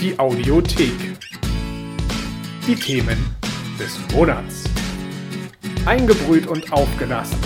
Die 0.00 0.18
Audiothek. 0.18 1.18
Die 2.66 2.74
Themen 2.74 3.36
des 3.78 3.98
Monats. 4.14 4.64
Eingebrüht 5.84 6.46
und 6.46 6.72
aufgelassen. 6.72 7.38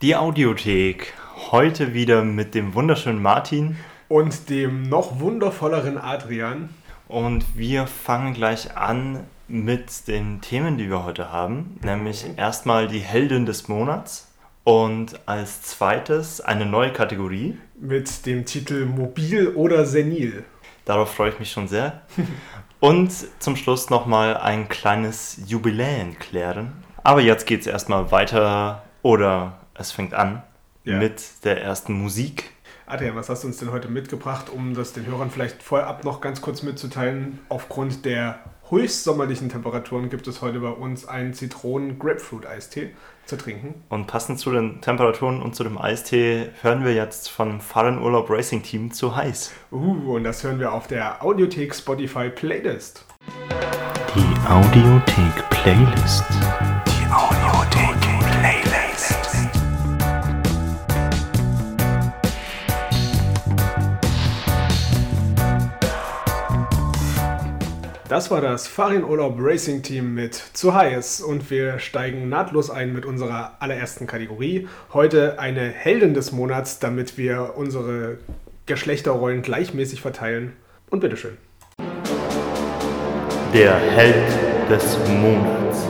Die 0.00 0.14
Audiothek. 0.14 1.14
Heute 1.50 1.92
wieder 1.92 2.22
mit 2.22 2.54
dem 2.54 2.74
wunderschönen 2.74 3.20
Martin. 3.20 3.76
Und 4.06 4.48
dem 4.48 4.88
noch 4.88 5.18
wundervolleren 5.18 5.98
Adrian. 5.98 6.68
Und 7.08 7.58
wir 7.58 7.88
fangen 7.88 8.32
gleich 8.32 8.76
an 8.76 9.24
mit 9.48 10.06
den 10.06 10.40
Themen, 10.40 10.78
die 10.78 10.88
wir 10.88 11.04
heute 11.04 11.32
haben. 11.32 11.80
Nämlich 11.82 12.26
erstmal 12.36 12.86
die 12.86 13.00
Heldin 13.00 13.44
des 13.44 13.66
Monats. 13.66 14.28
Und 14.64 15.20
als 15.26 15.60
zweites 15.60 16.40
eine 16.40 16.64
neue 16.64 16.90
Kategorie. 16.90 17.58
Mit 17.78 18.24
dem 18.24 18.46
Titel 18.46 18.86
Mobil 18.86 19.48
oder 19.48 19.84
Senil. 19.84 20.44
Darauf 20.86 21.14
freue 21.14 21.30
ich 21.30 21.38
mich 21.38 21.52
schon 21.52 21.68
sehr. 21.68 22.02
Und 22.80 23.12
zum 23.40 23.56
Schluss 23.56 23.90
nochmal 23.90 24.38
ein 24.38 24.68
kleines 24.68 25.38
Jubiläen 25.46 26.18
klären. 26.18 26.72
Aber 27.02 27.20
jetzt 27.20 27.46
geht 27.46 27.60
es 27.60 27.66
erstmal 27.66 28.10
weiter 28.10 28.84
oder 29.02 29.60
es 29.74 29.92
fängt 29.92 30.14
an 30.14 30.42
ja. 30.84 30.98
mit 30.98 31.44
der 31.44 31.62
ersten 31.62 31.92
Musik. 31.92 32.50
Adrian, 32.86 33.16
was 33.16 33.28
hast 33.28 33.44
du 33.44 33.48
uns 33.48 33.58
denn 33.58 33.70
heute 33.70 33.88
mitgebracht, 33.88 34.50
um 34.50 34.74
das 34.74 34.94
den 34.94 35.06
Hörern 35.06 35.30
vielleicht 35.30 35.62
vorab 35.62 36.04
noch 36.04 36.20
ganz 36.22 36.40
kurz 36.40 36.62
mitzuteilen? 36.62 37.38
Aufgrund 37.50 38.04
der 38.06 38.40
höchstsommerlichen 38.70 39.50
Temperaturen 39.50 40.08
gibt 40.08 40.26
es 40.26 40.40
heute 40.40 40.60
bei 40.60 40.70
uns 40.70 41.06
einen 41.06 41.34
Zitronen-Grapefruit-Eistee 41.34 42.94
zu 43.26 43.36
trinken. 43.36 43.74
Und 43.88 44.06
passend 44.06 44.38
zu 44.38 44.50
den 44.50 44.80
Temperaturen 44.80 45.40
und 45.40 45.54
zu 45.54 45.64
dem 45.64 45.78
Eistee 45.78 46.50
hören 46.62 46.84
wir 46.84 46.94
jetzt 46.94 47.30
vom 47.30 47.60
Fahrenurlaub 47.60 48.30
Racing 48.30 48.62
Team 48.62 48.92
zu 48.92 49.16
heiß. 49.16 49.52
Uh, 49.72 50.14
und 50.14 50.24
das 50.24 50.42
hören 50.44 50.58
wir 50.58 50.72
auf 50.72 50.86
der 50.86 51.22
Audiothek 51.22 51.74
Spotify 51.74 52.28
Playlist. 52.28 53.04
Die 54.14 54.48
Audiothek 54.48 55.50
Playlist. 55.50 56.24
Das 68.14 68.30
war 68.30 68.40
das 68.40 68.68
Fahrradurlaub 68.68 69.34
Racing 69.40 69.82
Team 69.82 70.14
mit 70.14 70.34
zu 70.34 70.72
heiß 70.72 71.20
und 71.20 71.50
wir 71.50 71.80
steigen 71.80 72.28
nahtlos 72.28 72.70
ein 72.70 72.92
mit 72.92 73.04
unserer 73.04 73.56
allerersten 73.58 74.06
Kategorie. 74.06 74.68
Heute 74.92 75.40
eine 75.40 75.62
Heldin 75.62 76.14
des 76.14 76.30
Monats, 76.30 76.78
damit 76.78 77.18
wir 77.18 77.54
unsere 77.56 78.18
Geschlechterrollen 78.66 79.42
gleichmäßig 79.42 80.00
verteilen. 80.00 80.52
Und 80.90 81.00
bitteschön. 81.00 81.38
Der 83.52 83.74
Held 83.74 84.14
des 84.70 84.96
Monats. 85.08 85.84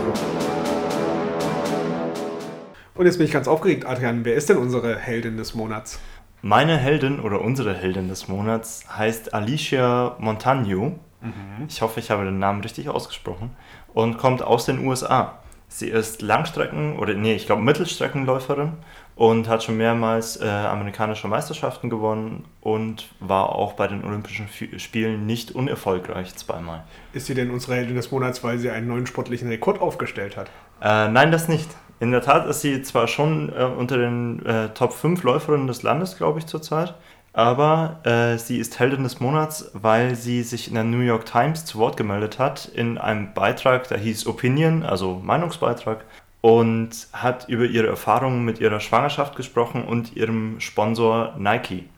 Und 2.94 3.04
jetzt 3.04 3.18
bin 3.18 3.26
ich 3.26 3.32
ganz 3.32 3.48
aufgeregt, 3.48 3.84
Adrian. 3.84 4.24
Wer 4.24 4.34
ist 4.34 4.48
denn 4.48 4.56
unsere 4.56 4.98
Heldin 4.98 5.36
des 5.36 5.54
Monats? 5.54 6.00
Meine 6.40 6.78
Heldin 6.78 7.20
oder 7.20 7.42
unsere 7.42 7.74
Heldin 7.74 8.08
des 8.08 8.28
Monats 8.28 8.82
heißt 8.96 9.34
Alicia 9.34 10.16
Montagno 10.20 10.98
Mhm. 11.24 11.66
Ich 11.68 11.82
hoffe, 11.82 12.00
ich 12.00 12.10
habe 12.10 12.24
den 12.24 12.38
Namen 12.38 12.60
richtig 12.60 12.88
ausgesprochen. 12.88 13.50
Und 13.92 14.18
kommt 14.18 14.42
aus 14.42 14.66
den 14.66 14.86
USA. 14.86 15.38
Sie 15.68 15.88
ist 15.88 16.22
Langstrecken- 16.22 16.98
oder 16.98 17.14
nee, 17.14 17.34
ich 17.34 17.46
glaube 17.46 17.62
Mittelstreckenläuferin 17.62 18.74
und 19.16 19.48
hat 19.48 19.64
schon 19.64 19.76
mehrmals 19.76 20.40
äh, 20.40 20.46
amerikanische 20.46 21.26
Meisterschaften 21.26 21.90
gewonnen 21.90 22.44
und 22.60 23.08
war 23.18 23.50
auch 23.50 23.72
bei 23.72 23.88
den 23.88 24.04
Olympischen 24.04 24.48
Spielen 24.76 25.26
nicht 25.26 25.52
unerfolgreich 25.52 26.36
zweimal. 26.36 26.84
Ist 27.12 27.26
sie 27.26 27.34
denn 27.34 27.50
unsere 27.50 27.74
Heldin 27.74 27.96
des 27.96 28.12
Monats, 28.12 28.44
weil 28.44 28.58
sie 28.58 28.70
einen 28.70 28.86
neuen 28.86 29.06
sportlichen 29.06 29.48
Rekord 29.48 29.80
aufgestellt 29.80 30.36
hat? 30.36 30.48
Äh, 30.80 31.08
nein, 31.08 31.32
das 31.32 31.48
nicht. 31.48 31.68
In 32.00 32.10
der 32.10 32.22
Tat 32.22 32.46
ist 32.46 32.60
sie 32.60 32.82
zwar 32.82 33.06
schon 33.06 33.52
äh, 33.52 33.64
unter 33.64 33.96
den 33.96 34.44
äh, 34.44 34.68
Top 34.70 34.92
5 34.92 35.22
Läuferinnen 35.22 35.66
des 35.66 35.82
Landes, 35.82 36.16
glaube 36.16 36.40
ich, 36.40 36.46
zurzeit, 36.46 36.94
aber 37.34 37.98
äh, 38.04 38.38
sie 38.38 38.58
ist 38.58 38.78
Heldin 38.78 39.02
des 39.02 39.18
Monats, 39.18 39.70
weil 39.74 40.14
sie 40.14 40.44
sich 40.44 40.68
in 40.68 40.74
der 40.74 40.84
New 40.84 41.00
York 41.00 41.26
Times 41.26 41.64
zu 41.64 41.78
Wort 41.78 41.96
gemeldet 41.96 42.38
hat 42.38 42.66
in 42.66 42.96
einem 42.96 43.34
Beitrag, 43.34 43.88
der 43.88 43.98
hieß 43.98 44.28
Opinion, 44.28 44.84
also 44.84 45.20
Meinungsbeitrag, 45.22 46.04
und 46.40 47.08
hat 47.12 47.48
über 47.48 47.64
ihre 47.64 47.88
Erfahrungen 47.88 48.44
mit 48.44 48.60
ihrer 48.60 48.78
Schwangerschaft 48.78 49.34
gesprochen 49.34 49.84
und 49.84 50.16
ihrem 50.16 50.60
Sponsor 50.60 51.34
Nike. 51.36 51.88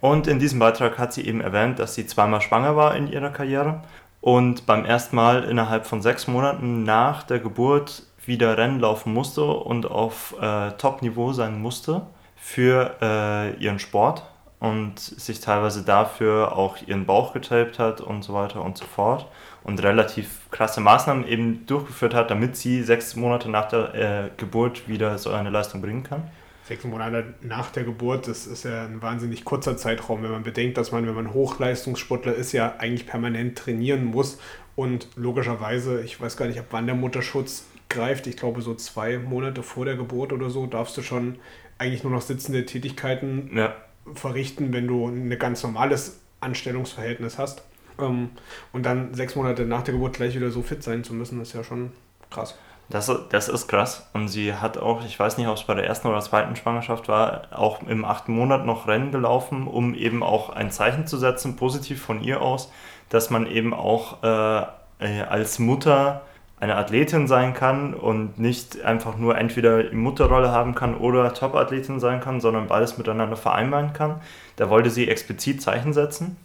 Und 0.00 0.26
in 0.26 0.40
diesem 0.40 0.58
Beitrag 0.58 0.98
hat 0.98 1.12
sie 1.12 1.24
eben 1.24 1.40
erwähnt, 1.40 1.78
dass 1.78 1.94
sie 1.94 2.06
zweimal 2.06 2.40
schwanger 2.40 2.74
war 2.74 2.96
in 2.96 3.06
ihrer 3.06 3.30
Karriere 3.30 3.82
und 4.20 4.66
beim 4.66 4.84
ersten 4.84 5.14
Mal 5.14 5.44
innerhalb 5.44 5.86
von 5.86 6.02
sechs 6.02 6.26
Monaten 6.26 6.82
nach 6.82 7.22
der 7.22 7.38
Geburt 7.38 8.02
wieder 8.26 8.58
Rennen 8.58 8.80
laufen 8.80 9.14
musste 9.14 9.44
und 9.44 9.88
auf 9.88 10.34
äh, 10.40 10.72
Top-Niveau 10.72 11.32
sein 11.32 11.62
musste 11.62 12.02
für 12.36 12.96
äh, 13.00 13.54
ihren 13.62 13.78
Sport 13.78 14.24
und 14.60 15.00
sich 15.00 15.40
teilweise 15.40 15.82
dafür 15.82 16.56
auch 16.56 16.76
ihren 16.86 17.06
Bauch 17.06 17.32
getaped 17.32 17.78
hat 17.78 18.02
und 18.02 18.22
so 18.22 18.34
weiter 18.34 18.62
und 18.62 18.76
so 18.76 18.84
fort 18.84 19.26
und 19.64 19.82
relativ 19.82 20.50
krasse 20.50 20.80
Maßnahmen 20.80 21.26
eben 21.26 21.66
durchgeführt 21.66 22.14
hat, 22.14 22.30
damit 22.30 22.56
sie 22.56 22.82
sechs 22.82 23.16
Monate 23.16 23.48
nach 23.48 23.68
der 23.68 23.94
äh, 23.94 24.30
Geburt 24.36 24.86
wieder 24.86 25.16
so 25.18 25.30
eine 25.30 25.48
Leistung 25.48 25.80
bringen 25.80 26.02
kann. 26.02 26.22
Sechs 26.64 26.84
Monate 26.84 27.34
nach 27.40 27.70
der 27.70 27.84
Geburt, 27.84 28.28
das 28.28 28.46
ist 28.46 28.64
ja 28.64 28.84
ein 28.84 29.02
wahnsinnig 29.02 29.44
kurzer 29.44 29.76
Zeitraum, 29.76 30.22
wenn 30.22 30.30
man 30.30 30.42
bedenkt, 30.42 30.76
dass 30.76 30.92
man, 30.92 31.06
wenn 31.06 31.14
man 31.14 31.32
Hochleistungssportler 31.32 32.34
ist, 32.34 32.52
ja 32.52 32.74
eigentlich 32.78 33.06
permanent 33.06 33.58
trainieren 33.58 34.04
muss 34.04 34.38
und 34.76 35.08
logischerweise, 35.16 36.02
ich 36.02 36.20
weiß 36.20 36.36
gar 36.36 36.46
nicht, 36.46 36.60
ab 36.60 36.66
wann 36.70 36.86
der 36.86 36.94
Mutterschutz 36.94 37.64
greift, 37.88 38.26
ich 38.26 38.36
glaube 38.36 38.60
so 38.60 38.74
zwei 38.74 39.18
Monate 39.18 39.62
vor 39.62 39.86
der 39.86 39.96
Geburt 39.96 40.32
oder 40.32 40.50
so, 40.50 40.66
darfst 40.66 40.96
du 40.96 41.02
schon 41.02 41.36
eigentlich 41.78 42.04
nur 42.04 42.12
noch 42.12 42.20
sitzende 42.20 42.66
Tätigkeiten 42.66 43.50
ja 43.56 43.74
verrichten, 44.14 44.72
wenn 44.72 44.86
du 44.86 45.06
ein 45.06 45.38
ganz 45.38 45.62
normales 45.62 46.20
Anstellungsverhältnis 46.40 47.38
hast. 47.38 47.62
Ähm, 47.98 48.30
und 48.72 48.84
dann 48.84 49.14
sechs 49.14 49.36
Monate 49.36 49.64
nach 49.64 49.82
der 49.82 49.94
Geburt 49.94 50.14
gleich 50.14 50.34
wieder 50.34 50.50
so 50.50 50.62
fit 50.62 50.82
sein 50.82 51.04
zu 51.04 51.14
müssen, 51.14 51.40
ist 51.40 51.52
ja 51.52 51.64
schon 51.64 51.92
krass. 52.30 52.56
Das, 52.88 53.10
das 53.30 53.48
ist 53.48 53.68
krass. 53.68 54.08
Und 54.14 54.28
sie 54.28 54.52
hat 54.52 54.76
auch, 54.76 55.04
ich 55.04 55.18
weiß 55.18 55.38
nicht, 55.38 55.46
ob 55.46 55.56
es 55.56 55.62
bei 55.62 55.74
der 55.74 55.86
ersten 55.86 56.08
oder 56.08 56.20
zweiten 56.20 56.56
Schwangerschaft 56.56 57.06
war, 57.06 57.46
auch 57.52 57.82
im 57.82 58.04
achten 58.04 58.32
Monat 58.32 58.66
noch 58.66 58.88
Rennen 58.88 59.12
gelaufen, 59.12 59.68
um 59.68 59.94
eben 59.94 60.24
auch 60.24 60.50
ein 60.50 60.72
Zeichen 60.72 61.06
zu 61.06 61.16
setzen, 61.16 61.54
positiv 61.54 62.02
von 62.02 62.20
ihr 62.20 62.42
aus, 62.42 62.72
dass 63.08 63.30
man 63.30 63.46
eben 63.46 63.72
auch 63.72 64.22
äh, 64.24 64.62
äh 64.98 65.22
als 65.22 65.60
Mutter 65.60 66.22
eine 66.60 66.76
Athletin 66.76 67.26
sein 67.26 67.54
kann 67.54 67.94
und 67.94 68.38
nicht 68.38 68.82
einfach 68.82 69.16
nur 69.16 69.36
entweder 69.38 69.92
Mutterrolle 69.92 70.50
haben 70.50 70.74
kann 70.74 70.94
oder 70.94 71.32
Top-Athletin 71.32 72.00
sein 72.00 72.20
kann, 72.20 72.40
sondern 72.40 72.66
beides 72.68 72.98
miteinander 72.98 73.36
vereinbaren 73.36 73.94
kann. 73.94 74.20
Da 74.56 74.68
wollte 74.68 74.90
sie 74.90 75.08
explizit 75.08 75.62
Zeichen 75.62 75.94
setzen. 75.94 76.36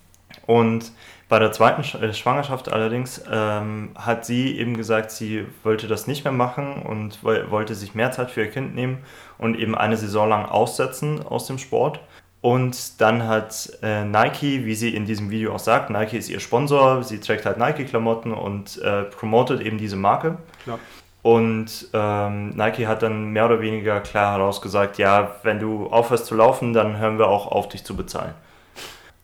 Und 0.47 0.91
bei 1.27 1.39
der 1.39 1.51
zweiten 1.51 1.81
äh, 2.01 2.13
Schwangerschaft 2.13 2.71
allerdings 2.71 3.23
ähm, 3.29 3.89
hat 3.95 4.25
sie 4.25 4.57
eben 4.57 4.77
gesagt, 4.77 5.11
sie 5.11 5.45
wollte 5.63 5.87
das 5.87 6.07
nicht 6.07 6.23
mehr 6.23 6.33
machen 6.33 6.83
und 6.83 7.23
wollte 7.23 7.75
sich 7.75 7.95
mehr 7.95 8.11
Zeit 8.11 8.31
für 8.31 8.43
ihr 8.43 8.51
Kind 8.51 8.75
nehmen 8.75 8.99
und 9.37 9.57
eben 9.57 9.75
eine 9.75 9.97
Saison 9.97 10.29
lang 10.29 10.45
aussetzen 10.45 11.25
aus 11.25 11.47
dem 11.47 11.57
Sport. 11.57 11.99
Und 12.45 13.01
dann 13.01 13.27
hat 13.27 13.71
äh, 13.81 14.05
Nike, 14.05 14.65
wie 14.65 14.75
sie 14.75 14.93
in 14.93 15.07
diesem 15.07 15.31
Video 15.31 15.55
auch 15.55 15.59
sagt, 15.59 15.89
Nike 15.89 16.15
ist 16.15 16.29
ihr 16.29 16.39
Sponsor, 16.39 17.03
sie 17.03 17.19
trägt 17.19 17.43
halt 17.43 17.57
Nike-Klamotten 17.57 18.35
und 18.35 18.79
äh, 18.83 19.01
promotet 19.05 19.61
eben 19.61 19.79
diese 19.79 19.95
Marke. 19.95 20.37
Klar. 20.61 20.77
Und 21.23 21.87
ähm, 21.91 22.49
Nike 22.49 22.85
hat 22.85 23.01
dann 23.01 23.31
mehr 23.31 23.47
oder 23.47 23.61
weniger 23.61 23.99
klar 23.99 24.33
herausgesagt, 24.33 24.99
ja, 24.99 25.37
wenn 25.41 25.57
du 25.57 25.87
aufhörst 25.87 26.27
zu 26.27 26.35
laufen, 26.35 26.73
dann 26.73 26.99
hören 26.99 27.17
wir 27.17 27.29
auch 27.29 27.47
auf, 27.47 27.67
dich 27.67 27.83
zu 27.83 27.95
bezahlen. 27.95 28.35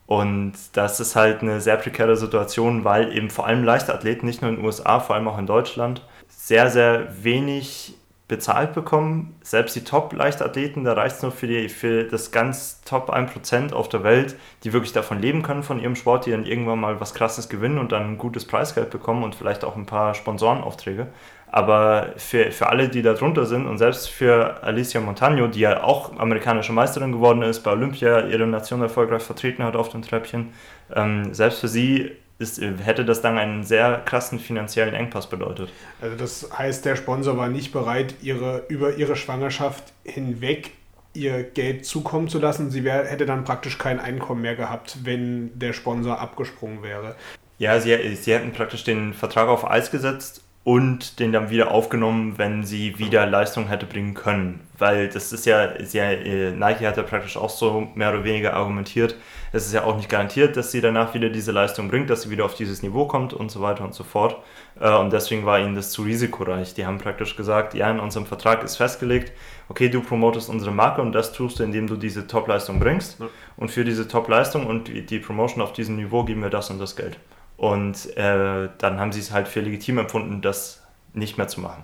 Und 0.07 0.53
das 0.73 0.99
ist 0.99 1.15
halt 1.15 1.43
eine 1.43 1.61
sehr 1.61 1.77
prekäre 1.77 2.17
Situation, 2.17 2.85
weil 2.85 3.15
eben 3.15 3.29
vor 3.29 3.45
allem 3.45 3.63
Leichtathleten, 3.63 4.25
nicht 4.25 4.41
nur 4.41 4.49
in 4.49 4.55
den 4.55 4.65
USA, 4.65 4.99
vor 4.99 5.15
allem 5.15 5.27
auch 5.27 5.37
in 5.37 5.45
Deutschland, 5.45 6.01
sehr, 6.27 6.71
sehr 6.71 7.07
wenig 7.23 7.93
bezahlt 8.31 8.71
bekommen. 8.71 9.35
Selbst 9.41 9.75
die 9.75 9.83
Top-Leichtathleten, 9.83 10.85
da 10.85 10.93
reicht 10.93 11.17
es 11.17 11.21
nur 11.21 11.33
für, 11.33 11.47
die, 11.47 11.67
für 11.67 12.05
das 12.05 12.31
ganz 12.31 12.81
Top 12.85 13.13
1% 13.13 13.73
auf 13.73 13.89
der 13.89 14.05
Welt, 14.05 14.37
die 14.63 14.71
wirklich 14.71 14.93
davon 14.93 15.19
leben 15.19 15.43
können 15.43 15.63
von 15.63 15.81
ihrem 15.81 15.97
Sport, 15.97 16.25
die 16.25 16.31
dann 16.31 16.45
irgendwann 16.45 16.79
mal 16.79 17.01
was 17.01 17.13
Krasses 17.13 17.49
gewinnen 17.49 17.77
und 17.77 17.91
dann 17.91 18.13
ein 18.13 18.17
gutes 18.17 18.45
Preisgeld 18.45 18.89
bekommen 18.89 19.25
und 19.25 19.35
vielleicht 19.35 19.65
auch 19.65 19.75
ein 19.75 19.85
paar 19.85 20.15
Sponsorenaufträge. 20.15 21.07
Aber 21.47 22.13
für, 22.15 22.53
für 22.53 22.69
alle, 22.69 22.87
die 22.87 23.01
da 23.01 23.15
drunter 23.15 23.45
sind 23.45 23.67
und 23.67 23.77
selbst 23.77 24.09
für 24.09 24.63
Alicia 24.63 25.01
Montagno, 25.01 25.47
die 25.47 25.59
ja 25.59 25.83
auch 25.83 26.17
amerikanische 26.17 26.71
Meisterin 26.71 27.11
geworden 27.11 27.41
ist, 27.41 27.59
bei 27.59 27.71
Olympia 27.71 28.27
ihre 28.27 28.47
Nation 28.47 28.81
erfolgreich 28.81 29.23
vertreten 29.23 29.61
hat 29.65 29.75
auf 29.75 29.89
dem 29.89 30.03
Treppchen, 30.03 30.53
ähm, 30.95 31.33
selbst 31.33 31.59
für 31.59 31.67
sie 31.67 32.11
ist, 32.41 32.59
hätte 32.59 33.05
das 33.05 33.21
dann 33.21 33.37
einen 33.37 33.63
sehr 33.63 34.01
krassen 34.03 34.39
finanziellen 34.39 34.93
Engpass 34.93 35.29
bedeutet. 35.29 35.69
Also 36.01 36.17
das 36.17 36.49
heißt, 36.57 36.85
der 36.85 36.95
Sponsor 36.95 37.37
war 37.37 37.47
nicht 37.47 37.71
bereit, 37.71 38.15
ihre, 38.21 38.63
über 38.67 38.95
ihre 38.95 39.15
Schwangerschaft 39.15 39.93
hinweg 40.03 40.71
ihr 41.13 41.43
Geld 41.43 41.85
zukommen 41.85 42.27
zu 42.27 42.39
lassen. 42.39 42.71
Sie 42.71 42.83
wär, 42.83 43.05
hätte 43.05 43.25
dann 43.25 43.43
praktisch 43.43 43.77
kein 43.77 43.99
Einkommen 43.99 44.41
mehr 44.41 44.55
gehabt, 44.55 44.99
wenn 45.03 45.57
der 45.59 45.73
Sponsor 45.73 46.19
abgesprungen 46.19 46.83
wäre. 46.83 47.15
Ja, 47.57 47.79
sie, 47.79 48.15
sie 48.15 48.33
hätten 48.33 48.53
praktisch 48.53 48.83
den 48.83 49.13
Vertrag 49.13 49.47
auf 49.47 49.69
Eis 49.69 49.91
gesetzt 49.91 50.41
und 50.63 51.19
den 51.19 51.31
dann 51.31 51.49
wieder 51.49 51.71
aufgenommen, 51.71 52.37
wenn 52.37 52.63
sie 52.63 52.97
wieder 52.99 53.25
Leistung 53.25 53.67
hätte 53.67 53.85
bringen 53.85 54.13
können. 54.13 54.61
Weil 54.77 55.09
das 55.09 55.33
ist 55.33 55.45
ja, 55.45 55.73
sehr, 55.83 56.25
äh, 56.25 56.51
Nike 56.51 56.85
hat 56.85 56.97
ja 56.97 57.03
praktisch 57.03 57.37
auch 57.37 57.49
so 57.49 57.87
mehr 57.95 58.13
oder 58.13 58.23
weniger 58.23 58.53
argumentiert, 58.53 59.15
es 59.53 59.65
ist 59.65 59.73
ja 59.73 59.83
auch 59.83 59.97
nicht 59.97 60.09
garantiert, 60.09 60.55
dass 60.55 60.71
sie 60.71 60.81
danach 60.81 61.13
wieder 61.13 61.29
diese 61.29 61.51
Leistung 61.51 61.89
bringt, 61.89 62.09
dass 62.09 62.23
sie 62.23 62.29
wieder 62.29 62.45
auf 62.45 62.55
dieses 62.55 62.83
Niveau 62.83 63.05
kommt 63.05 63.33
und 63.33 63.51
so 63.51 63.61
weiter 63.61 63.83
und 63.83 63.93
so 63.93 64.03
fort. 64.03 64.37
Äh, 64.79 64.93
und 64.95 65.11
deswegen 65.11 65.45
war 65.45 65.59
ihnen 65.59 65.75
das 65.75 65.91
zu 65.91 66.03
risikoreich. 66.03 66.73
Die 66.73 66.85
haben 66.85 66.97
praktisch 66.97 67.35
gesagt, 67.35 67.73
ja, 67.73 67.89
in 67.91 67.99
unserem 67.99 68.25
Vertrag 68.25 68.63
ist 68.63 68.77
festgelegt, 68.77 69.33
okay, 69.67 69.89
du 69.89 70.01
promotest 70.01 70.49
unsere 70.49 70.71
Marke 70.71 71.01
und 71.01 71.11
das 71.11 71.33
tust 71.33 71.59
du, 71.59 71.63
indem 71.63 71.87
du 71.87 71.97
diese 71.97 72.27
Top-Leistung 72.27 72.79
bringst. 72.79 73.19
Ja. 73.19 73.27
Und 73.57 73.71
für 73.71 73.83
diese 73.83 74.07
Top-Leistung 74.07 74.65
und 74.65 74.87
die 74.87 75.19
Promotion 75.19 75.61
auf 75.61 75.73
diesem 75.73 75.97
Niveau 75.97 76.23
geben 76.23 76.41
wir 76.41 76.49
das 76.49 76.69
und 76.69 76.79
das 76.79 76.95
Geld. 76.95 77.19
Und 77.57 78.17
äh, 78.17 78.69
dann 78.77 78.99
haben 78.99 79.11
sie 79.11 79.19
es 79.19 79.31
halt 79.31 79.47
für 79.47 79.59
legitim 79.59 79.97
empfunden, 79.97 80.41
das 80.41 80.81
nicht 81.13 81.37
mehr 81.37 81.47
zu 81.47 81.61
machen. 81.61 81.83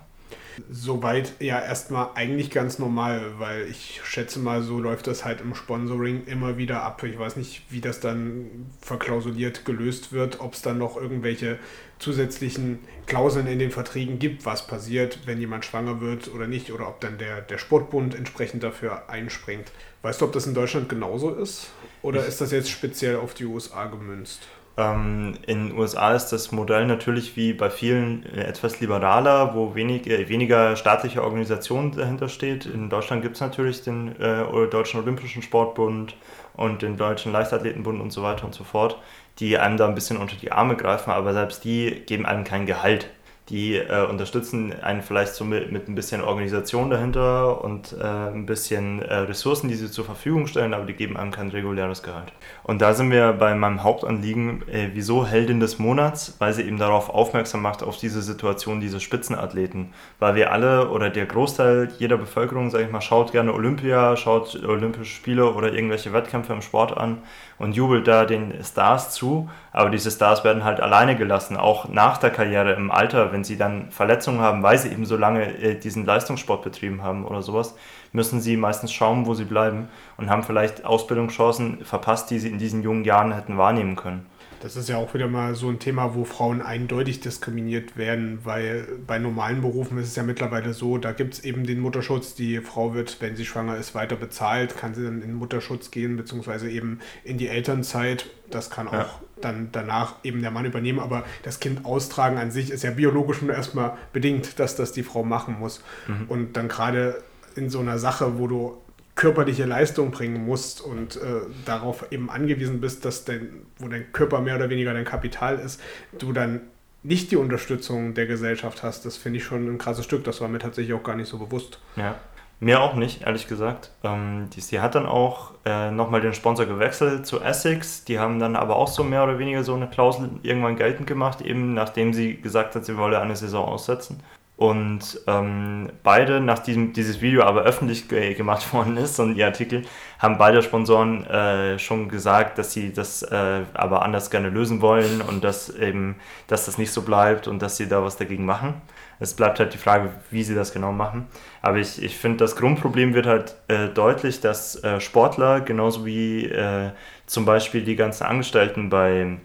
Soweit 0.71 1.33
ja 1.39 1.61
erstmal 1.61 2.09
eigentlich 2.15 2.49
ganz 2.49 2.79
normal, 2.79 3.33
weil 3.37 3.67
ich 3.69 4.01
schätze 4.03 4.39
mal, 4.39 4.61
so 4.61 4.79
läuft 4.79 5.07
das 5.07 5.23
halt 5.23 5.41
im 5.41 5.53
Sponsoring 5.55 6.25
immer 6.25 6.57
wieder 6.57 6.83
ab. 6.83 7.03
Ich 7.03 7.17
weiß 7.17 7.35
nicht, 7.35 7.63
wie 7.69 7.81
das 7.81 7.99
dann 7.99 8.67
verklausuliert 8.81 9.65
gelöst 9.65 10.13
wird, 10.13 10.39
ob 10.39 10.53
es 10.53 10.61
dann 10.61 10.77
noch 10.77 10.97
irgendwelche 10.97 11.59
zusätzlichen 11.99 12.79
Klauseln 13.05 13.47
in 13.47 13.59
den 13.59 13.71
Verträgen 13.71 14.19
gibt, 14.19 14.45
was 14.45 14.67
passiert, 14.67 15.19
wenn 15.25 15.39
jemand 15.39 15.65
schwanger 15.65 16.01
wird 16.01 16.33
oder 16.33 16.47
nicht, 16.47 16.71
oder 16.71 16.87
ob 16.87 17.01
dann 17.01 17.17
der, 17.17 17.41
der 17.41 17.57
Sportbund 17.57 18.15
entsprechend 18.15 18.63
dafür 18.63 19.09
einspringt. 19.09 19.71
Weißt 20.01 20.21
du, 20.21 20.25
ob 20.25 20.33
das 20.33 20.47
in 20.47 20.53
Deutschland 20.53 20.89
genauso 20.89 21.33
ist? 21.33 21.71
Oder 22.01 22.25
ist 22.25 22.39
das 22.41 22.51
jetzt 22.51 22.69
speziell 22.69 23.17
auf 23.17 23.33
die 23.33 23.45
USA 23.45 23.85
gemünzt? 23.85 24.47
Ähm, 24.77 25.33
in 25.47 25.69
den 25.69 25.77
USA 25.77 26.13
ist 26.13 26.27
das 26.29 26.51
Modell 26.51 26.85
natürlich 26.85 27.35
wie 27.35 27.53
bei 27.53 27.71
vielen 27.71 28.23
äh, 28.27 28.43
etwas 28.43 28.79
liberaler, 28.79 29.55
wo 29.55 29.73
wenig, 29.73 30.05
äh, 30.07 30.29
weniger 30.29 30.75
staatliche 30.75 31.23
Organisation 31.23 31.91
dahinter 31.91 32.29
steht. 32.29 32.67
In 32.67 32.89
Deutschland 32.89 33.23
gibt 33.23 33.35
es 33.35 33.41
natürlich 33.41 33.81
den 33.81 34.19
äh, 34.21 34.43
Deutschen 34.67 34.99
Olympischen 34.99 35.41
Sportbund 35.41 36.15
und 36.55 36.83
den 36.83 36.95
Deutschen 36.95 37.31
Leichtathletenbund 37.31 37.99
und 37.99 38.11
so 38.11 38.21
weiter 38.21 38.45
und 38.45 38.53
so 38.53 38.63
fort, 38.63 38.99
die 39.39 39.57
einem 39.57 39.77
da 39.77 39.87
ein 39.87 39.95
bisschen 39.95 40.17
unter 40.17 40.35
die 40.35 40.51
Arme 40.51 40.75
greifen, 40.75 41.09
aber 41.09 41.33
selbst 41.33 41.63
die 41.63 42.03
geben 42.05 42.27
einem 42.27 42.43
kein 42.43 42.67
Gehalt 42.67 43.09
die 43.49 43.75
äh, 43.75 44.05
unterstützen 44.05 44.73
einen 44.81 45.01
vielleicht 45.01 45.33
so 45.33 45.45
mit, 45.45 45.71
mit 45.71 45.87
ein 45.87 45.95
bisschen 45.95 46.21
Organisation 46.21 46.89
dahinter 46.89 47.63
und 47.63 47.95
äh, 47.97 48.03
ein 48.03 48.45
bisschen 48.45 49.01
äh, 49.01 49.15
Ressourcen, 49.19 49.69
die 49.69 49.75
sie 49.75 49.89
zur 49.89 50.03
Verfügung 50.03 50.47
stellen, 50.47 50.73
aber 50.73 50.85
die 50.85 50.93
geben 50.93 51.15
einem 51.15 51.31
kein 51.31 51.49
reguläres 51.49 52.03
Gehalt. 52.03 52.33
Und 52.63 52.81
da 52.81 52.93
sind 52.93 53.09
wir 53.09 53.31
bei 53.33 53.55
meinem 53.55 53.83
Hauptanliegen, 53.83 54.67
äh, 54.67 54.89
wieso 54.93 55.25
Heldin 55.25 55.61
des 55.61 55.79
Monats, 55.79 56.35
weil 56.39 56.53
sie 56.53 56.63
eben 56.63 56.77
darauf 56.77 57.09
aufmerksam 57.09 57.61
macht, 57.61 57.83
auf 57.83 57.97
diese 57.97 58.21
Situation 58.21 58.81
dieser 58.81 58.99
Spitzenathleten. 58.99 59.93
Weil 60.19 60.35
wir 60.35 60.51
alle 60.51 60.89
oder 60.89 61.09
der 61.09 61.25
Großteil 61.25 61.89
jeder 61.99 62.17
Bevölkerung, 62.17 62.69
sage 62.69 62.83
ich 62.83 62.91
mal, 62.91 63.01
schaut 63.01 63.31
gerne 63.31 63.53
Olympia, 63.53 64.17
schaut 64.17 64.61
Olympische 64.65 65.15
Spiele 65.15 65.53
oder 65.53 65.71
irgendwelche 65.71 66.11
Wettkämpfe 66.11 66.51
im 66.51 66.61
Sport 66.61 66.97
an 66.97 67.19
und 67.59 67.75
jubelt 67.75 68.07
da 68.07 68.25
den 68.25 68.63
Stars 68.63 69.11
zu, 69.11 69.49
aber 69.71 69.89
diese 69.89 70.11
Stars 70.11 70.43
werden 70.43 70.63
halt 70.63 70.79
alleine 70.79 71.15
gelassen, 71.15 71.57
auch 71.57 71.89
nach 71.89 72.17
der 72.17 72.29
Karriere 72.29 72.73
im 72.73 72.91
Alter, 72.91 73.31
wenn 73.31 73.43
sie 73.43 73.57
dann 73.57 73.91
Verletzungen 73.91 74.41
haben, 74.41 74.63
weil 74.63 74.77
sie 74.77 74.89
eben 74.89 75.05
so 75.05 75.17
lange 75.17 75.57
äh, 75.57 75.75
diesen 75.75 76.05
Leistungssport 76.05 76.63
betrieben 76.63 77.03
haben 77.03 77.25
oder 77.25 77.41
sowas, 77.41 77.75
müssen 78.11 78.41
sie 78.41 78.57
meistens 78.57 78.93
schauen, 78.93 79.25
wo 79.25 79.33
sie 79.33 79.45
bleiben 79.45 79.89
und 80.17 80.29
haben 80.29 80.43
vielleicht 80.43 80.85
Ausbildungschancen 80.85 81.83
verpasst, 81.83 82.29
die 82.29 82.39
sie 82.39 82.49
in 82.49 82.57
diesen 82.57 82.83
jungen 82.83 83.03
Jahren 83.03 83.33
hätten 83.33 83.57
wahrnehmen 83.57 83.95
können. 83.95 84.25
Das 84.61 84.75
ist 84.75 84.89
ja 84.89 84.97
auch 84.97 85.13
wieder 85.13 85.27
mal 85.27 85.55
so 85.55 85.69
ein 85.69 85.79
Thema, 85.79 86.15
wo 86.15 86.25
Frauen 86.25 86.61
eindeutig 86.61 87.19
diskriminiert 87.19 87.97
werden, 87.97 88.39
weil 88.43 88.87
bei 89.05 89.19
normalen 89.19 89.61
Berufen 89.61 89.97
ist 89.97 90.07
es 90.07 90.15
ja 90.15 90.23
mittlerweile 90.23 90.73
so, 90.73 90.97
da 90.97 91.11
gibt 91.11 91.35
es 91.35 91.43
eben 91.43 91.65
den 91.65 91.79
Mutterschutz. 91.79 92.33
Die 92.33 92.59
Frau 92.59 92.93
wird, 92.93 93.17
wenn 93.19 93.35
sie 93.35 93.45
schwanger 93.45 93.77
ist, 93.77 93.93
weiter 93.93 94.15
bezahlt, 94.15 94.75
kann 94.77 94.93
sie 94.93 95.03
dann 95.03 95.21
in 95.21 95.29
den 95.29 95.33
Mutterschutz 95.35 95.91
gehen, 95.91 96.17
beziehungsweise 96.17 96.69
eben 96.69 96.99
in 97.23 97.37
die 97.37 97.47
Elternzeit. 97.47 98.29
Das 98.49 98.69
kann 98.69 98.87
auch 98.87 98.93
ja. 98.93 99.21
dann 99.41 99.69
danach 99.71 100.15
eben 100.23 100.41
der 100.41 100.51
Mann 100.51 100.65
übernehmen, 100.65 100.99
aber 100.99 101.25
das 101.43 101.59
Kind 101.59 101.85
austragen 101.85 102.37
an 102.37 102.51
sich 102.51 102.71
ist 102.71 102.83
ja 102.83 102.91
biologisch 102.91 103.41
nur 103.41 103.53
erstmal 103.53 103.97
bedingt, 104.13 104.59
dass 104.59 104.75
das 104.75 104.91
die 104.91 105.03
Frau 105.03 105.23
machen 105.23 105.57
muss. 105.59 105.83
Mhm. 106.07 106.25
Und 106.27 106.57
dann 106.57 106.67
gerade 106.67 107.21
in 107.55 107.69
so 107.69 107.79
einer 107.79 107.99
Sache, 107.99 108.39
wo 108.39 108.47
du 108.47 108.77
körperliche 109.17 109.65
Leistung 109.65 110.11
bringen 110.11 110.45
musst 110.45 110.79
und 110.79 111.17
äh, 111.17 111.41
darauf 111.65 112.09
eben 112.11 112.29
angewiesen 112.29 112.79
bist, 112.79 113.03
dass 113.03 113.25
dein, 113.25 113.65
wo 113.79 113.89
dein 113.89 114.13
Körper 114.13 114.39
mehr 114.39 114.55
oder 114.55 114.69
weniger 114.69 114.93
dein 114.93 115.05
Kapital 115.05 115.59
ist, 115.59 115.81
du 116.17 116.31
dann 116.31 116.61
nicht 117.03 117.31
die 117.31 117.35
Unterstützung 117.35 118.13
der 118.13 118.27
Gesellschaft 118.27 118.83
hast, 118.83 119.05
das 119.05 119.17
finde 119.17 119.39
ich 119.39 119.45
schon 119.45 119.67
ein 119.67 119.77
krasses 119.77 120.05
Stück. 120.05 120.23
Das 120.23 120.39
war 120.39 120.47
mir 120.47 120.59
tatsächlich 120.59 120.93
auch 120.93 121.03
gar 121.03 121.15
nicht 121.15 121.27
so 121.27 121.37
bewusst. 121.37 121.79
Ja, 121.95 122.15
mir 122.59 122.81
auch 122.81 122.95
nicht, 122.95 123.21
ehrlich 123.21 123.47
gesagt. 123.47 123.91
Ähm, 124.03 124.49
die, 124.55 124.61
sie 124.61 124.79
hat 124.79 124.95
dann 124.95 125.05
auch 125.05 125.51
äh, 125.65 125.91
nochmal 125.91 126.21
den 126.21 126.33
Sponsor 126.33 126.65
gewechselt 126.65 127.25
zu 127.25 127.39
Essex. 127.39 128.03
Die 128.05 128.19
haben 128.19 128.39
dann 128.39 128.55
aber 128.55 128.75
auch 128.75 128.87
so 128.87 129.03
mehr 129.03 129.23
oder 129.23 129.37
weniger 129.37 129.63
so 129.63 129.75
eine 129.75 129.87
Klausel 129.87 130.29
irgendwann 130.41 130.75
geltend 130.75 131.07
gemacht, 131.07 131.41
eben 131.41 131.73
nachdem 131.73 132.13
sie 132.13 132.35
gesagt 132.39 132.75
hat, 132.75 132.85
sie 132.85 132.97
wolle 132.97 133.19
eine 133.19 133.35
Saison 133.35 133.65
aussetzen. 133.65 134.21
Und 134.57 135.21
ähm, 135.27 135.91
beide, 136.01 136.41
nachdem 136.41 136.91
dieses 136.91 137.21
Video 137.21 137.43
aber 137.43 137.61
öffentlich 137.61 138.07
gemacht 138.09 138.73
worden 138.73 138.97
ist 138.97 139.19
und 139.19 139.35
ihr 139.35 139.45
Artikel, 139.45 139.83
haben 140.17 140.39
beide 140.39 140.63
Sponsoren 140.63 141.25
äh, 141.27 141.77
schon 141.77 142.09
gesagt, 142.09 142.57
dass 142.57 142.73
sie 142.73 142.91
das 142.91 143.21
äh, 143.21 143.61
aber 143.75 144.01
anders 144.01 144.31
gerne 144.31 144.49
lösen 144.49 144.81
wollen 144.81 145.21
und 145.21 145.43
dass 145.43 145.69
eben, 145.69 146.15
dass 146.47 146.65
das 146.65 146.79
nicht 146.79 146.91
so 146.91 147.03
bleibt 147.03 147.47
und 147.47 147.61
dass 147.61 147.77
sie 147.77 147.87
da 147.87 148.03
was 148.03 148.17
dagegen 148.17 148.45
machen. 148.45 148.81
Es 149.19 149.35
bleibt 149.35 149.59
halt 149.59 149.75
die 149.75 149.77
Frage, 149.77 150.09
wie 150.31 150.43
sie 150.43 150.55
das 150.55 150.73
genau 150.73 150.91
machen. 150.91 151.27
Aber 151.61 151.77
ich, 151.77 152.01
ich 152.01 152.17
finde, 152.17 152.37
das 152.37 152.55
Grundproblem 152.55 153.13
wird 153.13 153.27
halt 153.27 153.55
äh, 153.67 153.89
deutlich, 153.89 154.41
dass 154.41 154.83
äh, 154.83 154.99
Sportler, 154.99 155.61
genauso 155.61 156.03
wie 156.03 156.45
äh, 156.45 156.91
zum 157.27 157.45
Beispiel 157.45 157.83
die 157.83 157.95
ganzen 157.95 158.23
Angestellten 158.23 158.89
bei 158.89 159.37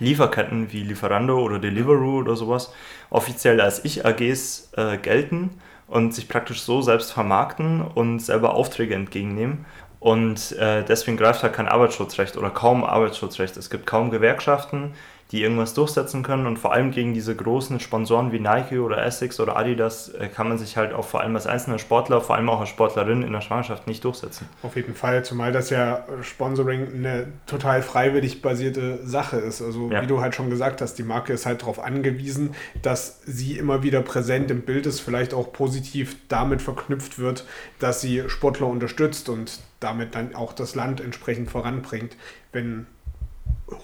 Lieferketten 0.00 0.72
wie 0.72 0.82
Lieferando 0.82 1.38
oder 1.38 1.58
Deliveroo 1.58 2.18
oder 2.18 2.36
sowas 2.36 2.72
offiziell 3.10 3.60
als 3.60 3.84
Ich-AGs 3.84 4.72
äh, 4.76 4.98
gelten 4.98 5.50
und 5.86 6.14
sich 6.14 6.28
praktisch 6.28 6.62
so 6.62 6.82
selbst 6.82 7.12
vermarkten 7.12 7.82
und 7.82 8.20
selber 8.20 8.54
Aufträge 8.54 8.94
entgegennehmen. 8.94 9.66
Und 9.98 10.52
äh, 10.52 10.82
deswegen 10.82 11.18
greift 11.18 11.42
halt 11.42 11.52
kein 11.52 11.68
Arbeitsschutzrecht 11.68 12.36
oder 12.38 12.48
kaum 12.48 12.84
Arbeitsschutzrecht. 12.84 13.56
Es 13.58 13.68
gibt 13.68 13.86
kaum 13.86 14.10
Gewerkschaften, 14.10 14.94
die 15.32 15.42
irgendwas 15.42 15.74
durchsetzen 15.74 16.22
können. 16.22 16.46
Und 16.46 16.58
vor 16.58 16.72
allem 16.72 16.90
gegen 16.90 17.14
diese 17.14 17.34
großen 17.36 17.78
Sponsoren 17.80 18.32
wie 18.32 18.40
Nike 18.40 18.78
oder 18.78 19.04
Essex 19.04 19.38
oder 19.38 19.56
Adidas 19.56 20.08
äh, 20.08 20.28
kann 20.28 20.48
man 20.48 20.58
sich 20.58 20.76
halt 20.76 20.92
auch 20.92 21.04
vor 21.04 21.20
allem 21.20 21.34
als 21.36 21.46
einzelner 21.46 21.78
Sportler, 21.78 22.20
vor 22.20 22.36
allem 22.36 22.48
auch 22.48 22.60
als 22.60 22.68
Sportlerin 22.68 23.22
in 23.22 23.32
der 23.32 23.40
Schwangerschaft 23.40 23.86
nicht 23.86 24.04
durchsetzen. 24.04 24.48
Auf 24.62 24.76
jeden 24.76 24.94
Fall, 24.94 25.24
zumal 25.24 25.52
das 25.52 25.70
ja 25.70 26.04
Sponsoring 26.22 26.88
eine 26.94 27.28
total 27.46 27.82
freiwillig 27.82 28.42
basierte 28.42 29.06
Sache 29.06 29.36
ist. 29.36 29.62
Also 29.62 29.90
ja. 29.90 30.02
wie 30.02 30.06
du 30.06 30.20
halt 30.20 30.34
schon 30.34 30.50
gesagt 30.50 30.80
hast, 30.80 30.94
die 30.94 31.04
Marke 31.04 31.32
ist 31.32 31.46
halt 31.46 31.62
darauf 31.62 31.78
angewiesen, 31.78 32.54
dass 32.82 33.20
sie 33.24 33.56
immer 33.56 33.82
wieder 33.82 34.02
präsent 34.02 34.50
im 34.50 34.62
Bild 34.62 34.86
ist, 34.86 35.00
vielleicht 35.00 35.32
auch 35.32 35.52
positiv 35.52 36.16
damit 36.28 36.60
verknüpft 36.60 37.18
wird, 37.18 37.44
dass 37.78 38.00
sie 38.00 38.24
Sportler 38.28 38.66
unterstützt 38.66 39.28
und 39.28 39.60
damit 39.78 40.14
dann 40.14 40.34
auch 40.34 40.52
das 40.52 40.74
Land 40.74 41.00
entsprechend 41.00 41.50
voranbringt. 41.50 42.16
Wenn 42.52 42.86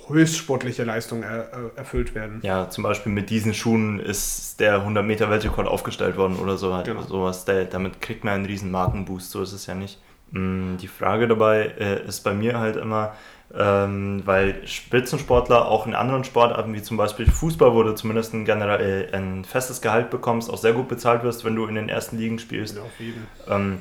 höchstsportliche 0.09 0.85
Leistungen 0.85 1.23
er, 1.23 1.53
äh, 1.53 1.77
erfüllt 1.77 2.15
werden. 2.15 2.41
Ja, 2.43 2.71
zum 2.71 2.85
Beispiel 2.85 3.13
mit 3.13 3.31
diesen 3.31 3.55
Schuhen 3.55 3.99
ist 4.01 4.61
der 4.61 4.81
100 4.81 5.05
Meter 5.05 5.31
Weltrekord 5.31 5.67
aufgestellt 5.67 6.17
worden 6.17 6.37
oder 6.37 6.57
so 6.57 6.75
halt. 6.75 6.87
Genau. 6.87 7.03
sowas. 7.03 7.45
Damit 7.45 8.01
kriegt 8.01 8.25
man 8.25 8.35
einen 8.35 8.47
riesen 8.47 8.71
Markenboost, 8.71 9.31
so 9.31 9.43
ist 9.43 9.53
es 9.53 9.67
ja 9.67 9.75
nicht. 9.75 9.99
Mm, 10.31 10.77
die 10.77 10.89
Frage 10.89 11.29
dabei 11.29 11.73
äh, 11.79 12.07
ist 12.07 12.25
bei 12.25 12.35
mir 12.35 12.59
halt 12.59 12.77
immer, 12.77 13.15
ähm, 13.55 14.23
weil 14.25 14.67
Spitzensportler 14.67 15.67
auch 15.67 15.87
in 15.87 15.95
anderen 15.95 16.25
Sportarten 16.25 16.75
wie 16.75 16.83
zum 16.83 16.97
Beispiel 16.97 17.27
Fußball, 17.27 17.73
wo 17.73 17.83
du 17.83 17.95
zumindest 17.95 18.35
ein, 18.35 18.45
generell, 18.45 19.09
äh, 19.13 19.17
ein 19.17 19.45
festes 19.45 19.81
Gehalt 19.81 20.11
bekommst, 20.11 20.51
auch 20.51 20.59
sehr 20.59 20.73
gut 20.73 20.89
bezahlt 20.89 21.23
wirst, 21.23 21.45
wenn 21.45 21.55
du 21.55 21.67
in 21.67 21.77
den 21.77 21.89
ersten 21.89 22.19
Ligen 22.19 22.39
spielst. 22.39 22.77
Ja, 22.77 22.83
auf 22.83 23.01
jeden. 23.01 23.27
Ähm, 23.49 23.81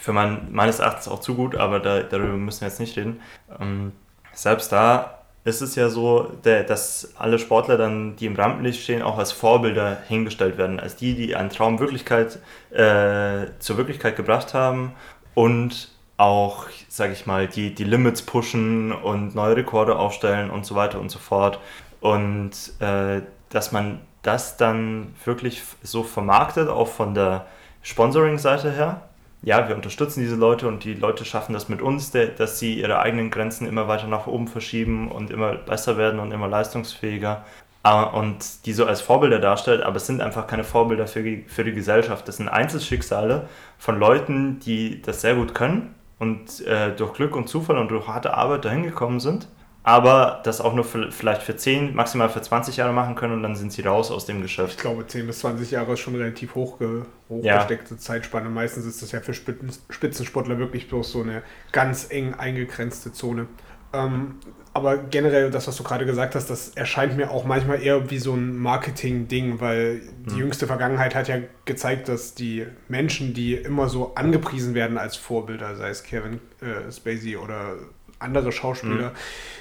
für 0.00 0.12
mein, 0.12 0.48
meines 0.50 0.78
Erachtens 0.78 1.08
auch 1.08 1.20
zu 1.20 1.34
gut, 1.34 1.54
aber 1.56 1.78
da, 1.78 2.02
darüber 2.02 2.32
müssen 2.32 2.62
wir 2.62 2.68
jetzt 2.68 2.80
nicht 2.80 2.96
reden. 2.96 3.20
Ähm, 3.60 3.92
selbst 4.32 4.72
da 4.72 5.21
ist 5.44 5.60
es 5.60 5.74
ja 5.74 5.88
so, 5.88 6.32
dass 6.42 7.14
alle 7.18 7.38
Sportler 7.38 7.76
dann, 7.76 8.14
die 8.16 8.26
im 8.26 8.36
Rampenlicht 8.36 8.82
stehen, 8.82 9.02
auch 9.02 9.18
als 9.18 9.32
Vorbilder 9.32 9.98
hingestellt 10.06 10.56
werden, 10.56 10.78
als 10.78 10.96
die, 10.96 11.14
die 11.14 11.34
einen 11.34 11.50
Traum 11.50 11.80
Wirklichkeit, 11.80 12.38
äh, 12.70 13.46
zur 13.58 13.76
Wirklichkeit 13.76 14.16
gebracht 14.16 14.54
haben 14.54 14.92
und 15.34 15.88
auch, 16.16 16.66
sage 16.88 17.12
ich 17.12 17.26
mal, 17.26 17.48
die, 17.48 17.74
die 17.74 17.84
Limits 17.84 18.22
pushen 18.22 18.92
und 18.92 19.34
neue 19.34 19.56
Rekorde 19.56 19.96
aufstellen 19.96 20.50
und 20.50 20.64
so 20.64 20.76
weiter 20.76 21.00
und 21.00 21.10
so 21.10 21.18
fort. 21.18 21.58
Und 22.00 22.52
äh, 22.78 23.22
dass 23.48 23.72
man 23.72 24.00
das 24.22 24.56
dann 24.56 25.14
wirklich 25.24 25.62
so 25.82 26.04
vermarktet, 26.04 26.68
auch 26.68 26.88
von 26.88 27.14
der 27.14 27.46
Sponsoring-Seite 27.82 28.70
her, 28.70 29.08
ja, 29.42 29.68
wir 29.68 29.74
unterstützen 29.74 30.20
diese 30.20 30.36
Leute 30.36 30.68
und 30.68 30.84
die 30.84 30.94
Leute 30.94 31.24
schaffen 31.24 31.52
das 31.52 31.68
mit 31.68 31.82
uns, 31.82 32.12
dass 32.12 32.58
sie 32.58 32.74
ihre 32.74 33.00
eigenen 33.00 33.30
Grenzen 33.30 33.66
immer 33.66 33.88
weiter 33.88 34.06
nach 34.06 34.26
oben 34.26 34.46
verschieben 34.46 35.10
und 35.10 35.30
immer 35.30 35.54
besser 35.54 35.96
werden 35.96 36.20
und 36.20 36.30
immer 36.32 36.46
leistungsfähiger 36.48 37.44
äh, 37.84 38.04
und 38.04 38.66
die 38.66 38.72
so 38.72 38.86
als 38.86 39.00
Vorbilder 39.00 39.40
darstellt, 39.40 39.82
aber 39.82 39.96
es 39.96 40.06
sind 40.06 40.20
einfach 40.20 40.46
keine 40.46 40.64
Vorbilder 40.64 41.06
für 41.06 41.22
die, 41.22 41.44
für 41.48 41.64
die 41.64 41.72
Gesellschaft. 41.72 42.28
Das 42.28 42.36
sind 42.36 42.48
Einzelschicksale 42.48 43.48
von 43.78 43.98
Leuten, 43.98 44.60
die 44.60 45.02
das 45.02 45.20
sehr 45.20 45.34
gut 45.34 45.54
können 45.54 45.94
und 46.20 46.64
äh, 46.66 46.94
durch 46.94 47.14
Glück 47.14 47.34
und 47.34 47.48
Zufall 47.48 47.78
und 47.78 47.90
durch 47.90 48.06
harte 48.06 48.34
Arbeit 48.34 48.64
dahin 48.64 48.84
gekommen 48.84 49.18
sind 49.18 49.48
aber 49.84 50.40
das 50.44 50.60
auch 50.60 50.74
nur 50.74 50.84
für, 50.84 51.10
vielleicht 51.10 51.42
für 51.42 51.56
10, 51.56 51.94
maximal 51.94 52.28
für 52.28 52.40
20 52.40 52.76
Jahre 52.76 52.92
machen 52.92 53.16
können 53.16 53.34
und 53.34 53.42
dann 53.42 53.56
sind 53.56 53.72
sie 53.72 53.82
raus 53.82 54.10
aus 54.10 54.26
dem 54.26 54.40
Geschäft. 54.40 54.74
Ich 54.74 54.78
glaube, 54.78 55.06
10 55.06 55.26
bis 55.26 55.40
20 55.40 55.70
Jahre 55.72 55.94
ist 55.94 56.00
schon 56.00 56.14
relativ 56.14 56.54
hochge 56.54 57.06
hochgesteckte 57.28 57.94
ja. 57.94 58.00
Zeitspanne. 58.00 58.48
Meistens 58.48 58.86
ist 58.86 59.02
das 59.02 59.12
ja 59.12 59.20
für 59.20 59.34
Spitzensportler 59.34 60.58
wirklich 60.58 60.88
bloß 60.88 61.10
so 61.10 61.22
eine 61.22 61.42
ganz 61.72 62.06
eng 62.10 62.34
eingegrenzte 62.34 63.12
Zone. 63.12 63.48
Ähm, 63.92 64.36
aber 64.74 64.96
generell, 64.96 65.50
das, 65.50 65.68
was 65.68 65.76
du 65.76 65.82
gerade 65.82 66.06
gesagt 66.06 66.34
hast, 66.34 66.48
das 66.48 66.70
erscheint 66.70 67.16
mir 67.16 67.30
auch 67.30 67.44
manchmal 67.44 67.82
eher 67.82 68.10
wie 68.10 68.18
so 68.18 68.32
ein 68.32 68.56
Marketing-Ding, 68.56 69.60
weil 69.60 70.00
die 70.26 70.32
hm. 70.32 70.38
jüngste 70.38 70.66
Vergangenheit 70.66 71.14
hat 71.14 71.28
ja 71.28 71.38
gezeigt, 71.66 72.08
dass 72.08 72.34
die 72.34 72.66
Menschen, 72.88 73.34
die 73.34 73.54
immer 73.54 73.88
so 73.88 74.14
angepriesen 74.14 74.74
werden 74.74 74.96
als 74.96 75.16
Vorbilder, 75.16 75.76
sei 75.76 75.90
es 75.90 76.04
Kevin 76.04 76.40
äh, 76.60 76.90
Spacey 76.90 77.36
oder 77.36 77.76
andere 78.22 78.52
Schauspieler 78.52 79.10
mhm. 79.10 79.16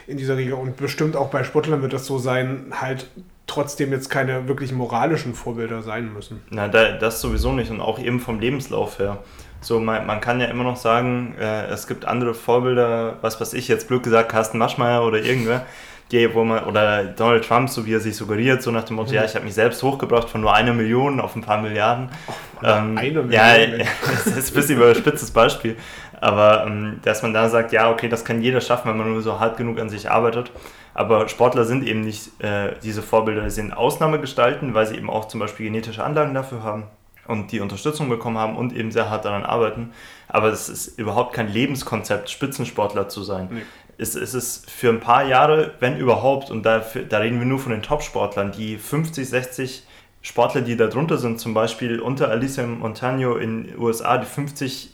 in 0.08 0.18
dieser 0.18 0.38
Riege 0.38 0.56
und 0.56 0.78
bestimmt 0.78 1.16
auch 1.16 1.30
bei 1.30 1.44
Sportlern 1.44 1.82
wird 1.82 1.94
das 1.94 2.06
so 2.06 2.18
sein, 2.18 2.68
halt 2.80 3.08
trotzdem 3.48 3.92
jetzt 3.92 4.10
keine 4.10 4.48
wirklich 4.48 4.72
moralischen 4.72 5.34
Vorbilder 5.34 5.82
sein 5.82 6.14
müssen. 6.14 6.42
Na, 6.50 6.68
das 6.68 7.20
sowieso 7.20 7.52
nicht 7.52 7.70
und 7.70 7.82
auch 7.82 8.00
eben 8.00 8.20
vom 8.20 8.40
Lebenslauf 8.40 9.00
her. 9.00 9.20
So, 9.60 9.80
man, 9.80 10.08
man 10.08 10.22
kann 10.22 10.40
ja 10.40 10.48
immer 10.48 10.64
noch 10.64 10.78
sagen, 10.78 11.36
äh, 11.40 11.66
es 11.66 11.86
gibt 11.86 12.06
andere 12.06 12.34
Vorbilder, 12.34 13.18
was 13.22 13.40
weiß 13.40 13.54
ich 13.54 13.68
jetzt 13.68 13.88
blöd 13.88 14.02
gesagt, 14.02 14.30
Carsten 14.30 14.58
Maschmeyer 14.58 15.06
oder 15.06 15.22
irgendwer, 15.22 15.66
die, 16.12 16.34
wo 16.34 16.44
man, 16.44 16.64
oder 16.64 17.04
Donald 17.04 17.46
Trump, 17.46 17.70
so 17.70 17.86
wie 17.86 17.94
er 17.94 18.00
sich 18.00 18.16
suggeriert, 18.16 18.64
so 18.64 18.72
nach 18.72 18.84
dem 18.84 18.96
Motto, 18.96 19.10
mhm. 19.10 19.18
ja, 19.18 19.26
ich 19.26 19.36
habe 19.36 19.46
mich 19.46 19.54
selbst 19.54 19.84
hochgebracht 19.84 20.30
von 20.30 20.42
nur 20.42 20.54
einer 20.54 20.74
Million 20.74 21.20
auf 21.20 21.36
ein 21.36 21.42
paar 21.42 21.62
Milliarden. 21.62 22.10
Oh, 22.28 22.66
ähm, 22.66 22.98
eine 22.98 23.22
Million? 23.22 23.32
Ja, 23.32 23.56
das 24.26 24.26
ist 24.26 24.52
ein 24.52 24.56
bisschen 24.56 24.78
überspitztes 24.78 25.32
Beispiel. 25.32 25.78
Aber 26.22 26.66
ähm, 26.68 27.00
dass 27.04 27.24
man 27.24 27.34
da 27.34 27.50
sagt, 27.50 27.74
ja, 27.74 27.92
okay, 27.92 28.08
das 28.08 28.24
kann 28.24 28.42
jeder 28.42 28.62
schaffen, 28.62 28.90
wenn 28.90 28.98
man 28.98 29.12
nur 29.12 29.22
so 29.22 29.40
hart 29.40 29.58
genug 29.58 29.80
an 29.80 29.90
sich 29.90 30.10
arbeitet. 30.10 30.52
Aber 30.94 31.28
Sportler 31.28 31.66
sind 31.66 31.86
eben 31.86 32.02
nicht 32.02 32.42
äh, 32.42 32.76
diese 32.84 33.02
Vorbilder, 33.02 33.44
sie 33.50 33.56
sind 33.56 33.74
Ausnahmegestalten, 33.74 34.74
weil 34.74 34.86
sie 34.86 34.96
eben 34.96 35.10
auch 35.10 35.26
zum 35.28 35.40
Beispiel 35.40 35.66
genetische 35.66 36.04
Anlagen 36.04 36.34
dafür 36.34 36.64
haben 36.64 36.84
und 37.28 37.52
die 37.52 37.60
Unterstützung 37.60 38.10
bekommen 38.10 38.38
haben 38.38 38.56
und 38.56 38.76
eben 38.76 38.92
sehr 38.92 39.10
hart 39.10 39.26
daran 39.26 39.44
arbeiten. 39.44 39.94
Aber 40.28 40.50
es 40.50 40.70
ist 40.70 41.00
überhaupt 41.00 41.34
kein 41.34 41.48
Lebenskonzept, 41.48 42.30
Spitzensportler 42.30 43.10
zu 43.10 43.24
sein. 43.24 43.48
Nee. 43.52 43.62
Es, 43.98 44.16
es 44.16 44.34
ist 44.34 44.70
für 44.70 44.90
ein 44.90 45.00
paar 45.00 45.26
Jahre, 45.26 45.74
wenn 45.80 45.98
überhaupt, 45.98 46.52
und 46.52 46.64
da, 46.64 46.84
da 47.10 47.18
reden 47.18 47.40
wir 47.40 47.46
nur 47.46 47.60
von 47.60 47.72
den 47.72 47.82
Top-Sportlern, 47.82 48.52
die 48.52 48.78
50, 48.78 49.28
60 49.28 49.88
Sportler, 50.22 50.62
die 50.62 50.78
da 50.78 50.88
drunter 50.88 51.18
sind, 51.18 51.40
zum 51.40 51.54
Beispiel 51.54 52.00
unter 52.00 52.30
Alicia 52.30 52.66
Montano 52.66 53.38
in 53.38 53.66
den 53.66 53.80
USA, 53.80 54.18
die 54.18 54.26
50 54.26 54.92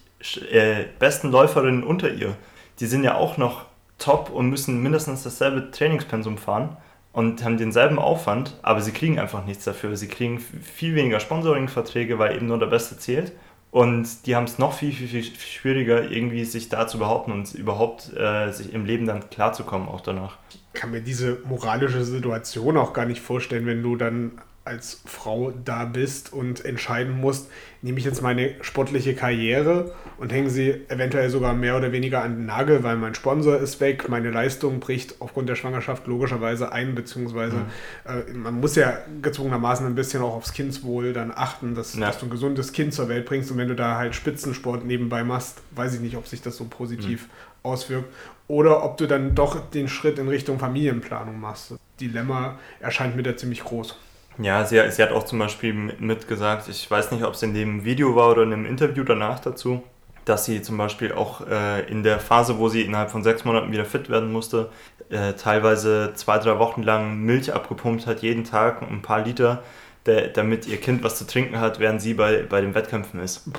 äh, 0.51 0.85
besten 0.99 1.31
Läuferinnen 1.31 1.83
unter 1.83 2.11
ihr, 2.11 2.35
die 2.79 2.85
sind 2.85 3.03
ja 3.03 3.15
auch 3.15 3.37
noch 3.37 3.65
top 3.97 4.29
und 4.29 4.49
müssen 4.49 4.81
mindestens 4.81 5.23
dasselbe 5.23 5.71
Trainingspensum 5.71 6.37
fahren 6.37 6.77
und 7.13 7.43
haben 7.43 7.57
denselben 7.57 7.97
Aufwand, 7.97 8.55
aber 8.61 8.81
sie 8.81 8.91
kriegen 8.91 9.19
einfach 9.19 9.45
nichts 9.45 9.63
dafür. 9.63 9.95
Sie 9.97 10.07
kriegen 10.07 10.39
viel 10.39 10.93
weniger 10.93 11.19
Sponsoring-Verträge, 11.19 12.19
weil 12.19 12.35
eben 12.35 12.47
nur 12.47 12.59
der 12.59 12.67
Beste 12.67 12.97
zählt. 12.97 13.31
Und 13.71 14.25
die 14.25 14.35
haben 14.35 14.45
es 14.45 14.59
noch 14.59 14.73
viel, 14.73 14.91
viel, 14.93 15.07
viel 15.07 15.23
schwieriger, 15.23 16.09
irgendwie 16.09 16.45
sich 16.45 16.69
da 16.69 16.87
zu 16.87 16.99
behaupten 16.99 17.31
und 17.31 17.53
überhaupt 17.53 18.15
äh, 18.15 18.51
sich 18.51 18.73
im 18.73 18.85
Leben 18.85 19.05
dann 19.05 19.29
klarzukommen, 19.29 19.87
auch 19.87 20.01
danach. 20.01 20.37
Ich 20.51 20.59
kann 20.73 20.91
mir 20.91 21.01
diese 21.01 21.39
moralische 21.43 22.03
Situation 22.03 22.77
auch 22.77 22.93
gar 22.93 23.05
nicht 23.05 23.21
vorstellen, 23.21 23.65
wenn 23.65 23.83
du 23.83 23.95
dann 23.95 24.39
als 24.67 25.01
Frau 25.05 25.51
da 25.65 25.85
bist 25.85 26.31
und 26.31 26.63
entscheiden 26.65 27.19
musst, 27.19 27.49
nehme 27.81 27.99
ich 27.99 28.05
jetzt 28.05 28.21
meine 28.21 28.55
sportliche 28.61 29.15
Karriere 29.15 29.93
und 30.17 30.31
hänge 30.31 30.49
sie 30.49 30.81
eventuell 30.89 31.29
sogar 31.29 31.53
mehr 31.53 31.77
oder 31.77 31.91
weniger 31.91 32.23
an 32.23 32.35
den 32.35 32.45
Nagel, 32.45 32.83
weil 32.83 32.97
mein 32.97 33.15
Sponsor 33.15 33.57
ist 33.57 33.79
weg, 33.79 34.09
meine 34.09 34.31
Leistung 34.31 34.79
bricht 34.79 35.15
aufgrund 35.21 35.47
der 35.47 35.55
Schwangerschaft 35.55 36.07
logischerweise 36.07 36.71
ein, 36.71 36.95
beziehungsweise 36.95 37.57
mhm. 37.57 37.63
äh, 38.05 38.33
man 38.33 38.59
muss 38.59 38.75
ja 38.75 38.97
gezwungenermaßen 39.21 39.85
ein 39.85 39.95
bisschen 39.95 40.21
auch 40.21 40.35
aufs 40.35 40.53
Kindswohl 40.53 41.13
dann 41.13 41.31
achten, 41.33 41.75
dass, 41.75 41.95
ja. 41.95 42.07
dass, 42.07 42.19
du 42.19 42.25
ein 42.25 42.29
gesundes 42.29 42.73
Kind 42.73 42.93
zur 42.93 43.09
Welt 43.09 43.25
bringst 43.25 43.51
und 43.51 43.57
wenn 43.57 43.67
du 43.67 43.75
da 43.75 43.97
halt 43.97 44.15
Spitzensport 44.15 44.85
nebenbei 44.85 45.23
machst, 45.23 45.61
weiß 45.71 45.95
ich 45.95 46.01
nicht, 46.01 46.17
ob 46.17 46.27
sich 46.27 46.41
das 46.41 46.57
so 46.57 46.65
positiv 46.65 47.23
mhm. 47.23 47.29
auswirkt 47.63 48.09
oder 48.47 48.83
ob 48.83 48.97
du 48.97 49.07
dann 49.07 49.35
doch 49.35 49.69
den 49.69 49.87
Schritt 49.87 50.19
in 50.19 50.27
Richtung 50.27 50.59
Familienplanung 50.59 51.39
machst. 51.39 51.71
Das 51.71 51.79
Dilemma 51.99 52.57
erscheint 52.79 53.15
mir 53.15 53.23
da 53.23 53.35
ziemlich 53.35 53.63
groß. 53.63 53.97
Ja, 54.39 54.63
sie, 54.65 54.79
sie 54.91 55.01
hat 55.01 55.11
auch 55.11 55.23
zum 55.23 55.39
Beispiel 55.39 55.73
mitgesagt, 55.73 56.67
ich 56.69 56.89
weiß 56.89 57.11
nicht, 57.11 57.23
ob 57.23 57.33
es 57.33 57.41
in 57.41 57.53
dem 57.53 57.83
Video 57.83 58.15
war 58.15 58.31
oder 58.31 58.43
in 58.43 58.53
einem 58.53 58.65
Interview 58.67 59.03
danach 59.03 59.39
dazu, 59.39 59.83
dass 60.25 60.45
sie 60.45 60.61
zum 60.61 60.77
Beispiel 60.77 61.11
auch 61.11 61.47
äh, 61.47 61.89
in 61.89 62.03
der 62.03 62.19
Phase, 62.19 62.59
wo 62.59 62.69
sie 62.69 62.81
innerhalb 62.83 63.09
von 63.09 63.23
sechs 63.23 63.45
Monaten 63.45 63.71
wieder 63.71 63.85
fit 63.85 64.09
werden 64.09 64.31
musste, 64.31 64.69
äh, 65.09 65.33
teilweise 65.33 66.13
zwei, 66.15 66.37
drei 66.37 66.59
Wochen 66.59 66.83
lang 66.83 67.17
Milch 67.17 67.53
abgepumpt 67.53 68.05
hat, 68.05 68.21
jeden 68.21 68.43
Tag 68.43 68.83
ein 68.83 69.01
paar 69.01 69.21
Liter, 69.21 69.63
der, 70.05 70.27
damit 70.27 70.67
ihr 70.67 70.77
Kind 70.77 71.03
was 71.03 71.17
zu 71.17 71.25
trinken 71.25 71.59
hat, 71.59 71.79
während 71.79 72.01
sie 72.01 72.13
bei, 72.13 72.43
bei 72.43 72.61
den 72.61 72.75
Wettkämpfen 72.75 73.19
ist. 73.19 73.49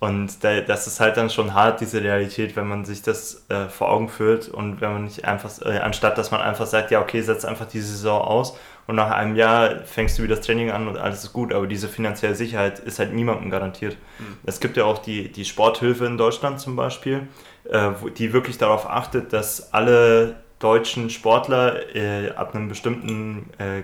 Und 0.00 0.42
das 0.42 0.88
ist 0.88 0.98
halt 0.98 1.16
dann 1.16 1.30
schon 1.30 1.54
hart, 1.54 1.80
diese 1.80 2.02
Realität, 2.02 2.56
wenn 2.56 2.66
man 2.66 2.84
sich 2.84 3.02
das 3.02 3.44
äh, 3.48 3.68
vor 3.68 3.88
Augen 3.88 4.08
führt 4.08 4.48
und 4.48 4.80
wenn 4.80 4.92
man 4.92 5.04
nicht 5.04 5.24
einfach, 5.24 5.50
äh, 5.64 5.78
anstatt 5.78 6.18
dass 6.18 6.32
man 6.32 6.40
einfach 6.40 6.66
sagt, 6.66 6.90
ja, 6.90 7.00
okay, 7.00 7.20
setz 7.20 7.44
einfach 7.44 7.66
die 7.66 7.80
Saison 7.80 8.20
aus 8.20 8.58
und 8.86 8.96
nach 8.96 9.10
einem 9.10 9.36
Jahr 9.36 9.84
fängst 9.84 10.18
du 10.18 10.22
wieder 10.22 10.36
das 10.36 10.44
Training 10.44 10.70
an 10.70 10.88
und 10.88 10.98
alles 10.98 11.24
ist 11.24 11.32
gut, 11.32 11.52
aber 11.52 11.66
diese 11.66 11.88
finanzielle 11.88 12.34
Sicherheit 12.34 12.78
ist 12.80 12.98
halt 12.98 13.12
niemandem 13.12 13.50
garantiert. 13.50 13.96
Mhm. 14.18 14.38
Es 14.44 14.60
gibt 14.60 14.76
ja 14.76 14.84
auch 14.84 14.98
die, 14.98 15.30
die 15.30 15.44
Sporthilfe 15.44 16.04
in 16.06 16.18
Deutschland 16.18 16.60
zum 16.60 16.76
Beispiel, 16.76 17.28
äh, 17.70 17.90
die 18.18 18.32
wirklich 18.32 18.58
darauf 18.58 18.88
achtet, 18.88 19.32
dass 19.32 19.72
alle 19.72 20.36
deutschen 20.58 21.10
Sportler 21.10 21.94
äh, 21.94 22.30
ab 22.30 22.54
einem 22.54 22.68
bestimmten 22.68 23.50
äh, 23.58 23.82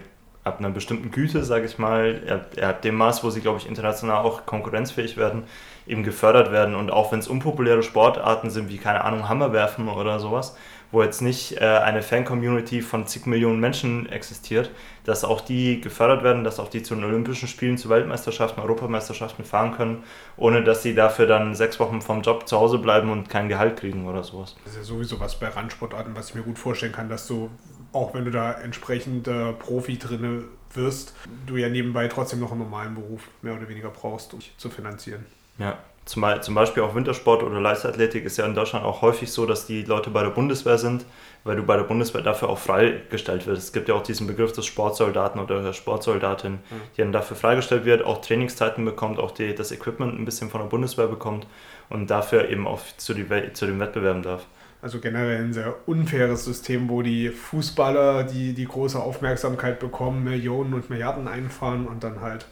ab 0.48 0.60
einer 0.60 0.70
bestimmten 0.70 1.10
Güte, 1.10 1.44
sage 1.44 1.66
ich 1.66 1.78
mal, 1.78 2.40
ab 2.60 2.80
dem 2.80 2.94
Maß, 2.94 3.22
wo 3.22 3.28
sie, 3.28 3.40
glaube 3.40 3.58
ich, 3.58 3.68
international 3.68 4.24
auch 4.24 4.46
konkurrenzfähig 4.46 5.18
werden, 5.18 5.44
eben 5.86 6.02
gefördert 6.02 6.50
werden. 6.50 6.74
Und 6.74 6.90
auch 6.90 7.12
wenn 7.12 7.18
es 7.18 7.28
unpopuläre 7.28 7.82
Sportarten 7.82 8.48
sind, 8.50 8.68
wie, 8.70 8.78
keine 8.78 9.04
Ahnung, 9.04 9.28
Hammerwerfen 9.28 9.88
oder 9.88 10.18
sowas, 10.18 10.56
wo 10.90 11.02
jetzt 11.02 11.20
nicht 11.20 11.60
äh, 11.60 11.64
eine 11.64 12.02
Fan-Community 12.02 12.80
von 12.82 13.06
zig 13.06 13.26
Millionen 13.26 13.60
Menschen 13.60 14.08
existiert, 14.08 14.70
dass 15.04 15.24
auch 15.24 15.40
die 15.40 15.80
gefördert 15.80 16.22
werden, 16.22 16.44
dass 16.44 16.58
auch 16.58 16.68
die 16.68 16.82
zu 16.82 16.94
den 16.94 17.04
Olympischen 17.04 17.48
Spielen, 17.48 17.78
zu 17.78 17.88
Weltmeisterschaften, 17.88 18.60
Europameisterschaften 18.60 19.44
fahren 19.44 19.72
können, 19.72 20.04
ohne 20.36 20.64
dass 20.64 20.82
sie 20.82 20.94
dafür 20.94 21.26
dann 21.26 21.54
sechs 21.54 21.78
Wochen 21.78 22.00
vom 22.00 22.22
Job 22.22 22.48
zu 22.48 22.58
Hause 22.58 22.78
bleiben 22.78 23.10
und 23.10 23.28
kein 23.28 23.48
Gehalt 23.48 23.78
kriegen 23.78 24.06
oder 24.06 24.22
sowas. 24.22 24.56
Das 24.64 24.72
ist 24.72 24.78
ja 24.78 24.84
sowieso 24.84 25.20
was 25.20 25.38
bei 25.38 25.48
Randsportarten, 25.48 26.16
was 26.16 26.30
ich 26.30 26.34
mir 26.34 26.42
gut 26.42 26.58
vorstellen 26.58 26.92
kann, 26.92 27.08
dass 27.08 27.26
du, 27.26 27.50
auch 27.92 28.14
wenn 28.14 28.24
du 28.24 28.30
da 28.30 28.52
entsprechend 28.52 29.28
äh, 29.28 29.52
Profi 29.52 29.98
drin 29.98 30.44
wirst, 30.74 31.14
du 31.46 31.56
ja 31.56 31.68
nebenbei 31.68 32.08
trotzdem 32.08 32.40
noch 32.40 32.50
einen 32.52 32.60
normalen 32.60 32.94
Beruf 32.94 33.28
mehr 33.42 33.54
oder 33.54 33.68
weniger 33.68 33.90
brauchst, 33.90 34.32
um 34.32 34.40
dich 34.40 34.52
zu 34.56 34.70
finanzieren. 34.70 35.24
Ja, 35.58 35.78
zum, 36.08 36.24
zum 36.40 36.54
Beispiel 36.54 36.82
auch 36.82 36.94
Wintersport 36.94 37.42
oder 37.42 37.60
Leichtathletik 37.60 38.24
ist 38.24 38.38
ja 38.38 38.46
in 38.46 38.54
Deutschland 38.54 38.84
auch 38.84 39.02
häufig 39.02 39.30
so, 39.30 39.44
dass 39.44 39.66
die 39.66 39.82
Leute 39.82 40.08
bei 40.08 40.22
der 40.22 40.30
Bundeswehr 40.30 40.78
sind, 40.78 41.04
weil 41.44 41.56
du 41.56 41.62
bei 41.62 41.76
der 41.76 41.84
Bundeswehr 41.84 42.22
dafür 42.22 42.48
auch 42.48 42.58
freigestellt 42.58 43.46
wirst. 43.46 43.62
Es 43.62 43.72
gibt 43.74 43.90
ja 43.90 43.94
auch 43.94 44.02
diesen 44.02 44.26
Begriff 44.26 44.52
des 44.52 44.64
Sportsoldaten 44.64 45.38
oder 45.38 45.62
der 45.62 45.74
Sportsoldatin, 45.74 46.52
mhm. 46.52 46.58
die 46.96 47.02
dann 47.02 47.12
dafür 47.12 47.36
freigestellt 47.36 47.84
wird, 47.84 48.02
auch 48.02 48.22
Trainingszeiten 48.22 48.86
bekommt, 48.86 49.18
auch 49.18 49.32
die, 49.32 49.54
das 49.54 49.70
Equipment 49.70 50.18
ein 50.18 50.24
bisschen 50.24 50.48
von 50.48 50.62
der 50.62 50.68
Bundeswehr 50.68 51.08
bekommt 51.08 51.46
und 51.90 52.08
dafür 52.08 52.48
eben 52.48 52.66
auch 52.66 52.80
zu, 52.96 53.12
die, 53.12 53.26
zu 53.52 53.66
den 53.66 53.78
Wettbewerben 53.78 54.22
darf. 54.22 54.46
Also 54.80 55.00
generell 55.00 55.42
ein 55.42 55.52
sehr 55.52 55.74
unfaires 55.86 56.46
System, 56.46 56.88
wo 56.88 57.02
die 57.02 57.28
Fußballer 57.28 58.24
die, 58.24 58.54
die 58.54 58.64
große 58.64 58.98
Aufmerksamkeit 58.98 59.78
bekommen, 59.78 60.24
Millionen 60.24 60.72
und 60.72 60.88
Milliarden 60.88 61.28
einfahren 61.28 61.86
und 61.86 62.02
dann 62.02 62.22
halt 62.22 62.46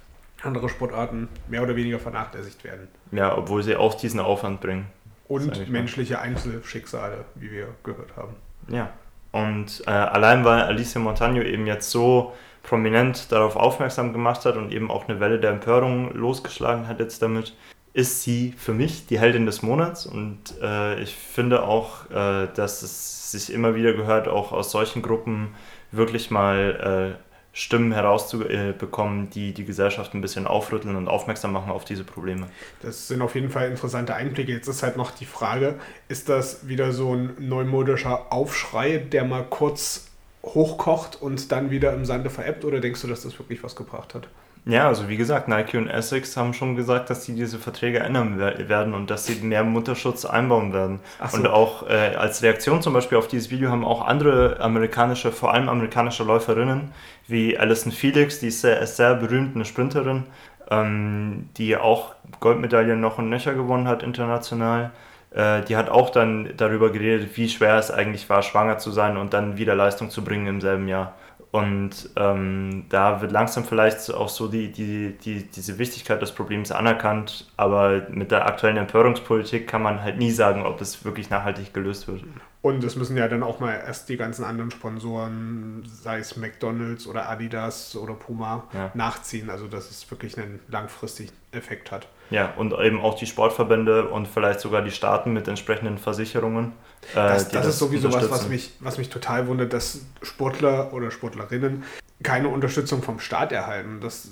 andere 0.46 0.68
Sportarten 0.68 1.28
mehr 1.48 1.62
oder 1.62 1.76
weniger 1.76 1.98
vernachlässigt 1.98 2.64
werden. 2.64 2.88
Ja, 3.12 3.36
obwohl 3.36 3.62
sie 3.62 3.76
auch 3.76 3.94
diesen 3.94 4.20
Aufwand 4.20 4.60
bringen. 4.60 4.86
Und 5.28 5.68
menschliche 5.68 6.20
Einzelschicksale, 6.20 7.24
wie 7.34 7.50
wir 7.50 7.68
gehört 7.82 8.16
haben. 8.16 8.36
Ja. 8.68 8.90
Und 9.32 9.82
äh, 9.86 9.90
allein 9.90 10.44
weil 10.44 10.62
Alicia 10.62 11.00
Montagno 11.00 11.42
eben 11.42 11.66
jetzt 11.66 11.90
so 11.90 12.32
prominent 12.62 13.30
darauf 13.32 13.56
aufmerksam 13.56 14.12
gemacht 14.12 14.44
hat 14.44 14.56
und 14.56 14.72
eben 14.72 14.90
auch 14.90 15.08
eine 15.08 15.20
Welle 15.20 15.38
der 15.38 15.50
Empörung 15.50 16.12
losgeschlagen 16.14 16.88
hat 16.88 17.00
jetzt 17.00 17.22
damit, 17.22 17.54
ist 17.92 18.22
sie 18.22 18.54
für 18.56 18.72
mich 18.72 19.06
die 19.06 19.18
Heldin 19.18 19.46
des 19.46 19.62
Monats. 19.62 20.06
Und 20.06 20.38
äh, 20.62 21.00
ich 21.00 21.14
finde 21.14 21.64
auch, 21.64 22.10
äh, 22.10 22.48
dass 22.54 22.82
es 22.82 23.30
sich 23.30 23.52
immer 23.52 23.74
wieder 23.74 23.94
gehört, 23.94 24.28
auch 24.28 24.52
aus 24.52 24.70
solchen 24.70 25.02
Gruppen 25.02 25.54
wirklich 25.92 26.30
mal 26.30 27.16
äh, 27.18 27.25
Stimmen 27.58 27.90
herauszubekommen, 27.92 29.30
die 29.30 29.54
die 29.54 29.64
Gesellschaft 29.64 30.12
ein 30.12 30.20
bisschen 30.20 30.46
aufrütteln 30.46 30.94
und 30.94 31.08
aufmerksam 31.08 31.52
machen 31.52 31.72
auf 31.72 31.86
diese 31.86 32.04
Probleme. 32.04 32.48
Das 32.82 33.08
sind 33.08 33.22
auf 33.22 33.34
jeden 33.34 33.48
Fall 33.48 33.70
interessante 33.70 34.14
Einblicke. 34.14 34.52
Jetzt 34.52 34.68
ist 34.68 34.82
halt 34.82 34.98
noch 34.98 35.10
die 35.10 35.24
Frage, 35.24 35.76
ist 36.08 36.28
das 36.28 36.68
wieder 36.68 36.92
so 36.92 37.14
ein 37.14 37.34
neumodischer 37.38 38.30
Aufschrei, 38.30 38.98
der 38.98 39.24
mal 39.24 39.42
kurz 39.42 40.08
hochkocht 40.44 41.22
und 41.22 41.50
dann 41.50 41.70
wieder 41.70 41.94
im 41.94 42.04
Sande 42.04 42.28
veräppt 42.28 42.66
oder 42.66 42.80
denkst 42.80 43.00
du, 43.00 43.06
dass 43.08 43.22
das 43.22 43.38
wirklich 43.38 43.64
was 43.64 43.74
gebracht 43.74 44.14
hat? 44.14 44.28
Ja, 44.68 44.88
also 44.88 45.08
wie 45.08 45.16
gesagt, 45.16 45.46
Nike 45.46 45.76
und 45.78 45.86
Essex 45.88 46.36
haben 46.36 46.52
schon 46.52 46.74
gesagt, 46.74 47.08
dass 47.08 47.24
sie 47.24 47.36
diese 47.36 47.60
Verträge 47.60 48.00
ändern 48.00 48.36
werden 48.36 48.94
und 48.94 49.10
dass 49.10 49.24
sie 49.24 49.36
mehr 49.36 49.62
Mutterschutz 49.62 50.24
einbauen 50.24 50.72
werden. 50.72 50.98
So. 51.30 51.36
Und 51.36 51.46
auch 51.46 51.88
äh, 51.88 52.16
als 52.16 52.42
Reaktion 52.42 52.82
zum 52.82 52.92
Beispiel 52.92 53.16
auf 53.16 53.28
dieses 53.28 53.52
Video 53.52 53.70
haben 53.70 53.84
auch 53.84 54.04
andere 54.04 54.58
amerikanische, 54.58 55.30
vor 55.30 55.54
allem 55.54 55.68
amerikanische 55.68 56.24
Läuferinnen, 56.24 56.92
wie 57.28 57.56
Alison 57.56 57.92
Felix, 57.92 58.40
die 58.40 58.48
ist 58.48 58.60
sehr, 58.60 58.80
ist 58.80 58.96
sehr 58.96 59.14
berühmt, 59.14 59.54
eine 59.54 59.64
Sprinterin, 59.64 60.24
ähm, 60.68 61.48
die 61.56 61.76
auch 61.76 62.16
Goldmedaillen 62.40 63.00
noch 63.00 63.18
und 63.18 63.28
nöcher 63.28 63.54
gewonnen 63.54 63.86
hat 63.86 64.02
international. 64.02 64.90
Äh, 65.36 65.62
die 65.62 65.76
hat 65.76 65.90
auch 65.90 66.10
dann 66.10 66.54
darüber 66.56 66.90
geredet, 66.90 67.36
wie 67.36 67.48
schwer 67.48 67.76
es 67.76 67.90
eigentlich 67.90 68.28
war, 68.30 68.42
schwanger 68.42 68.78
zu 68.78 68.90
sein 68.90 69.18
und 69.18 69.34
dann 69.34 69.58
wieder 69.58 69.74
Leistung 69.74 70.08
zu 70.08 70.24
bringen 70.24 70.46
im 70.46 70.60
selben 70.60 70.88
Jahr. 70.88 71.14
Und 71.52 72.10
ähm, 72.16 72.86
da 72.88 73.20
wird 73.20 73.32
langsam 73.32 73.64
vielleicht 73.64 74.12
auch 74.12 74.28
so 74.28 74.48
die, 74.48 74.72
die, 74.72 75.16
die, 75.18 75.44
diese 75.44 75.78
Wichtigkeit 75.78 76.20
des 76.20 76.32
Problems 76.32 76.72
anerkannt, 76.72 77.50
aber 77.56 78.06
mit 78.10 78.30
der 78.30 78.46
aktuellen 78.46 78.76
Empörungspolitik 78.78 79.66
kann 79.66 79.82
man 79.82 80.02
halt 80.02 80.18
nie 80.18 80.30
sagen, 80.30 80.64
ob 80.64 80.80
es 80.80 81.04
wirklich 81.04 81.30
nachhaltig 81.30 81.72
gelöst 81.72 82.08
wird. 82.08 82.24
Und 82.66 82.82
es 82.82 82.96
müssen 82.96 83.16
ja 83.16 83.28
dann 83.28 83.44
auch 83.44 83.60
mal 83.60 83.80
erst 83.86 84.08
die 84.08 84.16
ganzen 84.16 84.44
anderen 84.44 84.72
Sponsoren, 84.72 85.84
sei 86.02 86.18
es 86.18 86.36
McDonalds 86.36 87.06
oder 87.06 87.28
Adidas 87.28 87.94
oder 87.94 88.14
Puma, 88.14 88.64
ja. 88.74 88.90
nachziehen. 88.92 89.50
Also 89.50 89.68
dass 89.68 89.88
es 89.88 90.10
wirklich 90.10 90.36
einen 90.36 90.58
langfristigen 90.66 91.30
Effekt 91.52 91.92
hat. 91.92 92.08
Ja, 92.30 92.54
und 92.56 92.72
eben 92.72 93.00
auch 93.00 93.14
die 93.14 93.26
Sportverbände 93.26 94.08
und 94.08 94.26
vielleicht 94.26 94.58
sogar 94.58 94.82
die 94.82 94.90
Staaten 94.90 95.32
mit 95.32 95.46
entsprechenden 95.46 95.96
Versicherungen. 95.96 96.72
Äh, 97.12 97.14
das, 97.14 97.50
das 97.50 97.66
ist 97.66 97.78
sowieso 97.78 98.12
was, 98.12 98.28
was 98.32 98.48
mich, 98.48 98.72
was 98.80 98.98
mich 98.98 99.10
total 99.10 99.46
wundert, 99.46 99.72
dass 99.72 100.00
Sportler 100.22 100.92
oder 100.92 101.12
Sportlerinnen 101.12 101.84
keine 102.24 102.48
Unterstützung 102.48 103.00
vom 103.00 103.20
Staat 103.20 103.52
erhalten. 103.52 104.00
Das 104.00 104.30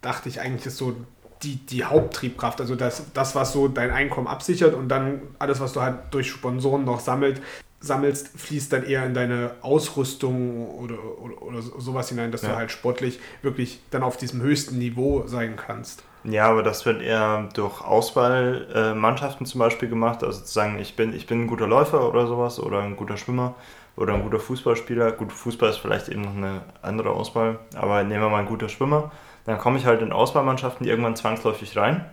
dachte 0.00 0.30
ich 0.30 0.40
eigentlich 0.40 0.64
ist 0.64 0.78
so 0.78 0.96
die, 1.42 1.56
die 1.56 1.84
Haupttriebkraft. 1.84 2.60
Also 2.60 2.74
das, 2.74 3.04
das, 3.14 3.34
was 3.34 3.52
so 3.52 3.68
dein 3.68 3.90
Einkommen 3.90 4.26
absichert 4.26 4.74
und 4.74 4.88
dann 4.88 5.22
alles, 5.38 5.60
was 5.60 5.72
du 5.72 5.80
halt 5.80 5.96
durch 6.10 6.30
Sponsoren 6.30 6.84
noch 6.84 7.00
sammelt, 7.00 7.40
sammelst, 7.80 8.28
fließt 8.36 8.72
dann 8.72 8.84
eher 8.84 9.06
in 9.06 9.14
deine 9.14 9.52
Ausrüstung 9.62 10.68
oder, 10.68 10.96
oder, 11.20 11.40
oder 11.42 11.62
sowas 11.62 12.10
hinein, 12.10 12.30
dass 12.30 12.42
ja. 12.42 12.50
du 12.50 12.56
halt 12.56 12.70
sportlich 12.70 13.18
wirklich 13.42 13.80
dann 13.90 14.02
auf 14.02 14.18
diesem 14.18 14.42
höchsten 14.42 14.78
Niveau 14.78 15.26
sein 15.26 15.56
kannst. 15.56 16.04
Ja, 16.24 16.50
aber 16.50 16.62
das 16.62 16.84
wird 16.84 17.00
eher 17.00 17.48
durch 17.54 17.80
Auswahlmannschaften 17.80 19.46
zum 19.46 19.58
Beispiel 19.58 19.88
gemacht. 19.88 20.22
Also 20.22 20.40
zu 20.40 20.52
sagen, 20.52 20.78
ich 20.78 20.94
bin, 20.94 21.14
ich 21.14 21.26
bin 21.26 21.42
ein 21.42 21.46
guter 21.46 21.66
Läufer 21.66 22.06
oder 22.06 22.26
sowas 22.26 22.60
oder 22.60 22.82
ein 22.82 22.96
guter 22.96 23.16
Schwimmer 23.16 23.54
oder 23.96 24.14
ein 24.14 24.22
guter 24.22 24.38
Fußballspieler. 24.38 25.12
Gut, 25.12 25.32
Fußball 25.32 25.70
ist 25.70 25.78
vielleicht 25.78 26.10
eben 26.10 26.20
noch 26.20 26.36
eine 26.36 26.60
andere 26.82 27.10
Auswahl, 27.10 27.58
aber 27.74 28.04
nehmen 28.04 28.22
wir 28.22 28.28
mal 28.28 28.40
ein 28.40 28.46
guter 28.46 28.68
Schwimmer. 28.68 29.10
Dann 29.44 29.58
komme 29.58 29.78
ich 29.78 29.86
halt 29.86 30.02
in 30.02 30.12
Auswahlmannschaften 30.12 30.86
irgendwann 30.86 31.16
zwangsläufig 31.16 31.76
rein. 31.76 32.04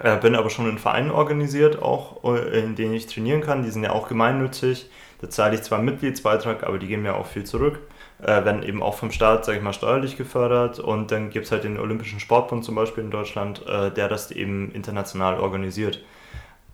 Äh, 0.00 0.18
bin 0.18 0.34
aber 0.34 0.50
schon 0.50 0.68
in 0.68 0.78
Vereinen 0.78 1.10
organisiert, 1.10 1.80
auch 1.80 2.24
äh, 2.24 2.60
in 2.60 2.74
denen 2.74 2.94
ich 2.94 3.06
trainieren 3.06 3.40
kann. 3.40 3.62
Die 3.62 3.70
sind 3.70 3.84
ja 3.84 3.92
auch 3.92 4.08
gemeinnützig. 4.08 4.90
Da 5.20 5.30
zahle 5.30 5.54
ich 5.54 5.62
zwar 5.62 5.78
einen 5.78 5.86
Mitgliedsbeitrag, 5.86 6.64
aber 6.64 6.78
die 6.78 6.88
geben 6.88 7.02
mir 7.02 7.14
auch 7.14 7.26
viel 7.26 7.44
zurück 7.44 7.80
äh, 8.24 8.44
werden 8.44 8.62
eben 8.62 8.82
auch 8.82 8.94
vom 8.94 9.10
Staat, 9.10 9.44
sage 9.44 9.58
ich 9.58 9.64
mal, 9.64 9.72
steuerlich 9.72 10.16
gefördert. 10.16 10.78
Und 10.78 11.10
dann 11.10 11.30
gibt 11.30 11.46
es 11.46 11.52
halt 11.52 11.64
den 11.64 11.78
Olympischen 11.78 12.20
Sportbund 12.20 12.64
zum 12.64 12.74
Beispiel 12.74 13.04
in 13.04 13.10
Deutschland, 13.10 13.66
äh, 13.66 13.90
der 13.90 14.08
das 14.08 14.30
eben 14.30 14.70
international 14.72 15.38
organisiert. 15.40 16.02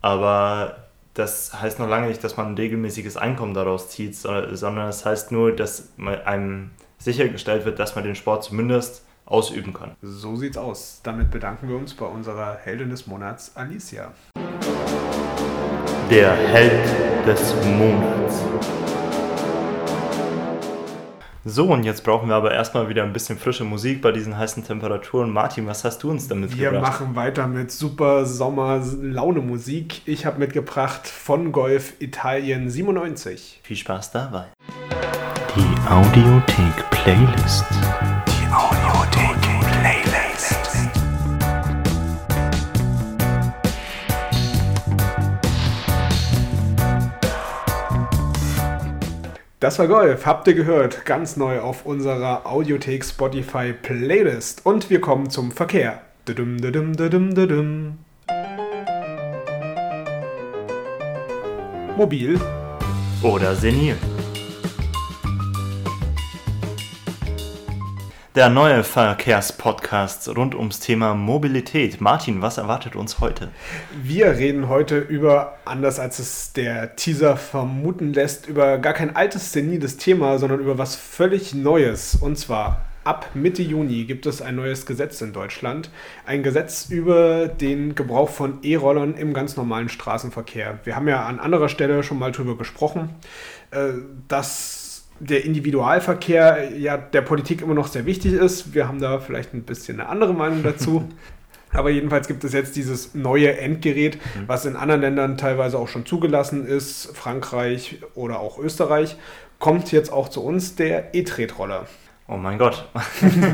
Aber 0.01 0.87
das 1.13 1.59
heißt 1.61 1.79
noch 1.79 1.89
lange 1.89 2.07
nicht, 2.07 2.23
dass 2.23 2.37
man 2.37 2.47
ein 2.47 2.55
regelmäßiges 2.55 3.17
Einkommen 3.17 3.53
daraus 3.53 3.89
zieht, 3.89 4.15
sondern 4.15 4.87
es 4.87 4.99
das 4.99 5.05
heißt 5.05 5.31
nur, 5.33 5.51
dass 5.51 5.89
einem 6.25 6.71
sichergestellt 6.97 7.65
wird, 7.65 7.79
dass 7.79 7.95
man 7.95 8.05
den 8.05 8.15
Sport 8.15 8.45
zumindest 8.45 9.05
ausüben 9.31 9.73
kann. 9.73 9.91
So 10.01 10.35
sieht's 10.35 10.57
aus. 10.57 11.01
Damit 11.03 11.31
bedanken 11.31 11.69
wir 11.69 11.77
uns 11.77 11.93
bei 11.93 12.05
unserer 12.05 12.57
Heldin 12.63 12.89
des 12.89 13.07
Monats, 13.07 13.53
Alicia. 13.55 14.11
Der 16.09 16.33
Held 16.33 17.25
des 17.25 17.55
Monats. 17.65 18.43
So, 21.43 21.65
und 21.65 21.83
jetzt 21.83 22.03
brauchen 22.03 22.29
wir 22.29 22.35
aber 22.35 22.51
erstmal 22.51 22.87
wieder 22.87 23.01
ein 23.01 23.13
bisschen 23.13 23.39
frische 23.39 23.63
Musik 23.63 24.03
bei 24.03 24.11
diesen 24.11 24.37
heißen 24.37 24.63
Temperaturen. 24.63 25.31
Martin, 25.31 25.65
was 25.65 25.83
hast 25.83 26.03
du 26.03 26.11
uns 26.11 26.27
damit 26.27 26.55
wir 26.55 26.69
gebracht? 26.69 26.99
Wir 26.99 27.05
machen 27.05 27.15
weiter 27.15 27.47
mit 27.47 27.71
super 27.71 28.27
Sommer-Laune-Musik. 28.27 30.01
Ich 30.05 30.27
habe 30.27 30.37
mitgebracht 30.37 31.07
von 31.07 31.51
Golf 31.51 31.93
Italien 31.99 32.69
97. 32.69 33.61
Viel 33.63 33.77
Spaß 33.77 34.11
dabei. 34.11 34.49
Die 35.55 35.89
Audiothek 35.89 36.89
Playlist. 36.91 37.65
Das 49.61 49.77
war 49.77 49.87
Golf, 49.87 50.25
habt 50.25 50.47
ihr 50.47 50.55
gehört, 50.55 51.05
ganz 51.05 51.37
neu 51.37 51.59
auf 51.59 51.85
unserer 51.85 52.47
Audiothek 52.47 53.05
Spotify 53.05 53.73
Playlist. 53.73 54.65
Und 54.65 54.89
wir 54.89 54.99
kommen 54.99 55.29
zum 55.29 55.51
Verkehr. 55.51 56.01
Mobil 61.95 62.41
oder 63.21 63.53
senil. 63.53 63.97
Der 68.33 68.47
neue 68.47 68.85
Verkehrspodcast 68.85 70.37
rund 70.37 70.55
ums 70.55 70.79
Thema 70.79 71.15
Mobilität. 71.15 71.99
Martin, 71.99 72.41
was 72.41 72.57
erwartet 72.57 72.95
uns 72.95 73.19
heute? 73.19 73.49
Wir 74.01 74.37
reden 74.37 74.69
heute 74.69 74.99
über, 74.99 75.57
anders 75.65 75.99
als 75.99 76.19
es 76.19 76.53
der 76.53 76.95
Teaser 76.95 77.35
vermuten 77.35 78.13
lässt, 78.13 78.47
über 78.47 78.77
gar 78.77 78.93
kein 78.93 79.17
altes, 79.17 79.51
seniles 79.51 79.97
Thema, 79.97 80.39
sondern 80.39 80.61
über 80.61 80.77
was 80.77 80.95
völlig 80.95 81.53
Neues. 81.53 82.15
Und 82.15 82.37
zwar 82.37 82.85
ab 83.03 83.31
Mitte 83.33 83.63
Juni 83.63 84.05
gibt 84.05 84.25
es 84.25 84.41
ein 84.41 84.55
neues 84.55 84.85
Gesetz 84.85 85.19
in 85.19 85.33
Deutschland. 85.33 85.89
Ein 86.25 86.41
Gesetz 86.41 86.87
über 86.89 87.49
den 87.49 87.95
Gebrauch 87.95 88.29
von 88.29 88.59
E-Rollern 88.63 89.15
im 89.15 89.33
ganz 89.33 89.57
normalen 89.57 89.89
Straßenverkehr. 89.89 90.79
Wir 90.85 90.95
haben 90.95 91.09
ja 91.09 91.25
an 91.25 91.41
anderer 91.41 91.67
Stelle 91.67 92.01
schon 92.01 92.17
mal 92.17 92.31
drüber 92.31 92.57
gesprochen, 92.57 93.09
äh, 93.71 93.89
dass 94.29 94.80
der 95.21 95.45
Individualverkehr 95.45 96.75
ja 96.77 96.97
der 96.97 97.21
Politik 97.21 97.61
immer 97.61 97.73
noch 97.73 97.87
sehr 97.87 98.05
wichtig 98.05 98.33
ist. 98.33 98.73
Wir 98.73 98.87
haben 98.87 98.99
da 98.99 99.19
vielleicht 99.19 99.53
ein 99.53 99.63
bisschen 99.63 99.99
eine 99.99 100.09
andere 100.09 100.33
Meinung 100.33 100.63
dazu. 100.63 101.07
Aber 101.73 101.89
jedenfalls 101.89 102.27
gibt 102.27 102.43
es 102.43 102.51
jetzt 102.51 102.75
dieses 102.75 103.15
neue 103.15 103.57
Endgerät, 103.57 104.17
mhm. 104.17 104.47
was 104.47 104.65
in 104.65 104.75
anderen 104.75 105.01
Ländern 105.01 105.37
teilweise 105.37 105.79
auch 105.79 105.87
schon 105.87 106.05
zugelassen 106.05 106.65
ist, 106.65 107.15
Frankreich 107.15 107.99
oder 108.13 108.39
auch 108.39 108.59
Österreich, 108.59 109.15
kommt 109.57 109.91
jetzt 109.93 110.11
auch 110.11 110.27
zu 110.27 110.43
uns 110.43 110.75
der 110.75 111.15
E-Tretroller. 111.15 111.85
Oh 112.27 112.37
mein 112.37 112.57
Gott. 112.57 112.87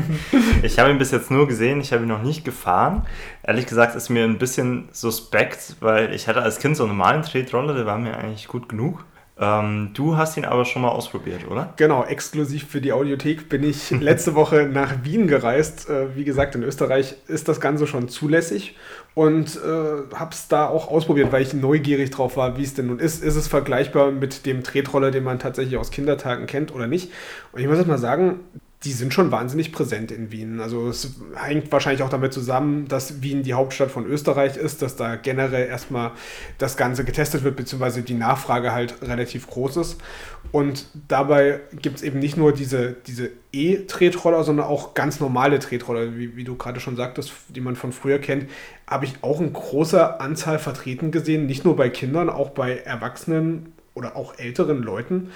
ich 0.62 0.78
habe 0.78 0.90
ihn 0.90 0.98
bis 0.98 1.10
jetzt 1.10 1.30
nur 1.30 1.46
gesehen, 1.48 1.80
ich 1.80 1.92
habe 1.92 2.04
ihn 2.04 2.08
noch 2.08 2.22
nicht 2.22 2.44
gefahren. 2.44 3.06
Ehrlich 3.42 3.66
gesagt 3.66 3.94
ist 3.94 4.08
mir 4.08 4.24
ein 4.24 4.38
bisschen 4.38 4.88
suspekt, 4.92 5.76
weil 5.80 6.14
ich 6.14 6.28
hatte 6.28 6.42
als 6.42 6.58
Kind 6.58 6.76
so 6.76 6.84
einen 6.84 6.96
normalen 6.96 7.22
Tretroller, 7.22 7.74
der 7.74 7.86
war 7.86 7.98
mir 7.98 8.16
eigentlich 8.16 8.48
gut 8.48 8.68
genug. 8.68 9.04
Ähm, 9.40 9.90
du 9.94 10.16
hast 10.16 10.36
ihn 10.36 10.44
aber 10.44 10.64
schon 10.64 10.82
mal 10.82 10.88
ausprobiert, 10.88 11.48
oder? 11.48 11.72
Genau, 11.76 12.04
exklusiv 12.04 12.66
für 12.66 12.80
die 12.80 12.92
Audiothek 12.92 13.48
bin 13.48 13.62
ich 13.62 13.90
letzte 14.00 14.34
Woche 14.34 14.68
nach 14.70 15.04
Wien 15.04 15.28
gereist. 15.28 15.88
Äh, 15.88 16.16
wie 16.16 16.24
gesagt, 16.24 16.56
in 16.56 16.64
Österreich 16.64 17.14
ist 17.28 17.48
das 17.48 17.60
Ganze 17.60 17.86
schon 17.86 18.08
zulässig 18.08 18.76
und 19.14 19.56
äh, 19.56 20.14
habe 20.14 20.30
es 20.32 20.48
da 20.48 20.66
auch 20.66 20.90
ausprobiert, 20.90 21.30
weil 21.30 21.42
ich 21.42 21.54
neugierig 21.54 22.10
drauf 22.10 22.36
war, 22.36 22.56
wie 22.56 22.64
es 22.64 22.74
denn 22.74 22.88
nun 22.88 22.98
ist. 22.98 23.22
Ist 23.22 23.36
es 23.36 23.46
vergleichbar 23.46 24.10
mit 24.10 24.44
dem 24.44 24.64
Tretroller, 24.64 25.10
den 25.10 25.24
man 25.24 25.38
tatsächlich 25.38 25.76
aus 25.76 25.90
Kindertagen 25.90 26.46
kennt 26.46 26.74
oder 26.74 26.88
nicht? 26.88 27.12
Und 27.52 27.60
ich 27.60 27.68
muss 27.68 27.78
jetzt 27.78 27.86
mal 27.86 27.98
sagen, 27.98 28.40
die 28.84 28.92
sind 28.92 29.12
schon 29.12 29.32
wahnsinnig 29.32 29.72
präsent 29.72 30.12
in 30.12 30.30
Wien. 30.30 30.60
Also 30.60 30.88
es 30.88 31.16
hängt 31.34 31.72
wahrscheinlich 31.72 32.02
auch 32.04 32.10
damit 32.10 32.32
zusammen, 32.32 32.86
dass 32.86 33.22
Wien 33.22 33.42
die 33.42 33.54
Hauptstadt 33.54 33.90
von 33.90 34.06
Österreich 34.06 34.56
ist, 34.56 34.82
dass 34.82 34.94
da 34.94 35.16
generell 35.16 35.66
erstmal 35.66 36.12
das 36.58 36.76
Ganze 36.76 37.04
getestet 37.04 37.42
wird, 37.42 37.56
beziehungsweise 37.56 38.02
die 38.02 38.14
Nachfrage 38.14 38.72
halt 38.72 39.02
relativ 39.02 39.48
groß 39.48 39.78
ist. 39.78 40.00
Und 40.52 40.86
dabei 41.08 41.60
gibt 41.82 41.96
es 41.96 42.02
eben 42.04 42.20
nicht 42.20 42.36
nur 42.36 42.52
diese, 42.52 42.94
diese 43.08 43.30
E-Tretroller, 43.52 44.44
sondern 44.44 44.66
auch 44.66 44.94
ganz 44.94 45.18
normale 45.18 45.58
Tretroller, 45.58 46.16
wie, 46.16 46.36
wie 46.36 46.44
du 46.44 46.54
gerade 46.54 46.78
schon 46.78 46.94
sagtest, 46.94 47.32
die 47.48 47.60
man 47.60 47.74
von 47.74 47.90
früher 47.90 48.20
kennt, 48.20 48.48
habe 48.86 49.06
ich 49.06 49.14
auch 49.22 49.40
in 49.40 49.52
großer 49.52 50.20
Anzahl 50.20 50.60
vertreten 50.60 51.10
gesehen, 51.10 51.46
nicht 51.46 51.64
nur 51.64 51.74
bei 51.74 51.88
Kindern, 51.88 52.30
auch 52.30 52.50
bei 52.50 52.76
Erwachsenen 52.76 53.72
oder 53.94 54.14
auch 54.14 54.38
älteren 54.38 54.82
Leuten. 54.82 55.30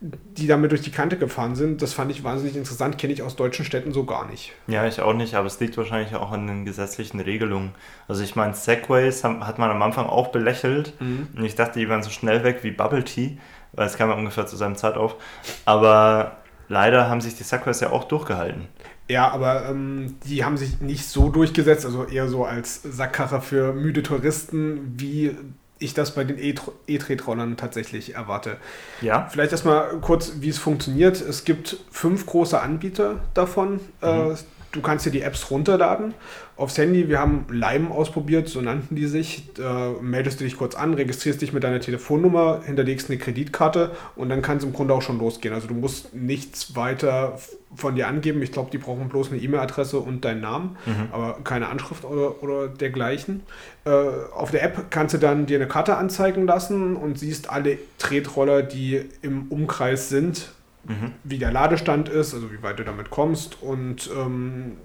Die 0.00 0.46
damit 0.46 0.70
durch 0.70 0.82
die 0.82 0.90
Kante 0.90 1.16
gefahren 1.16 1.56
sind. 1.56 1.82
Das 1.82 1.92
fand 1.92 2.10
ich 2.10 2.22
wahnsinnig 2.22 2.56
interessant, 2.56 2.98
kenne 2.98 3.12
ich 3.12 3.22
aus 3.22 3.36
deutschen 3.36 3.64
Städten 3.64 3.92
so 3.92 4.04
gar 4.04 4.28
nicht. 4.28 4.52
Ja, 4.66 4.86
ich 4.86 5.00
auch 5.00 5.12
nicht, 5.12 5.34
aber 5.34 5.46
es 5.46 5.58
liegt 5.58 5.76
wahrscheinlich 5.76 6.14
auch 6.14 6.30
an 6.30 6.46
den 6.46 6.64
gesetzlichen 6.64 7.20
Regelungen. 7.20 7.72
Also 8.06 8.22
ich 8.22 8.36
meine, 8.36 8.54
Segways 8.54 9.24
hat 9.24 9.58
man 9.58 9.70
am 9.70 9.82
Anfang 9.82 10.06
auch 10.06 10.28
belächelt 10.28 10.94
mhm. 11.00 11.28
und 11.36 11.44
ich 11.44 11.56
dachte, 11.56 11.80
die 11.80 11.88
waren 11.88 12.02
so 12.02 12.10
schnell 12.10 12.44
weg 12.44 12.60
wie 12.62 12.70
Bubble 12.70 13.04
Tea, 13.04 13.38
weil 13.72 13.86
es 13.86 13.96
kam 13.96 14.10
ja 14.10 14.16
ungefähr 14.16 14.46
zu 14.46 14.56
seinem 14.56 14.76
Zeit 14.76 14.96
auf. 14.96 15.16
Aber 15.64 16.36
leider 16.68 17.08
haben 17.08 17.20
sich 17.20 17.34
die 17.34 17.42
Segways 17.42 17.80
ja 17.80 17.90
auch 17.90 18.04
durchgehalten. 18.04 18.68
Ja, 19.08 19.30
aber 19.30 19.68
ähm, 19.70 20.16
die 20.26 20.44
haben 20.44 20.58
sich 20.58 20.80
nicht 20.80 21.08
so 21.08 21.30
durchgesetzt, 21.30 21.86
also 21.86 22.04
eher 22.04 22.28
so 22.28 22.44
als 22.44 22.82
Sackkarre 22.82 23.40
für 23.40 23.72
müde 23.72 24.02
Touristen, 24.02 24.94
wie 24.98 25.34
ich 25.78 25.94
das 25.94 26.14
bei 26.14 26.24
den 26.24 26.38
E-Tretrollern 26.38 27.56
tatsächlich 27.56 28.14
erwarte. 28.14 28.56
Ja. 29.00 29.28
Vielleicht 29.30 29.52
erstmal 29.52 29.98
kurz, 30.00 30.32
wie 30.40 30.48
es 30.48 30.58
funktioniert. 30.58 31.20
Es 31.20 31.44
gibt 31.44 31.76
fünf 31.90 32.26
große 32.26 32.60
Anbieter 32.60 33.20
davon. 33.34 33.80
Mhm. 34.00 34.36
Du 34.72 34.82
kannst 34.82 35.06
dir 35.06 35.10
die 35.10 35.22
Apps 35.22 35.50
runterladen 35.50 36.14
aufs 36.58 36.76
Handy. 36.76 37.08
Wir 37.08 37.20
haben 37.20 37.46
Lime 37.50 37.90
ausprobiert, 37.90 38.48
so 38.48 38.60
nannten 38.60 38.96
die 38.96 39.06
sich. 39.06 39.44
Da 39.54 39.94
meldest 40.02 40.40
du 40.40 40.44
dich 40.44 40.58
kurz 40.58 40.74
an, 40.74 40.92
registrierst 40.92 41.40
dich 41.40 41.52
mit 41.52 41.64
deiner 41.64 41.80
Telefonnummer, 41.80 42.62
hinterlegst 42.64 43.08
eine 43.08 43.18
Kreditkarte 43.18 43.92
und 44.16 44.28
dann 44.28 44.42
kann 44.42 44.58
es 44.58 44.64
im 44.64 44.72
Grunde 44.72 44.92
auch 44.92 45.00
schon 45.00 45.18
losgehen. 45.18 45.54
Also 45.54 45.68
du 45.68 45.74
musst 45.74 46.14
nichts 46.14 46.76
weiter 46.76 47.38
von 47.74 47.94
dir 47.94 48.08
angeben. 48.08 48.42
Ich 48.42 48.52
glaube, 48.52 48.70
die 48.70 48.78
brauchen 48.78 49.08
bloß 49.08 49.30
eine 49.30 49.40
E-Mail-Adresse 49.40 49.98
und 50.00 50.24
deinen 50.24 50.40
Namen, 50.40 50.76
mhm. 50.84 51.08
aber 51.12 51.38
keine 51.44 51.68
Anschrift 51.68 52.04
oder, 52.04 52.42
oder 52.42 52.68
dergleichen. 52.68 53.42
Äh, 53.84 53.90
auf 53.90 54.50
der 54.50 54.64
App 54.64 54.90
kannst 54.90 55.14
du 55.14 55.18
dann 55.18 55.46
dir 55.46 55.58
eine 55.58 55.68
Karte 55.68 55.96
anzeigen 55.96 56.46
lassen 56.46 56.96
und 56.96 57.18
siehst 57.18 57.48
alle 57.48 57.78
Tretroller, 57.98 58.62
die 58.62 59.02
im 59.22 59.46
Umkreis 59.48 60.08
sind, 60.08 60.50
mhm. 60.88 61.12
wie 61.24 61.38
der 61.38 61.52
Ladestand 61.52 62.08
ist, 62.08 62.34
also 62.34 62.50
wie 62.52 62.62
weit 62.62 62.78
du 62.78 62.84
damit 62.84 63.10
kommst 63.10 63.62
und 63.62 64.10
ähm, 64.16 64.78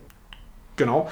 genau. 0.75 1.09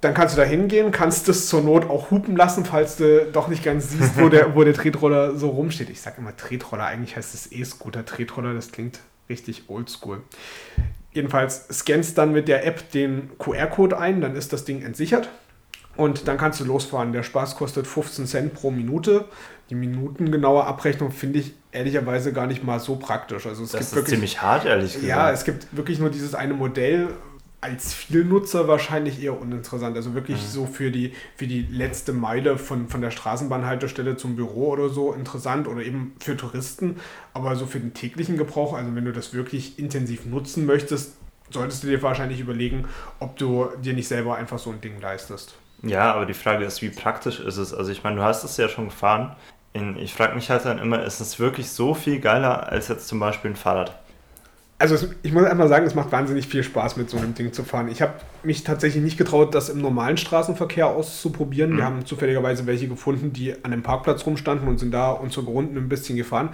Dann 0.00 0.14
kannst 0.14 0.34
du 0.34 0.40
da 0.40 0.46
hingehen, 0.46 0.92
kannst 0.92 1.28
es 1.28 1.48
zur 1.48 1.60
Not 1.62 1.90
auch 1.90 2.10
hupen 2.10 2.34
lassen, 2.34 2.64
falls 2.64 2.96
du 2.96 3.26
doch 3.30 3.48
nicht 3.48 3.62
ganz 3.62 3.90
siehst, 3.90 4.18
wo 4.18 4.30
der, 4.30 4.54
wo 4.54 4.64
der 4.64 4.72
Tretroller 4.72 5.36
so 5.36 5.50
rumsteht. 5.50 5.90
Ich 5.90 6.00
sage 6.00 6.16
immer 6.18 6.34
Tretroller, 6.34 6.86
eigentlich 6.86 7.16
heißt 7.16 7.34
es 7.34 7.52
E-Scooter. 7.52 8.06
Tretroller, 8.06 8.54
das 8.54 8.72
klingt 8.72 9.00
richtig 9.28 9.64
oldschool. 9.68 10.22
Jedenfalls 11.12 11.66
scannst 11.70 12.16
dann 12.16 12.32
mit 12.32 12.48
der 12.48 12.66
App 12.66 12.90
den 12.92 13.30
QR-Code 13.38 13.98
ein, 13.98 14.22
dann 14.22 14.36
ist 14.36 14.54
das 14.54 14.64
Ding 14.64 14.82
entsichert. 14.82 15.28
Und 15.96 16.28
dann 16.28 16.38
kannst 16.38 16.60
du 16.60 16.64
losfahren. 16.64 17.12
Der 17.12 17.22
Spaß 17.22 17.56
kostet 17.56 17.86
15 17.86 18.26
Cent 18.26 18.54
pro 18.54 18.70
Minute. 18.70 19.26
Die 19.70 19.74
minutengenaue 19.74 20.64
Abrechnung 20.64 21.12
finde 21.12 21.38
ich 21.38 21.52
ehrlicherweise 21.72 22.32
gar 22.32 22.46
nicht 22.46 22.64
mal 22.64 22.80
so 22.80 22.96
praktisch. 22.96 23.46
Also 23.46 23.62
es 23.62 23.70
das 23.70 23.80
gibt 23.80 23.90
ist 23.90 23.96
wirklich, 23.96 24.14
ziemlich 24.14 24.42
hart, 24.42 24.64
ehrlich 24.64 24.94
gesagt. 24.94 25.08
Ja, 25.08 25.30
es 25.30 25.44
gibt 25.44 25.68
wirklich 25.70 25.98
nur 25.98 26.10
dieses 26.10 26.34
eine 26.34 26.54
Modell, 26.54 27.08
als 27.60 27.92
Vielnutzer 27.92 28.68
wahrscheinlich 28.68 29.22
eher 29.22 29.38
uninteressant. 29.38 29.94
Also 29.96 30.14
wirklich 30.14 30.38
mhm. 30.38 30.46
so 30.46 30.66
für 30.66 30.90
die, 30.90 31.12
für 31.36 31.46
die 31.46 31.62
letzte 31.62 32.12
Meile 32.12 32.56
von, 32.58 32.88
von 32.88 33.00
der 33.00 33.10
Straßenbahnhaltestelle 33.10 34.16
zum 34.16 34.34
Büro 34.36 34.70
oder 34.70 34.88
so 34.88 35.12
interessant 35.12 35.68
oder 35.68 35.82
eben 35.82 36.14
für 36.20 36.36
Touristen. 36.36 36.96
Aber 37.34 37.56
so 37.56 37.66
für 37.66 37.78
den 37.78 37.94
täglichen 37.94 38.36
Gebrauch, 38.36 38.72
also 38.72 38.94
wenn 38.94 39.04
du 39.04 39.12
das 39.12 39.34
wirklich 39.34 39.78
intensiv 39.78 40.24
nutzen 40.24 40.66
möchtest, 40.66 41.16
solltest 41.50 41.82
du 41.82 41.88
dir 41.88 42.02
wahrscheinlich 42.02 42.40
überlegen, 42.40 42.86
ob 43.18 43.36
du 43.36 43.68
dir 43.82 43.92
nicht 43.92 44.08
selber 44.08 44.36
einfach 44.36 44.58
so 44.58 44.70
ein 44.70 44.80
Ding 44.80 45.00
leistest. 45.00 45.54
Ja, 45.82 46.14
aber 46.14 46.26
die 46.26 46.34
Frage 46.34 46.64
ist, 46.64 46.82
wie 46.82 46.90
praktisch 46.90 47.40
ist 47.40 47.56
es? 47.56 47.74
Also 47.74 47.90
ich 47.90 48.04
meine, 48.04 48.16
du 48.16 48.22
hast 48.22 48.44
es 48.44 48.56
ja 48.56 48.68
schon 48.68 48.86
gefahren. 48.86 49.36
Ich 49.72 50.14
frage 50.14 50.34
mich 50.34 50.50
halt 50.50 50.64
dann 50.64 50.78
immer, 50.78 51.04
ist 51.04 51.20
es 51.20 51.38
wirklich 51.38 51.70
so 51.70 51.94
viel 51.94 52.20
geiler 52.20 52.68
als 52.70 52.88
jetzt 52.88 53.06
zum 53.06 53.20
Beispiel 53.20 53.52
ein 53.52 53.56
Fahrrad? 53.56 54.00
also 54.80 55.08
ich 55.22 55.32
muss 55.32 55.44
einmal 55.44 55.68
sagen, 55.68 55.84
es 55.84 55.94
macht 55.94 56.10
wahnsinnig 56.10 56.48
viel 56.48 56.62
Spaß, 56.62 56.96
mit 56.96 57.10
so 57.10 57.18
einem 57.18 57.34
Ding 57.34 57.52
zu 57.52 57.64
fahren. 57.64 57.88
Ich 57.88 58.00
habe 58.00 58.14
mich 58.42 58.64
tatsächlich 58.64 59.04
nicht 59.04 59.18
getraut, 59.18 59.54
das 59.54 59.68
im 59.68 59.82
normalen 59.82 60.16
Straßenverkehr 60.16 60.86
auszuprobieren. 60.86 61.72
Mhm. 61.72 61.76
Wir 61.76 61.84
haben 61.84 62.06
zufälligerweise 62.06 62.66
welche 62.66 62.88
gefunden, 62.88 63.30
die 63.34 63.62
an 63.62 63.72
dem 63.72 63.82
Parkplatz 63.82 64.24
rumstanden 64.24 64.66
und 64.68 64.78
sind 64.78 64.92
da 64.92 65.10
unsere 65.10 65.44
Runden 65.44 65.76
ein 65.76 65.90
bisschen 65.90 66.16
gefahren. 66.16 66.48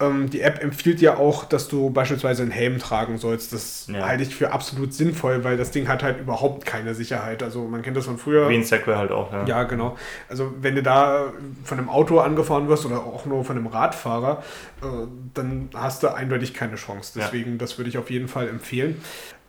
Ähm, 0.00 0.30
die 0.30 0.42
App 0.42 0.62
empfiehlt 0.62 1.00
ja 1.00 1.16
auch, 1.16 1.44
dass 1.44 1.66
du 1.66 1.90
beispielsweise 1.90 2.42
einen 2.42 2.52
Helm 2.52 2.78
tragen 2.78 3.18
sollst. 3.18 3.52
Das 3.52 3.88
ja. 3.92 4.06
halte 4.06 4.22
ich 4.22 4.34
für 4.34 4.52
absolut 4.52 4.94
sinnvoll, 4.94 5.42
weil 5.42 5.56
das 5.56 5.72
Ding 5.72 5.88
hat 5.88 6.04
halt 6.04 6.20
überhaupt 6.20 6.64
keine 6.64 6.94
Sicherheit. 6.94 7.42
Also 7.42 7.64
man 7.64 7.82
kennt 7.82 7.96
das 7.96 8.04
von 8.04 8.16
früher. 8.16 8.48
Wie 8.48 8.54
ein 8.54 8.62
Segway 8.62 8.94
halt 8.94 9.10
auch, 9.10 9.32
ja. 9.32 9.44
Ja, 9.44 9.62
genau. 9.64 9.96
Also 10.28 10.52
wenn 10.60 10.76
du 10.76 10.82
da 10.84 11.32
von 11.64 11.78
einem 11.78 11.88
Auto 11.88 12.20
angefahren 12.20 12.68
wirst 12.68 12.86
oder 12.86 13.00
auch 13.00 13.26
nur 13.26 13.44
von 13.44 13.56
einem 13.56 13.66
Radfahrer, 13.66 14.44
äh, 14.82 14.86
dann 15.34 15.70
hast 15.74 16.04
du 16.04 16.14
eindeutig 16.14 16.54
keine 16.54 16.76
Chance. 16.76 17.14
Deswegen, 17.16 17.52
ja. 17.52 17.56
das 17.58 17.76
würde 17.76 17.90
ich 17.90 17.98
auf 17.98 18.10
jeden 18.10 18.28
Fall 18.28 18.48
empfehlen. 18.48 19.02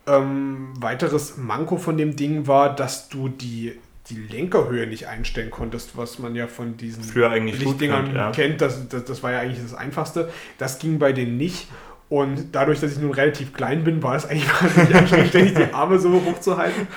Ähm, 0.08 0.74
weiteres 0.80 1.38
Manko 1.38 1.78
von 1.78 1.96
dem 1.96 2.16
Ding 2.16 2.48
war, 2.48 2.76
dass 2.76 3.10
du 3.10 3.30
die, 3.30 3.78
die 4.10 4.16
Lenkerhöhe 4.16 4.88
nicht 4.88 5.08
einstellen 5.08 5.52
konntest, 5.52 5.98
was 5.98 6.20
man 6.20 6.36
ja 6.36 6.48
von 6.48 6.78
diesen 6.78 7.04
Früher 7.04 7.30
eigentlich 7.30 7.60
Lichtdingern 7.60 8.16
ja. 8.16 8.32
kennt. 8.32 8.62
Das, 8.62 8.88
das, 8.88 9.06
das 9.06 9.24
war 9.24 9.32
ja 9.32 9.40
eigentlich 9.40 9.62
das 9.62 9.74
Einfachste. 9.74 10.32
Das 10.58 10.80
ging 10.80 11.00
bei 11.00 11.14
denen 11.14 11.38
nicht. 11.38 11.68
Und 12.10 12.56
dadurch, 12.56 12.80
dass 12.80 12.92
ich 12.92 12.98
nun 12.98 13.12
relativ 13.12 13.54
klein 13.54 13.84
bin, 13.84 14.02
war 14.02 14.16
es 14.16 14.26
eigentlich 14.26 14.50
wahnsinnig 14.62 14.96
anstrengend, 14.96 15.30
ständig 15.30 15.54
die 15.54 15.74
Arme 15.74 16.00
so 16.00 16.12
hochzuhalten. 16.12 16.88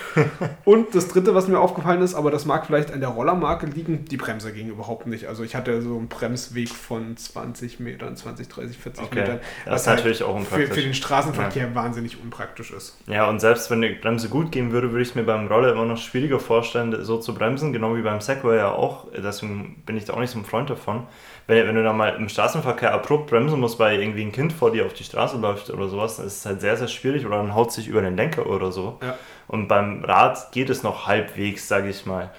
Und 0.65 0.95
das 0.95 1.09
dritte, 1.09 1.35
was 1.35 1.49
mir 1.49 1.61
aufgefallen 1.61 2.01
ist, 2.01 2.15
aber 2.15 2.31
das 2.31 2.47
mag 2.47 2.65
vielleicht 2.65 2.91
an 2.95 3.01
der 3.01 3.11
Rollermarke 3.11 3.67
liegen, 3.67 4.07
die 4.07 4.17
Bremse 4.17 4.55
ging 4.55 4.69
überhaupt 4.69 5.07
nicht. 5.07 5.27
Also 5.27 5.45
ich 5.45 5.55
hatte 5.55 5.83
so 5.83 5.99
einen 5.99 6.09
Bremsweg 6.09 6.71
von 6.71 7.15
20 7.15 7.79
Metern, 7.81 8.17
20, 8.17 8.49
30, 8.49 8.79
40 8.79 9.05
okay. 9.05 9.21
Metern. 9.21 9.41
Das 9.67 9.83
ist 9.83 9.87
halt 9.87 9.99
natürlich 9.99 10.23
auch 10.23 10.35
unpraktisch. 10.35 10.69
Für, 10.69 10.75
für 10.77 10.83
den 10.83 10.95
Straßenverkehr 10.95 11.69
ja. 11.69 11.75
wahnsinnig 11.75 12.19
unpraktisch 12.19 12.71
ist. 12.71 12.97
Ja, 13.07 13.29
und 13.29 13.41
selbst 13.41 13.71
wenn 13.71 13.83
die 13.83 13.91
Bremse 13.91 14.31
gut 14.31 14.51
gehen 14.51 14.73
würde, 14.73 14.93
würde 14.93 15.03
ich 15.03 15.15
mir 15.15 15.25
beim 15.25 15.47
Roller 15.47 15.73
immer 15.73 15.85
noch 15.85 15.99
schwieriger 15.99 16.41
vorstellen, 16.41 17.05
so 17.05 17.19
zu 17.19 17.35
bremsen, 17.35 17.75
genau 17.75 17.95
wie 17.97 18.03
beim 18.03 18.23
Segway 18.23 18.57
ja 18.57 18.71
auch. 18.71 19.09
Deswegen 19.15 19.83
bin 19.85 19.99
ich 19.99 20.07
da 20.07 20.15
auch 20.15 20.21
nicht 20.21 20.31
so 20.31 20.39
ein 20.39 20.47
Freund 20.47 20.71
davon 20.71 21.07
wenn, 21.47 21.67
wenn 21.67 21.75
du 21.75 21.83
da 21.83 21.93
mal 21.93 22.17
im 22.17 22.29
Straßenverkehr 22.29 22.93
abrupt 22.93 23.31
bremsen 23.31 23.61
musst, 23.61 23.79
weil 23.79 24.01
irgendwie 24.01 24.23
ein 24.23 24.33
Kind 24.33 24.53
vor 24.53 24.71
dir 24.71 24.87
auf 24.87 24.95
die 24.95 25.05
Straße 25.05 25.39
läuft 25.39 25.71
oder 25.71 25.89
sowas, 25.89 26.17
dann 26.17 26.27
ist 26.27 26.39
es 26.39 26.47
halt 26.47 26.61
sehr, 26.61 26.77
sehr 26.77 26.89
schwierig 26.89 27.27
oder 27.27 27.37
dann 27.37 27.55
haut 27.55 27.73
sich 27.73 27.89
über 27.89 28.03
den 28.03 28.17
Lenker 28.17 28.47
oder 28.47 28.73
so. 28.73 28.99
Ja. 29.03 29.17
Und 29.49 29.69
beim 29.69 30.05
Rad 30.05 30.53
geht 30.53 30.71
es 30.71 30.83
noch 30.83 31.07
halbwegs, 31.07 31.69
sage 31.69 31.89
ich 31.89 32.07
mal. 32.07 32.31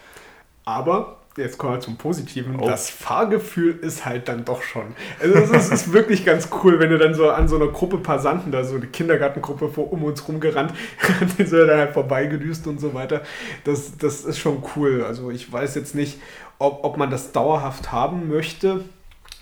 Aber 0.65 1.17
jetzt 1.37 1.57
kommen 1.57 1.73
wir 1.73 1.79
zum 1.79 1.97
Positiven. 1.97 2.59
Oh. 2.59 2.67
Das 2.67 2.89
Fahrgefühl 2.89 3.77
ist 3.81 4.05
halt 4.05 4.27
dann 4.27 4.45
doch 4.45 4.61
schon. 4.61 4.95
Also 5.19 5.35
es 5.35 5.49
ist, 5.49 5.73
ist, 5.73 5.93
wirklich 5.93 6.25
ganz 6.25 6.49
cool, 6.63 6.79
wenn 6.79 6.89
du 6.89 6.97
dann 6.97 7.13
so 7.13 7.29
an 7.29 7.47
so 7.47 7.55
einer 7.55 7.67
Gruppe 7.67 7.97
Passanten, 7.97 8.51
da 8.51 8.63
so 8.63 8.75
eine 8.75 8.87
Kindergartengruppe 8.87 9.69
vor 9.69 9.91
um 9.91 10.03
uns 10.03 10.27
rumgerannt, 10.27 10.73
die 11.37 11.45
sind 11.45 11.67
dann 11.67 11.77
halt 11.77 11.93
vorbeigedüst 11.93 12.67
und 12.67 12.79
so 12.79 12.93
weiter. 12.93 13.21
Das, 13.63 13.97
das 13.97 14.25
ist 14.25 14.39
schon 14.39 14.63
cool. 14.75 15.03
Also 15.03 15.31
ich 15.31 15.51
weiß 15.51 15.75
jetzt 15.75 15.95
nicht, 15.95 16.19
ob, 16.59 16.83
ob 16.83 16.97
man 16.97 17.09
das 17.09 17.31
dauerhaft 17.31 17.91
haben 17.91 18.27
möchte. 18.27 18.83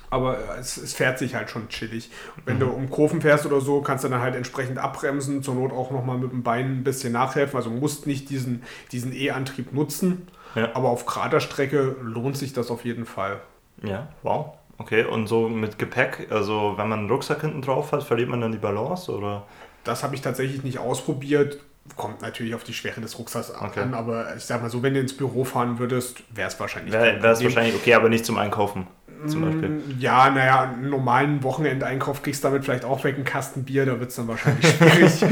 Aber 0.10 0.38
es, 0.60 0.76
es 0.76 0.94
fährt 0.94 1.18
sich 1.20 1.36
halt 1.36 1.50
schon 1.50 1.70
chillig. 1.70 2.12
Wenn 2.44 2.58
mhm. 2.58 2.60
du 2.60 2.66
um 2.68 2.90
Kurven 2.90 3.22
fährst 3.22 3.46
oder 3.46 3.62
so, 3.62 3.82
kannst 3.82 4.04
du 4.04 4.10
dann 4.10 4.20
halt 4.20 4.36
entsprechend 4.36 4.78
abbremsen, 4.78 5.42
zur 5.42 5.56
Not 5.56 5.72
auch 5.72 5.90
nochmal 5.90 6.18
mit 6.18 6.34
dem 6.34 6.44
Bein 6.44 6.80
ein 6.80 6.84
bisschen 6.84 7.14
nachhelfen. 7.14 7.56
Also 7.56 7.70
musst 7.70 8.08
nicht 8.08 8.30
diesen, 8.30 8.64
diesen 8.92 9.14
E-Antrieb 9.14 9.72
nutzen. 9.72 10.28
Ja. 10.56 10.70
Aber 10.74 10.90
auf 10.90 11.06
gerader 11.06 11.40
Strecke 11.40 11.96
lohnt 12.02 12.38
sich 12.38 12.54
das 12.54 12.72
auf 12.72 12.86
jeden 12.86 13.06
Fall. 13.06 13.40
Ja, 13.84 14.08
wow. 14.24 14.54
Okay, 14.78 15.04
und 15.04 15.28
so 15.28 15.48
mit 15.48 15.78
Gepäck, 15.78 16.28
also 16.32 16.74
wenn 16.78 16.90
man 16.90 17.00
einen 17.00 17.10
Rucksack 17.10 17.42
hinten 17.42 17.62
drauf 17.62 17.92
hat, 17.92 18.04
verliert 18.04 18.30
man 18.30 18.42
dann 18.42 18.52
die 18.52 18.58
Balance 18.58 19.12
oder? 19.12 19.44
Das 19.84 20.04
habe 20.04 20.16
ich 20.16 20.22
tatsächlich 20.22 20.64
nicht 20.64 20.80
ausprobiert 20.80 21.60
kommt 21.96 22.22
natürlich 22.22 22.56
auf 22.56 22.64
die 22.64 22.74
Schwere 22.74 23.02
des 23.02 23.18
Rucksacks 23.18 23.52
okay. 23.52 23.82
an, 23.82 23.94
aber 23.94 24.36
ich 24.36 24.44
sag 24.44 24.62
mal 24.62 24.70
so, 24.70 24.84
wenn 24.84 24.94
du 24.94 25.00
ins 25.00 25.16
Büro 25.16 25.44
fahren 25.44 25.80
würdest, 25.80 26.24
wäre 26.34 26.48
es 26.48 26.60
wahrscheinlich. 26.60 26.94
Wäre 26.94 27.28
es 27.28 27.44
wahrscheinlich 27.44 27.76
okay, 27.76 27.94
aber 27.94 28.10
nicht 28.10 28.26
zum 28.26 28.38
Einkaufen. 28.38 28.88
Zum 29.28 29.42
Beispiel. 29.42 29.70
Mm, 29.70 30.00
ja, 30.00 30.32
naja, 30.32 30.62
einen 30.62 30.90
normalen 30.90 31.44
Wochenendeinkauf 31.44 32.24
kriegst 32.24 32.44
du 32.44 32.48
damit 32.48 32.64
vielleicht 32.64 32.86
auch 32.86 33.04
weg, 33.04 33.16
einen 33.16 33.24
Kasten 33.24 33.66
Bier, 33.66 33.86
da 33.86 34.00
wird 34.00 34.10
es 34.10 34.16
dann 34.16 34.28
wahrscheinlich 34.28 34.68
schwierig. 34.68 35.26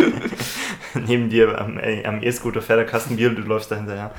Neben 1.08 1.30
dir 1.30 1.60
am, 1.60 1.80
am 1.80 2.22
E-Scooter 2.22 2.62
fährt 2.62 2.80
der 2.80 2.86
Kasten 2.86 3.16
Bier 3.16 3.30
und 3.30 3.38
du 3.38 3.42
läufst 3.42 3.72
dahinter, 3.72 3.96
ja. 3.96 4.12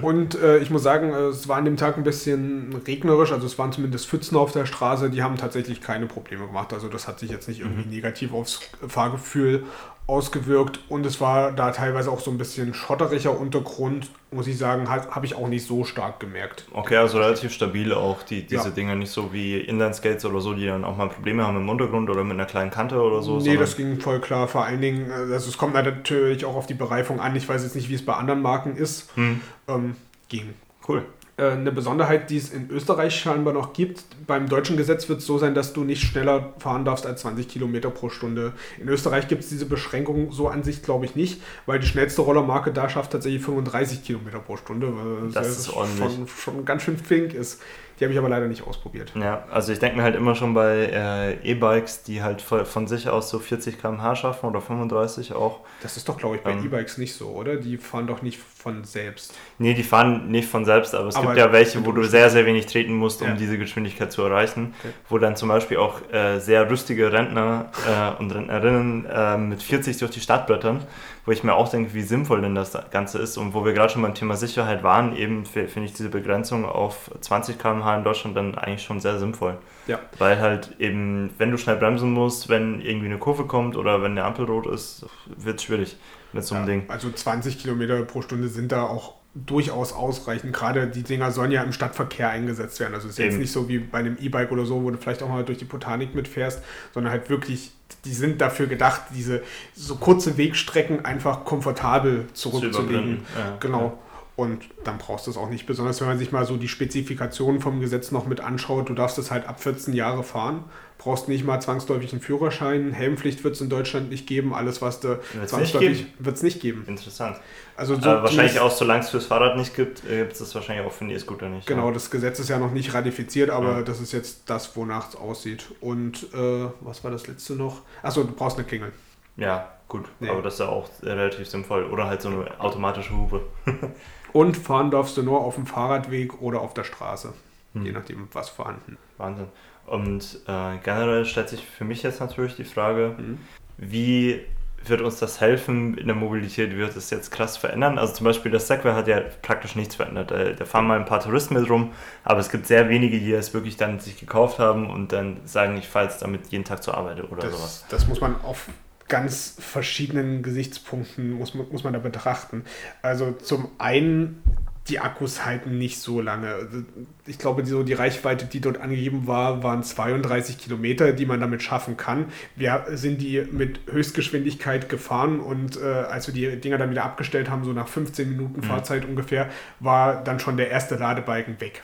Und 0.00 0.34
äh, 0.34 0.58
ich 0.58 0.70
muss 0.70 0.82
sagen, 0.82 1.12
es 1.12 1.48
war 1.48 1.56
an 1.56 1.64
dem 1.64 1.76
Tag 1.76 1.96
ein 1.96 2.02
bisschen 2.02 2.74
regnerisch, 2.86 3.32
also 3.32 3.46
es 3.46 3.58
waren 3.58 3.72
zumindest 3.72 4.06
Pfützen 4.08 4.36
auf 4.36 4.52
der 4.52 4.66
Straße, 4.66 5.10
die 5.10 5.22
haben 5.22 5.36
tatsächlich 5.36 5.80
keine 5.80 6.06
Probleme 6.06 6.46
gemacht. 6.46 6.72
Also 6.72 6.88
das 6.88 7.08
hat 7.08 7.18
sich 7.18 7.30
jetzt 7.30 7.48
nicht 7.48 7.60
irgendwie 7.60 7.84
mhm. 7.84 7.94
negativ 7.94 8.32
aufs 8.32 8.60
Fahrgefühl 8.86 9.64
ausgewirkt 10.06 10.80
und 10.88 11.06
es 11.06 11.20
war 11.20 11.52
da 11.52 11.70
teilweise 11.70 12.10
auch 12.10 12.20
so 12.20 12.30
ein 12.30 12.38
bisschen 12.38 12.74
schotteriger 12.74 13.38
Untergrund, 13.38 14.10
muss 14.30 14.46
ich 14.46 14.58
sagen, 14.58 14.88
habe 14.88 15.26
ich 15.26 15.34
auch 15.34 15.48
nicht 15.48 15.66
so 15.66 15.84
stark 15.84 16.18
gemerkt. 16.18 16.66
Okay, 16.72 16.96
also 16.96 17.18
relativ 17.18 17.52
stabil 17.52 17.92
auch 17.92 18.22
die, 18.22 18.42
diese 18.46 18.64
ja. 18.64 18.70
Dinge, 18.70 18.96
nicht 18.96 19.12
so 19.12 19.32
wie 19.32 19.58
Inlineskates 19.60 20.24
oder 20.24 20.40
so, 20.40 20.54
die 20.54 20.66
dann 20.66 20.84
auch 20.84 20.96
mal 20.96 21.08
Probleme 21.08 21.46
haben 21.46 21.56
im 21.56 21.68
Untergrund 21.68 22.10
oder 22.10 22.24
mit 22.24 22.34
einer 22.34 22.46
kleinen 22.46 22.70
Kante 22.70 23.00
oder 23.00 23.22
so. 23.22 23.38
Nee, 23.38 23.56
das 23.56 23.76
ging 23.76 24.00
voll 24.00 24.20
klar. 24.20 24.48
Vor 24.48 24.64
allen 24.64 24.80
Dingen, 24.80 25.10
äh, 25.10 25.32
also 25.32 25.48
es 25.48 25.56
kommt 25.56 25.74
natürlich 25.74 26.44
auch 26.44 26.56
auf 26.56 26.66
die 26.66 26.74
Bereifung 26.74 27.20
an. 27.20 27.36
Ich 27.36 27.48
weiß 27.48 27.62
jetzt 27.62 27.76
nicht, 27.76 27.88
wie 27.88 27.94
es 27.94 28.04
bei 28.04 28.14
anderen 28.14 28.42
Marken 28.42 28.76
ist. 28.76 29.14
Hm. 29.14 29.40
Ähm, 29.68 29.96
ging. 30.28 30.54
Cool. 30.86 31.04
Äh, 31.38 31.52
eine 31.52 31.72
Besonderheit, 31.72 32.28
die 32.28 32.36
es 32.36 32.50
in 32.50 32.68
Österreich 32.70 33.14
scheinbar 33.14 33.54
noch 33.54 33.72
gibt. 33.72 34.04
Beim 34.26 34.48
deutschen 34.48 34.76
Gesetz 34.76 35.08
wird 35.08 35.20
es 35.20 35.26
so 35.26 35.38
sein, 35.38 35.54
dass 35.54 35.72
du 35.72 35.82
nicht 35.82 36.02
schneller 36.02 36.52
fahren 36.58 36.84
darfst 36.84 37.06
als 37.06 37.22
20 37.22 37.48
Kilometer 37.48 37.88
pro 37.88 38.10
Stunde. 38.10 38.52
In 38.78 38.88
Österreich 38.88 39.28
gibt 39.28 39.42
es 39.42 39.48
diese 39.48 39.64
Beschränkung 39.64 40.30
so 40.30 40.48
an 40.48 40.62
sich, 40.62 40.82
glaube 40.82 41.06
ich, 41.06 41.16
nicht, 41.16 41.40
weil 41.64 41.78
die 41.78 41.86
schnellste 41.86 42.20
Rollermarke 42.20 42.70
da 42.70 42.90
schafft 42.90 43.12
tatsächlich 43.12 43.42
35 43.42 44.04
Kilometer 44.04 44.40
pro 44.40 44.58
Stunde. 44.58 44.92
Das 45.32 45.48
ist. 45.48 45.72
Schon, 45.72 46.28
schon 46.28 46.64
ganz 46.66 46.82
schön 46.82 46.98
flink 46.98 47.32
ist. 47.32 47.62
Die 47.98 48.04
habe 48.04 48.12
ich 48.14 48.18
aber 48.18 48.30
leider 48.30 48.48
nicht 48.48 48.66
ausprobiert. 48.66 49.12
Ja, 49.14 49.44
also 49.50 49.72
ich 49.72 49.78
denke 49.78 49.98
mir 49.98 50.02
halt 50.02 50.16
immer 50.16 50.34
schon 50.34 50.54
bei 50.54 50.90
äh, 50.92 51.34
E-Bikes, 51.48 52.02
die 52.02 52.22
halt 52.22 52.42
von 52.42 52.86
sich 52.88 53.08
aus 53.08 53.30
so 53.30 53.38
40 53.38 53.80
km/h 53.80 54.16
schaffen 54.16 54.46
oder 54.46 54.60
35 54.60 55.34
auch. 55.34 55.60
Das 55.82 55.96
ist 55.96 56.08
doch, 56.08 56.16
glaube 56.16 56.36
ich, 56.36 56.42
bei 56.42 56.52
ähm, 56.52 56.64
E-Bikes 56.64 56.98
nicht 56.98 57.14
so, 57.14 57.28
oder? 57.28 57.56
Die 57.56 57.76
fahren 57.76 58.06
doch 58.06 58.22
nicht 58.22 58.40
von 58.62 58.84
selbst. 58.84 59.34
Nee, 59.58 59.74
die 59.74 59.82
fahren 59.82 60.30
nicht 60.30 60.48
von 60.48 60.64
selbst, 60.64 60.94
aber 60.94 61.08
es 61.08 61.16
aber 61.16 61.26
gibt 61.26 61.38
ja 61.38 61.52
welche, 61.52 61.84
wo 61.84 61.92
du 61.92 62.04
sehr, 62.04 62.30
sehr 62.30 62.46
wenig 62.46 62.66
treten 62.66 62.94
musst, 62.94 63.20
um 63.22 63.28
ja. 63.28 63.34
diese 63.34 63.58
Geschwindigkeit 63.58 64.12
zu 64.12 64.22
erreichen. 64.22 64.74
Okay. 64.78 64.92
Wo 65.08 65.18
dann 65.18 65.36
zum 65.36 65.48
Beispiel 65.48 65.78
auch 65.78 66.00
äh, 66.12 66.38
sehr 66.38 66.70
rüstige 66.70 67.12
Rentner 67.12 67.70
äh, 67.86 68.20
und 68.20 68.32
Rentnerinnen 68.32 69.06
äh, 69.06 69.36
mit 69.36 69.62
40 69.62 69.98
durch 69.98 70.12
die 70.12 70.20
Stadt 70.20 70.46
brettern 70.46 70.86
wo 71.24 71.30
ich 71.30 71.44
mir 71.44 71.54
auch 71.54 71.68
denke, 71.68 71.94
wie 71.94 72.02
sinnvoll 72.02 72.40
denn 72.40 72.54
das 72.54 72.76
Ganze 72.90 73.18
ist 73.18 73.36
und 73.36 73.54
wo 73.54 73.64
wir 73.64 73.72
gerade 73.72 73.92
schon 73.92 74.02
beim 74.02 74.14
Thema 74.14 74.36
Sicherheit 74.36 74.82
waren, 74.82 75.16
eben 75.16 75.46
finde 75.46 75.84
ich 75.84 75.92
diese 75.92 76.08
Begrenzung 76.08 76.64
auf 76.64 77.10
20 77.20 77.58
km/h 77.58 77.96
in 77.96 78.04
Deutschland 78.04 78.36
dann 78.36 78.56
eigentlich 78.56 78.82
schon 78.82 78.98
sehr 78.98 79.18
sinnvoll. 79.18 79.58
Ja. 79.86 80.00
Weil 80.18 80.40
halt 80.40 80.74
eben, 80.80 81.30
wenn 81.38 81.50
du 81.50 81.58
schnell 81.58 81.76
bremsen 81.76 82.12
musst, 82.12 82.48
wenn 82.48 82.80
irgendwie 82.80 83.06
eine 83.06 83.18
Kurve 83.18 83.44
kommt 83.44 83.76
oder 83.76 84.02
wenn 84.02 84.16
der 84.16 84.24
Ampel 84.24 84.46
rot 84.46 84.66
ist, 84.66 85.06
wird 85.36 85.58
es 85.58 85.62
schwierig 85.62 85.96
mit 86.32 86.44
so 86.44 86.54
einem 86.54 86.68
ja, 86.68 86.74
Ding. 86.74 86.84
Also 86.88 87.10
20 87.10 87.58
Kilometer 87.58 88.00
pro 88.02 88.22
Stunde 88.22 88.48
sind 88.48 88.72
da 88.72 88.84
auch 88.84 89.14
durchaus 89.34 89.92
ausreichend. 89.92 90.52
Gerade 90.52 90.86
die 90.86 91.02
Dinger 91.02 91.30
sollen 91.30 91.50
ja 91.52 91.62
im 91.62 91.72
Stadtverkehr 91.72 92.28
eingesetzt 92.28 92.80
werden. 92.80 92.94
Also 92.94 93.08
es 93.08 93.14
ist 93.14 93.18
Eben. 93.18 93.30
jetzt 93.30 93.40
nicht 93.40 93.52
so 93.52 93.68
wie 93.68 93.78
bei 93.78 93.98
einem 93.98 94.18
E-Bike 94.20 94.52
oder 94.52 94.66
so, 94.66 94.82
wo 94.82 94.90
du 94.90 94.98
vielleicht 94.98 95.22
auch 95.22 95.28
mal 95.28 95.44
durch 95.44 95.58
die 95.58 95.64
Botanik 95.64 96.14
mitfährst, 96.14 96.62
sondern 96.92 97.12
halt 97.12 97.30
wirklich, 97.30 97.72
die 98.04 98.12
sind 98.12 98.40
dafür 98.40 98.66
gedacht, 98.66 99.02
diese 99.14 99.42
so 99.74 99.96
kurze 99.96 100.36
Wegstrecken 100.36 101.04
einfach 101.04 101.44
komfortabel 101.44 102.26
zurückzulegen. 102.34 103.22
Ja, 103.36 103.56
genau. 103.58 103.80
Ja. 103.80 103.98
Und 104.34 104.64
dann 104.84 104.96
brauchst 104.96 105.26
du 105.26 105.30
es 105.30 105.36
auch 105.36 105.50
nicht, 105.50 105.66
besonders 105.66 106.00
wenn 106.00 106.08
man 106.08 106.18
sich 106.18 106.32
mal 106.32 106.46
so 106.46 106.56
die 106.56 106.68
Spezifikationen 106.68 107.60
vom 107.60 107.80
Gesetz 107.80 108.12
noch 108.12 108.26
mit 108.26 108.40
anschaut. 108.40 108.88
Du 108.88 108.94
darfst 108.94 109.18
es 109.18 109.30
halt 109.30 109.46
ab 109.46 109.62
14 109.62 109.92
Jahre 109.92 110.22
fahren, 110.22 110.64
brauchst 110.96 111.28
nicht 111.28 111.44
mal 111.44 111.60
zwangsläufig 111.60 112.12
einen 112.12 112.22
Führerschein. 112.22 112.92
Helmpflicht 112.92 113.44
wird 113.44 113.56
es 113.56 113.60
in 113.60 113.68
Deutschland 113.68 114.08
nicht 114.08 114.26
geben. 114.26 114.54
Alles, 114.54 114.80
was 114.80 115.00
du 115.00 115.20
wird's 115.34 115.50
zwangsläufig 115.50 116.06
wird 116.18 116.36
es 116.36 116.42
nicht 116.42 116.60
geben. 116.60 116.84
Interessant. 116.86 117.36
Also 117.76 117.94
so 117.96 118.08
äh, 118.08 118.22
wahrscheinlich 118.22 118.58
auch, 118.58 118.70
solange 118.70 119.00
es 119.00 119.10
fürs 119.10 119.26
Fahrrad 119.26 119.58
nicht 119.58 119.74
gibt, 119.76 120.02
äh, 120.04 120.20
gibt 120.20 120.32
es 120.32 120.38
das 120.38 120.54
wahrscheinlich 120.54 120.86
auch 120.86 120.92
für 120.92 121.04
den 121.04 121.14
E-Scooter 121.14 121.50
nicht. 121.50 121.66
Genau, 121.66 121.88
ja. 121.88 121.92
das 121.92 122.10
Gesetz 122.10 122.38
ist 122.38 122.48
ja 122.48 122.58
noch 122.58 122.72
nicht 122.72 122.94
ratifiziert, 122.94 123.50
aber 123.50 123.78
ja. 123.78 123.82
das 123.82 124.00
ist 124.00 124.12
jetzt 124.12 124.48
das, 124.48 124.74
wonach 124.76 125.10
es 125.10 125.16
aussieht. 125.16 125.66
Und 125.80 126.28
äh, 126.32 126.68
was 126.80 127.04
war 127.04 127.10
das 127.10 127.26
letzte 127.26 127.54
noch? 127.54 127.82
Achso, 128.02 128.22
du 128.22 128.32
brauchst 128.32 128.56
eine 128.56 128.66
Klingel. 128.66 128.92
Ja, 129.36 129.70
gut. 129.88 130.06
Nee. 130.20 130.28
Aber 130.28 130.42
das 130.42 130.54
ist 130.54 130.60
ja 130.60 130.68
auch 130.68 130.88
relativ 131.02 131.48
sinnvoll. 131.48 131.84
Oder 131.84 132.06
halt 132.06 132.22
so 132.22 132.28
eine 132.28 132.60
automatische 132.60 133.16
Hupe. 133.16 133.40
Und 134.32 134.56
fahren 134.56 134.90
darfst 134.90 135.16
du 135.16 135.22
nur 135.22 135.40
auf 135.40 135.56
dem 135.56 135.66
Fahrradweg 135.66 136.40
oder 136.40 136.60
auf 136.60 136.74
der 136.74 136.84
Straße. 136.84 137.32
Hm. 137.74 137.86
Je 137.86 137.92
nachdem, 137.92 138.28
was 138.32 138.48
vorhanden. 138.48 138.96
Wahnsinn. 139.18 139.48
Und 139.86 140.40
äh, 140.46 140.78
generell 140.82 141.24
stellt 141.24 141.48
sich 141.48 141.66
für 141.66 141.84
mich 141.84 142.02
jetzt 142.02 142.20
natürlich 142.20 142.56
die 142.56 142.64
Frage, 142.64 143.14
mhm. 143.18 143.38
wie 143.76 144.40
wird 144.84 145.00
uns 145.00 145.18
das 145.18 145.40
helfen 145.40 145.96
in 145.96 146.06
der 146.06 146.16
Mobilität? 146.16 146.76
Wird 146.76 146.96
es 146.96 147.10
jetzt 147.10 147.30
krass 147.30 147.56
verändern? 147.56 147.98
Also 147.98 148.14
zum 148.14 148.24
Beispiel 148.24 148.50
das 148.50 148.66
Segway 148.66 148.92
hat 148.92 149.08
ja 149.08 149.20
praktisch 149.42 149.76
nichts 149.76 149.94
verändert. 149.94 150.30
Da 150.30 150.64
fahren 150.64 150.86
mal 150.86 150.98
ein 150.98 151.04
paar 151.04 151.20
Touristen 151.20 151.54
mit 151.54 151.68
rum, 151.68 151.92
aber 152.24 152.40
es 152.40 152.50
gibt 152.50 152.66
sehr 152.66 152.88
wenige, 152.88 153.18
die 153.18 153.32
es 153.32 153.54
wirklich 153.54 153.76
dann 153.76 154.00
sich 154.00 154.18
gekauft 154.18 154.58
haben 154.58 154.90
und 154.90 155.12
dann 155.12 155.40
sagen, 155.44 155.76
ich 155.76 155.88
fahre 155.88 156.06
jetzt 156.06 156.22
damit 156.22 156.48
jeden 156.48 156.64
Tag 156.64 156.82
zur 156.82 156.96
Arbeit 156.96 157.22
oder 157.30 157.42
das, 157.42 157.52
sowas. 157.52 157.84
Das 157.90 158.08
muss 158.08 158.20
man 158.20 158.40
auf 158.42 158.68
ganz 159.12 159.56
verschiedenen 159.58 160.42
Gesichtspunkten 160.42 161.32
muss 161.32 161.52
man, 161.52 161.68
muss 161.70 161.84
man 161.84 161.92
da 161.92 161.98
betrachten. 161.98 162.64
Also 163.02 163.32
zum 163.32 163.68
einen 163.76 164.42
die 164.88 165.00
Akkus 165.00 165.44
halten 165.44 165.76
nicht 165.76 166.00
so 166.00 166.22
lange. 166.22 166.86
Ich 167.26 167.38
glaube, 167.38 167.62
die, 167.62 167.68
so 167.68 167.82
die 167.82 167.92
Reichweite, 167.92 168.46
die 168.46 168.62
dort 168.62 168.80
angegeben 168.80 169.26
war, 169.26 169.62
waren 169.62 169.82
32 169.82 170.56
Kilometer, 170.56 171.12
die 171.12 171.26
man 171.26 171.40
damit 171.40 171.62
schaffen 171.62 171.98
kann. 171.98 172.32
Wir 172.56 172.86
sind 172.92 173.20
die 173.20 173.46
mit 173.52 173.80
Höchstgeschwindigkeit 173.90 174.88
gefahren 174.88 175.40
und 175.40 175.76
äh, 175.76 175.84
als 175.84 176.26
wir 176.26 176.32
die 176.32 176.58
Dinger 176.58 176.78
dann 176.78 176.90
wieder 176.90 177.04
abgestellt 177.04 177.50
haben, 177.50 177.64
so 177.64 177.74
nach 177.74 177.88
15 177.88 178.30
Minuten 178.30 178.60
mhm. 178.60 178.64
Fahrzeit 178.64 179.04
ungefähr, 179.04 179.50
war 179.78 180.24
dann 180.24 180.40
schon 180.40 180.56
der 180.56 180.70
erste 180.70 180.96
Ladebalken 180.96 181.60
weg. 181.60 181.82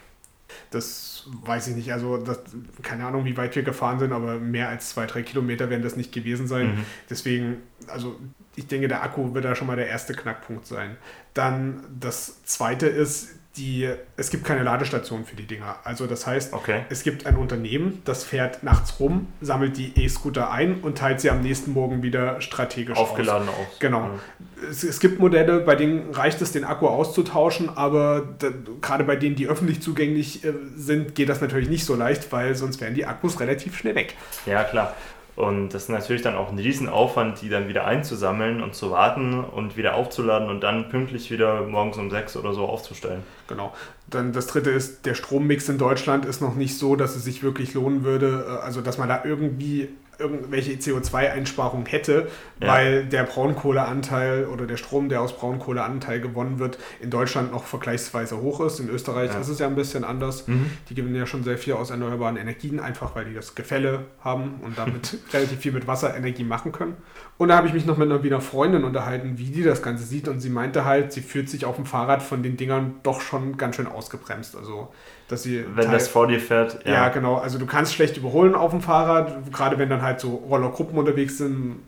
Das 0.71 1.17
weiß 1.45 1.69
ich 1.69 1.77
nicht, 1.77 1.93
also 1.93 2.17
das, 2.17 2.41
keine 2.83 3.07
Ahnung, 3.07 3.25
wie 3.25 3.37
weit 3.37 3.55
wir 3.57 3.62
gefahren 3.62 3.99
sind, 3.99 4.12
aber 4.12 4.38
mehr 4.38 4.69
als 4.69 4.91
zwei, 4.91 5.07
drei 5.07 5.23
Kilometer 5.23 5.71
werden 5.71 5.83
das 5.83 5.97
nicht 5.97 6.12
gewesen 6.12 6.47
sein. 6.47 6.77
Mhm. 6.77 6.85
Deswegen, 7.11 7.57
also 7.87 8.19
ich 8.57 8.67
denke, 8.67 8.88
der 8.88 9.03
Akku 9.03 9.35
wird 9.35 9.45
da 9.45 9.55
schon 9.55 9.67
mal 9.67 9.77
der 9.77 9.88
erste 9.88 10.14
Knackpunkt 10.14 10.67
sein. 10.67 10.97
Dann 11.35 11.85
das 11.99 12.43
zweite 12.45 12.87
ist, 12.87 13.38
die, 13.57 13.89
es 14.17 14.31
gibt 14.31 14.45
keine 14.45 14.63
Ladestation 14.63 15.25
für 15.25 15.35
die 15.35 15.47
Dinger. 15.47 15.77
Also 15.83 16.07
das 16.07 16.27
heißt, 16.27 16.53
okay. 16.53 16.85
es 16.91 17.03
gibt 17.03 17.27
ein 17.27 17.37
Unternehmen, 17.37 18.03
das 18.05 18.23
fährt 18.23 18.63
nachts 18.63 19.01
rum, 19.01 19.27
sammelt 19.41 19.77
die 19.77 20.01
E-Scooter 20.01 20.51
ein 20.51 20.81
und 20.81 20.99
teilt 20.99 21.21
sie 21.21 21.31
am 21.31 21.41
nächsten 21.41 21.73
Morgen 21.73 22.03
wieder 22.03 22.41
strategisch 22.41 22.97
Aufgeladen 22.97 23.49
aus. 23.49 23.55
aus. 23.55 23.79
Genau. 23.81 24.01
Mhm. 24.01 24.21
Es, 24.71 24.85
es, 24.85 25.01
gibt 25.01 25.19
Modelle, 25.19 25.61
bei 25.61 25.75
denen 25.75 26.15
reicht 26.15 26.41
es, 26.41 26.53
den 26.53 26.65
Akku 26.65 26.87
auszutauschen, 26.87 27.69
aber 27.69 28.29
da, 28.39 28.49
gerade 28.81 29.05
bei 29.05 29.17
denen, 29.17 29.35
die 29.35 29.49
öffentlich 29.49 29.83
zugänglich 29.83 30.45
äh, 30.45 30.53
sind, 30.77 31.15
geht 31.15 31.29
das 31.29 31.41
natürlich 31.41 31.69
nicht 31.69 31.85
so 31.85 31.95
leicht, 31.97 32.31
weil 32.33 32.55
sonst 32.55 32.81
wären 32.81 32.95
die 32.95 33.07
Akkus 33.07 33.41
relativ 33.41 33.77
schnell 33.77 33.95
weg. 33.95 34.15
Ja, 34.47 34.63
klar. 34.65 34.95
Und 35.38 35.68
das 35.68 35.85
ist 35.85 35.88
natürlich 35.88 36.22
dann 36.22 36.35
auch 36.35 36.51
ein 36.51 36.59
Riesenaufwand, 36.59 37.40
die 37.42 37.48
dann 37.48 37.68
wieder 37.68 37.85
einzusammeln 37.85 38.61
und 38.61 38.74
zu 38.74 38.90
warten 38.90 39.44
und 39.44 39.77
wieder 39.77 39.94
aufzuladen 39.94 40.51
und 40.51 40.64
dann 40.64 40.88
pünktlich 40.88 41.31
wieder 41.31 41.62
morgens 41.62 41.96
um 41.96 42.11
sechs 42.11 42.37
oder 42.37 42.53
so 42.55 42.66
aufzustellen. 42.66 43.22
Genau. 43.46 43.72
Dann 44.09 44.33
das 44.33 44.48
dritte 44.48 44.70
ist, 44.70 45.07
der 45.07 45.14
Strommix 45.14 45.68
in 45.68 45.79
Deutschland 45.79 46.24
ist 46.24 46.40
noch 46.40 46.57
nicht 46.57 46.77
so, 46.77 46.96
dass 46.96 47.14
es 47.14 47.22
sich 47.22 47.44
wirklich 47.44 47.72
lohnen 47.74 48.03
würde, 48.03 48.46
äh, 48.48 48.64
also 48.64 48.81
dass 48.81 48.98
man 48.98 49.09
da 49.09 49.22
irgendwie 49.24 49.90
irgendwelche 50.18 50.72
CO2-Einsparung 50.72 51.87
hätte, 51.87 52.28
ja. 52.61 52.68
weil 52.68 53.04
der 53.07 53.22
Braunkohleanteil 53.22 54.46
oder 54.46 54.66
der 54.66 54.76
Strom, 54.76 55.09
der 55.09 55.22
aus 55.22 55.37
Braunkohleanteil 55.37 56.20
gewonnen 56.20 56.59
wird, 56.59 56.78
in 57.00 57.11
Deutschland 57.11 57.52
noch 57.52 57.64
vergleichsweise 57.64 58.40
hoch 58.40 58.61
ist. 58.61 58.81
In 58.81 58.88
Österreich 58.88 59.33
ja. 59.33 59.40
ist 59.40 59.48
es 59.48 59.59
ja 59.61 59.68
ein 59.68 59.76
bisschen 59.76 60.04
anders. 60.04 60.48
Mhm. 60.48 60.70
Die 60.88 60.94
gewinnen 60.94 61.14
ja 61.14 61.26
schon 61.26 61.44
sehr 61.44 61.57
viel 61.57 61.74
aus 61.74 61.90
erneuerbaren 61.90 62.37
Energien, 62.37 62.81
einfach 62.81 63.14
weil 63.14 63.26
die 63.26 63.35
das 63.35 63.54
Gefälle 63.54 64.07
haben 64.20 64.61
und 64.64 64.76
damit 64.76 65.18
relativ 65.33 65.61
viel 65.61 65.72
mit 65.72 65.87
Wasserenergie 65.87 66.44
machen 66.44 66.72
können. 66.72 66.96
Und 67.37 67.48
da 67.48 67.57
habe 67.57 67.68
ich 67.68 67.72
mich 67.72 67.87
noch 67.87 67.96
mit 67.96 68.11
einer 68.11 68.22
Wiener 68.24 68.40
Freundin 68.40 68.83
unterhalten, 68.83 69.38
wie 69.38 69.50
die 69.50 69.62
das 69.62 69.83
Ganze 69.83 70.04
sieht. 70.04 70.26
Und 70.26 70.40
sie 70.40 70.50
meinte 70.50 70.85
halt, 70.85 71.12
sie 71.12 71.20
fühlt 71.20 71.48
sich 71.48 71.64
auf 71.64 71.76
dem 71.76 71.87
Fahrrad 71.87 72.22
von 72.22 72.42
den 72.42 72.57
Dingern 72.57 72.96
doch 73.04 73.20
schon 73.20 73.57
ganz 73.57 73.76
schön 73.76 73.87
ausgebremst. 73.87 74.57
Also 74.57 74.92
dass 75.29 75.43
sie. 75.43 75.64
Wenn 75.75 75.93
das 75.93 76.09
vor 76.09 76.27
dir 76.27 76.41
fährt, 76.41 76.85
ja. 76.85 76.93
Ja, 76.93 77.09
genau. 77.11 77.37
Also 77.37 77.59
du 77.59 77.67
kannst 77.67 77.95
schlecht 77.95 78.17
überholen 78.17 78.55
auf 78.55 78.71
dem 78.71 78.81
Fahrrad, 78.81 79.53
gerade 79.53 79.79
wenn 79.79 79.88
dann 79.88 80.03
halt 80.03 80.21
so 80.21 80.37
Rollergruppen 80.49 80.99
unterwegs 80.99 81.38
sind. 81.38 81.81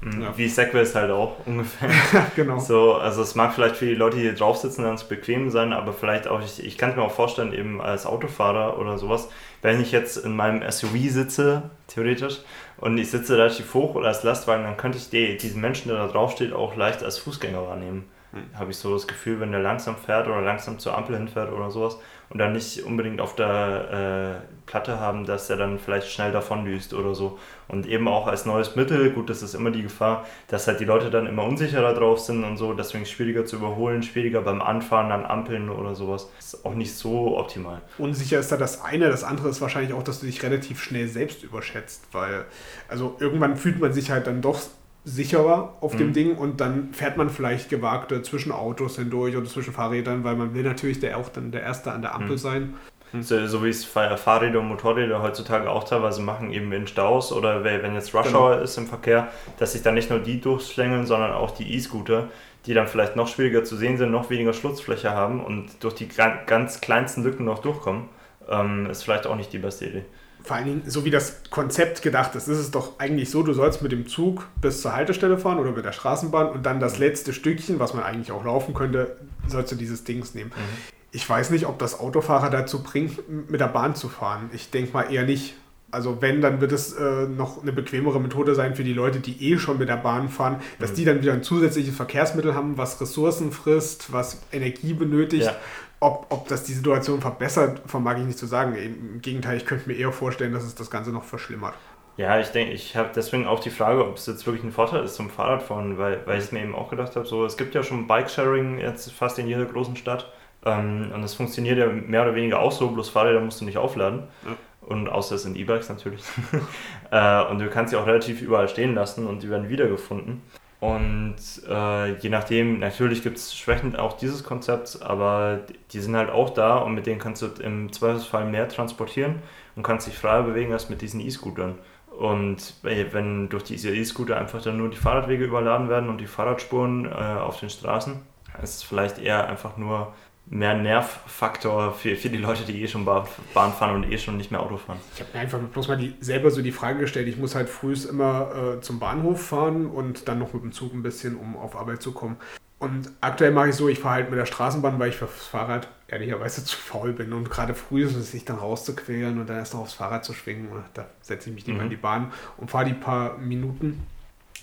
Mhm. 0.00 0.22
Ja. 0.22 0.36
Wie 0.36 0.48
Segways 0.48 0.94
halt 0.94 1.10
auch 1.10 1.36
ungefähr. 1.46 1.90
genau. 2.36 2.58
So, 2.58 2.94
also 2.94 3.22
es 3.22 3.34
mag 3.34 3.54
vielleicht 3.54 3.76
für 3.76 3.86
die 3.86 3.94
Leute, 3.94 4.16
die 4.16 4.22
hier 4.22 4.34
drauf 4.34 4.58
sitzen, 4.58 4.82
ganz 4.82 5.04
bequem 5.04 5.50
sein, 5.50 5.72
aber 5.72 5.92
vielleicht 5.92 6.28
auch, 6.28 6.42
ich, 6.42 6.64
ich 6.64 6.78
kann 6.78 6.90
es 6.90 6.96
mir 6.96 7.02
auch 7.02 7.10
vorstellen, 7.10 7.52
eben 7.52 7.80
als 7.80 8.04
Autofahrer 8.04 8.78
oder 8.78 8.98
sowas, 8.98 9.28
wenn 9.62 9.80
ich 9.80 9.92
jetzt 9.92 10.18
in 10.18 10.36
meinem 10.36 10.68
SUV 10.70 11.10
sitze, 11.10 11.70
theoretisch, 11.88 12.40
und 12.76 12.98
ich 12.98 13.10
sitze 13.10 13.38
relativ 13.38 13.72
hoch 13.72 13.94
oder 13.94 14.08
als 14.08 14.22
Lastwagen, 14.22 14.64
dann 14.64 14.76
könnte 14.76 14.98
ich 14.98 15.08
die, 15.08 15.38
diesen 15.38 15.60
Menschen, 15.60 15.88
der 15.88 15.98
da 15.98 16.06
drauf 16.08 16.32
steht, 16.32 16.52
auch 16.52 16.76
leicht 16.76 17.02
als 17.02 17.18
Fußgänger 17.18 17.66
wahrnehmen. 17.66 18.04
Mhm. 18.32 18.58
Habe 18.58 18.72
ich 18.72 18.76
so 18.76 18.92
das 18.92 19.06
Gefühl, 19.06 19.40
wenn 19.40 19.52
der 19.52 19.60
langsam 19.60 19.96
fährt 19.96 20.26
oder 20.26 20.42
langsam 20.42 20.78
zur 20.78 20.96
Ampel 20.98 21.16
hinfährt 21.16 21.50
oder 21.52 21.70
sowas, 21.70 21.98
und 22.30 22.38
dann 22.38 22.52
nicht 22.52 22.84
unbedingt 22.84 23.20
auf 23.20 23.34
der 23.36 24.40
äh, 24.42 24.54
Platte 24.66 24.98
haben, 24.98 25.26
dass 25.26 25.50
er 25.50 25.56
dann 25.56 25.78
vielleicht 25.78 26.10
schnell 26.10 26.32
davondüst 26.32 26.94
oder 26.94 27.14
so. 27.14 27.38
Und 27.68 27.86
eben 27.86 28.08
auch 28.08 28.26
als 28.26 28.46
neues 28.46 28.76
Mittel, 28.76 29.10
gut, 29.10 29.30
das 29.30 29.42
ist 29.42 29.54
immer 29.54 29.70
die 29.70 29.82
Gefahr, 29.82 30.26
dass 30.48 30.66
halt 30.66 30.80
die 30.80 30.84
Leute 30.84 31.10
dann 31.10 31.26
immer 31.26 31.44
unsicherer 31.44 31.94
drauf 31.94 32.20
sind 32.20 32.44
und 32.44 32.56
so, 32.56 32.72
deswegen 32.72 33.06
schwieriger 33.06 33.44
zu 33.44 33.56
überholen, 33.56 34.02
schwieriger 34.02 34.42
beim 34.42 34.62
Anfahren 34.62 35.12
an 35.12 35.24
Ampeln 35.24 35.68
oder 35.68 35.94
sowas. 35.94 36.30
Ist 36.38 36.64
auch 36.64 36.74
nicht 36.74 36.94
so 36.94 37.38
optimal. 37.38 37.82
Unsicher 37.98 38.38
ist 38.38 38.52
da 38.52 38.56
das 38.56 38.82
eine, 38.82 39.08
das 39.08 39.24
andere 39.24 39.48
ist 39.48 39.60
wahrscheinlich 39.60 39.92
auch, 39.92 40.02
dass 40.02 40.20
du 40.20 40.26
dich 40.26 40.42
relativ 40.42 40.82
schnell 40.82 41.08
selbst 41.08 41.42
überschätzt, 41.42 42.06
weil 42.12 42.44
also 42.88 43.16
irgendwann 43.20 43.56
fühlt 43.56 43.80
man 43.80 43.92
sich 43.92 44.10
halt 44.10 44.26
dann 44.26 44.40
doch 44.40 44.60
sicherer 45.04 45.74
auf 45.80 45.94
mhm. 45.94 45.98
dem 45.98 46.12
Ding 46.14 46.36
und 46.36 46.60
dann 46.60 46.92
fährt 46.92 47.16
man 47.16 47.28
vielleicht 47.28 47.68
gewagte 47.68 48.22
zwischen 48.22 48.52
Autos 48.52 48.96
hindurch 48.96 49.36
oder 49.36 49.46
zwischen 49.46 49.72
Fahrrädern, 49.72 50.24
weil 50.24 50.34
man 50.34 50.54
will 50.54 50.62
natürlich 50.62 50.98
der 50.98 51.18
auch 51.18 51.28
dann 51.28 51.52
der 51.52 51.62
Erste 51.62 51.92
an 51.92 52.02
der 52.02 52.14
Ampel 52.14 52.32
mhm. 52.32 52.38
sein. 52.38 52.74
Mhm. 53.12 53.22
So, 53.22 53.46
so, 53.46 53.62
wie 53.62 53.68
es 53.68 53.84
Fahrräder 53.84 54.58
und 54.58 54.68
Motorräder 54.68 55.22
heutzutage 55.22 55.70
auch 55.70 55.84
teilweise 55.84 56.20
machen, 56.20 56.50
eben 56.52 56.72
in 56.72 56.88
Staus 56.88 57.32
oder 57.32 57.62
wenn 57.62 57.94
jetzt 57.94 58.12
Rush 58.12 58.26
genau. 58.26 58.48
Hour 58.48 58.62
ist 58.62 58.76
im 58.76 58.88
Verkehr, 58.88 59.28
dass 59.58 59.72
sich 59.72 59.82
dann 59.82 59.94
nicht 59.94 60.10
nur 60.10 60.18
die 60.18 60.40
durchschlängeln, 60.40 61.06
sondern 61.06 61.32
auch 61.32 61.52
die 61.52 61.74
E-Scooter, 61.74 62.28
die 62.66 62.74
dann 62.74 62.88
vielleicht 62.88 63.14
noch 63.14 63.28
schwieriger 63.28 63.62
zu 63.62 63.76
sehen 63.76 63.98
sind, 63.98 64.10
noch 64.10 64.30
weniger 64.30 64.52
Schlutzfläche 64.52 65.10
haben 65.10 65.44
und 65.44 65.84
durch 65.84 65.94
die 65.94 66.08
ganz 66.08 66.80
kleinsten 66.80 67.22
Lücken 67.22 67.44
noch 67.44 67.60
durchkommen, 67.60 68.08
ähm, 68.48 68.86
ist 68.90 69.04
vielleicht 69.04 69.28
auch 69.28 69.36
nicht 69.36 69.52
die 69.52 69.58
beste 69.58 69.86
Idee. 69.86 70.04
Vor 70.44 70.56
allen 70.56 70.66
Dingen, 70.66 70.82
so 70.86 71.06
wie 71.06 71.10
das 71.10 71.40
Konzept 71.48 72.02
gedacht 72.02 72.34
ist, 72.34 72.48
ist 72.48 72.58
es 72.58 72.70
doch 72.70 72.98
eigentlich 72.98 73.30
so, 73.30 73.42
du 73.42 73.54
sollst 73.54 73.80
mit 73.80 73.92
dem 73.92 74.06
Zug 74.06 74.46
bis 74.60 74.82
zur 74.82 74.94
Haltestelle 74.94 75.38
fahren 75.38 75.58
oder 75.58 75.72
mit 75.72 75.86
der 75.86 75.92
Straßenbahn 75.92 76.48
und 76.50 76.66
dann 76.66 76.80
das 76.80 76.98
letzte 76.98 77.32
Stückchen, 77.32 77.78
was 77.78 77.94
man 77.94 78.04
eigentlich 78.04 78.30
auch 78.30 78.44
laufen 78.44 78.74
könnte, 78.74 79.16
sollst 79.48 79.72
du 79.72 79.76
dieses 79.76 80.04
Dings 80.04 80.34
nehmen. 80.34 80.50
Mhm. 80.54 80.94
Ich 81.12 81.28
weiß 81.28 81.48
nicht, 81.50 81.66
ob 81.66 81.78
das 81.78 81.98
Autofahrer 81.98 82.50
dazu 82.50 82.82
bringt, 82.82 83.50
mit 83.50 83.60
der 83.60 83.68
Bahn 83.68 83.94
zu 83.94 84.10
fahren. 84.10 84.50
Ich 84.52 84.70
denke 84.70 84.92
mal 84.92 85.04
eher 85.04 85.24
nicht. 85.24 85.54
Also 85.90 86.20
wenn, 86.20 86.40
dann 86.40 86.60
wird 86.60 86.72
es 86.72 86.92
äh, 86.92 87.28
noch 87.28 87.62
eine 87.62 87.72
bequemere 87.72 88.20
Methode 88.20 88.56
sein 88.56 88.74
für 88.74 88.82
die 88.82 88.92
Leute, 88.92 89.20
die 89.20 89.52
eh 89.52 89.58
schon 89.58 89.78
mit 89.78 89.88
der 89.88 89.96
Bahn 89.96 90.28
fahren, 90.28 90.60
dass 90.80 90.90
mhm. 90.90 90.94
die 90.96 91.04
dann 91.04 91.22
wieder 91.22 91.32
ein 91.32 91.44
zusätzliches 91.44 91.94
Verkehrsmittel 91.94 92.54
haben, 92.54 92.76
was 92.76 93.00
Ressourcen 93.00 93.52
frisst, 93.52 94.12
was 94.12 94.42
Energie 94.50 94.92
benötigt. 94.92 95.44
Ja. 95.44 95.56
Ob, 96.00 96.26
ob 96.30 96.48
das 96.48 96.64
die 96.64 96.74
Situation 96.74 97.20
verbessert, 97.20 97.82
vermag 97.86 98.18
ich 98.18 98.24
nicht 98.24 98.38
zu 98.38 98.46
sagen. 98.46 98.74
Im 98.76 99.22
Gegenteil, 99.22 99.56
ich 99.56 99.64
könnte 99.64 99.88
mir 99.88 99.96
eher 99.96 100.12
vorstellen, 100.12 100.52
dass 100.52 100.64
es 100.64 100.74
das 100.74 100.90
Ganze 100.90 101.10
noch 101.10 101.24
verschlimmert. 101.24 101.74
Ja, 102.16 102.38
ich 102.38 102.48
denke, 102.48 102.72
ich 102.72 102.96
habe 102.96 103.10
deswegen 103.14 103.46
auch 103.46 103.58
die 103.58 103.70
Frage, 103.70 104.06
ob 104.06 104.16
es 104.16 104.26
jetzt 104.26 104.46
wirklich 104.46 104.64
ein 104.64 104.70
Vorteil 104.70 105.02
ist 105.04 105.14
zum 105.14 105.30
Fahrradfahren, 105.30 105.98
weil, 105.98 106.24
weil 106.26 106.38
ich 106.38 106.44
es 106.44 106.52
mir 106.52 106.62
eben 106.62 106.74
auch 106.74 106.90
gedacht 106.90 107.16
habe, 107.16 107.26
so 107.26 107.44
es 107.44 107.56
gibt 107.56 107.74
ja 107.74 107.82
schon 107.82 108.06
Bikesharing 108.06 108.78
jetzt 108.78 109.10
fast 109.12 109.38
in 109.38 109.48
jeder 109.48 109.64
großen 109.64 109.96
Stadt 109.96 110.30
ähm, 110.64 111.10
und 111.14 111.22
das 111.22 111.34
funktioniert 111.34 111.78
ja 111.78 111.86
mehr 111.86 112.22
oder 112.22 112.34
weniger 112.34 112.60
auch 112.60 112.72
so, 112.72 112.88
bloß 112.88 113.10
Fahrräder 113.10 113.40
musst 113.40 113.60
du 113.60 113.64
nicht 113.64 113.78
aufladen. 113.78 114.24
Ja. 114.44 114.56
Und 114.80 115.08
außer 115.08 115.36
es 115.36 115.42
sind 115.42 115.56
E-Bikes 115.56 115.88
natürlich. 115.88 116.22
äh, 117.10 117.42
und 117.44 117.58
du 117.58 117.68
kannst 117.68 117.90
sie 117.90 117.96
auch 117.96 118.06
relativ 118.06 118.42
überall 118.42 118.68
stehen 118.68 118.94
lassen 118.94 119.26
und 119.26 119.42
die 119.42 119.50
werden 119.50 119.68
wiedergefunden. 119.68 120.42
Und 120.84 121.36
äh, 121.66 122.14
je 122.18 122.28
nachdem, 122.28 122.78
natürlich 122.78 123.22
gibt 123.22 123.38
es 123.38 123.56
Schwächen 123.56 123.96
auch 123.96 124.18
dieses 124.18 124.44
Konzepts, 124.44 125.00
aber 125.00 125.60
die 125.92 126.00
sind 126.00 126.14
halt 126.14 126.28
auch 126.28 126.50
da 126.50 126.76
und 126.76 126.94
mit 126.94 127.06
denen 127.06 127.18
kannst 127.18 127.40
du 127.40 127.46
im 127.62 127.90
Zweifelsfall 127.90 128.44
mehr 128.44 128.68
transportieren 128.68 129.36
und 129.76 129.82
kannst 129.82 130.06
dich 130.06 130.18
freier 130.18 130.42
bewegen 130.42 130.74
als 130.74 130.90
mit 130.90 131.00
diesen 131.00 131.20
E-Scootern. 131.20 131.78
Und 132.18 132.74
wenn 132.82 133.48
durch 133.48 133.64
diese 133.64 133.96
E-Scooter 133.96 134.36
einfach 134.36 134.60
dann 134.60 134.76
nur 134.76 134.90
die 134.90 134.98
Fahrradwege 134.98 135.44
überladen 135.44 135.88
werden 135.88 136.10
und 136.10 136.18
die 136.18 136.26
Fahrradspuren 136.26 137.06
äh, 137.06 137.08
auf 137.08 137.60
den 137.60 137.70
Straßen, 137.70 138.16
ist 138.62 138.76
es 138.76 138.82
vielleicht 138.82 139.16
eher 139.16 139.48
einfach 139.48 139.78
nur 139.78 140.12
mehr 140.46 140.74
Nervfaktor 140.74 141.92
für, 141.94 142.16
für 142.16 142.28
die 142.28 142.36
Leute, 142.36 142.64
die 142.64 142.82
eh 142.82 142.88
schon 142.88 143.04
Bahn 143.04 143.26
fahren 143.54 143.94
und 143.94 144.12
eh 144.12 144.18
schon 144.18 144.36
nicht 144.36 144.50
mehr 144.50 144.60
Auto 144.60 144.76
fahren. 144.76 144.98
Ich 145.14 145.20
habe 145.20 145.30
mir 145.32 145.40
einfach 145.40 145.58
bloß 145.58 145.88
mal 145.88 145.96
die, 145.96 146.14
selber 146.20 146.50
so 146.50 146.60
die 146.60 146.72
Frage 146.72 147.00
gestellt, 147.00 147.28
ich 147.28 147.38
muss 147.38 147.54
halt 147.54 147.68
früh 147.68 147.94
immer 148.08 148.76
äh, 148.76 148.80
zum 148.80 148.98
Bahnhof 148.98 149.46
fahren 149.46 149.86
und 149.86 150.28
dann 150.28 150.38
noch 150.38 150.52
mit 150.52 150.62
dem 150.62 150.72
Zug 150.72 150.92
ein 150.92 151.02
bisschen, 151.02 151.36
um 151.36 151.56
auf 151.56 151.76
Arbeit 151.76 152.02
zu 152.02 152.12
kommen. 152.12 152.36
Und 152.78 153.10
aktuell 153.22 153.52
mache 153.52 153.70
ich 153.70 153.76
so, 153.76 153.88
ich 153.88 153.98
fahre 153.98 154.16
halt 154.16 154.30
mit 154.30 154.38
der 154.38 154.46
Straßenbahn, 154.46 154.98
weil 154.98 155.08
ich 155.08 155.16
fürs 155.16 155.46
Fahrrad 155.46 155.88
ehrlicherweise 156.06 156.64
zu 156.66 156.76
faul 156.76 157.12
bin. 157.12 157.32
Und 157.32 157.50
gerade 157.50 157.74
früh 157.74 158.04
ist 158.04 158.14
es 158.14 158.32
sich 158.32 158.44
dann 158.44 158.58
rauszuquälen 158.58 159.40
und 159.40 159.48
dann 159.48 159.56
erst 159.56 159.72
noch 159.72 159.80
aufs 159.80 159.94
Fahrrad 159.94 160.24
zu 160.24 160.34
schwingen. 160.34 160.68
Da 160.92 161.06
setze 161.22 161.48
ich 161.48 161.54
mich 161.54 161.66
lieber 161.66 161.78
mhm. 161.78 161.84
in 161.84 161.90
die 161.90 161.96
Bahn 161.96 162.32
und 162.58 162.70
fahre 162.70 162.84
die 162.84 162.94
paar 162.94 163.38
Minuten 163.38 164.06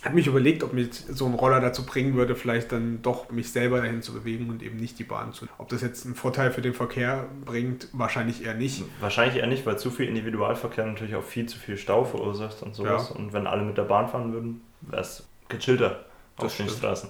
habe 0.04 0.14
mich 0.16 0.26
überlegt, 0.26 0.64
ob 0.64 0.72
mich 0.72 0.88
so 0.92 1.26
ein 1.26 1.34
Roller 1.34 1.60
dazu 1.60 1.86
bringen 1.86 2.14
würde, 2.14 2.34
vielleicht 2.34 2.72
dann 2.72 3.02
doch 3.02 3.30
mich 3.30 3.52
selber 3.52 3.80
dahin 3.80 4.02
zu 4.02 4.12
bewegen 4.12 4.50
und 4.50 4.62
eben 4.62 4.76
nicht 4.76 4.98
die 4.98 5.04
Bahn 5.04 5.32
zu. 5.32 5.46
Ob 5.58 5.68
das 5.68 5.80
jetzt 5.80 6.04
einen 6.04 6.14
Vorteil 6.14 6.50
für 6.50 6.60
den 6.60 6.74
Verkehr 6.74 7.26
bringt, 7.44 7.88
wahrscheinlich 7.92 8.44
eher 8.44 8.54
nicht. 8.54 8.84
Wahrscheinlich 9.00 9.36
eher 9.36 9.46
nicht, 9.46 9.64
weil 9.64 9.78
zu 9.78 9.90
viel 9.90 10.08
Individualverkehr 10.08 10.86
natürlich 10.86 11.14
auch 11.14 11.22
viel 11.22 11.46
zu 11.46 11.58
viel 11.58 11.76
Stau 11.76 12.04
verursacht 12.04 12.62
und 12.62 12.74
sowas. 12.74 13.10
Ja. 13.10 13.16
Und 13.16 13.32
wenn 13.32 13.46
alle 13.46 13.62
mit 13.62 13.78
der 13.78 13.84
Bahn 13.84 14.08
fahren 14.08 14.32
würden, 14.32 14.62
wäre 14.80 15.02
es 15.02 15.24
gechillter 15.48 16.04
das 16.36 16.46
auf 16.46 16.54
stimmt. 16.54 16.70
den 16.70 16.76
Straßen. 16.78 17.08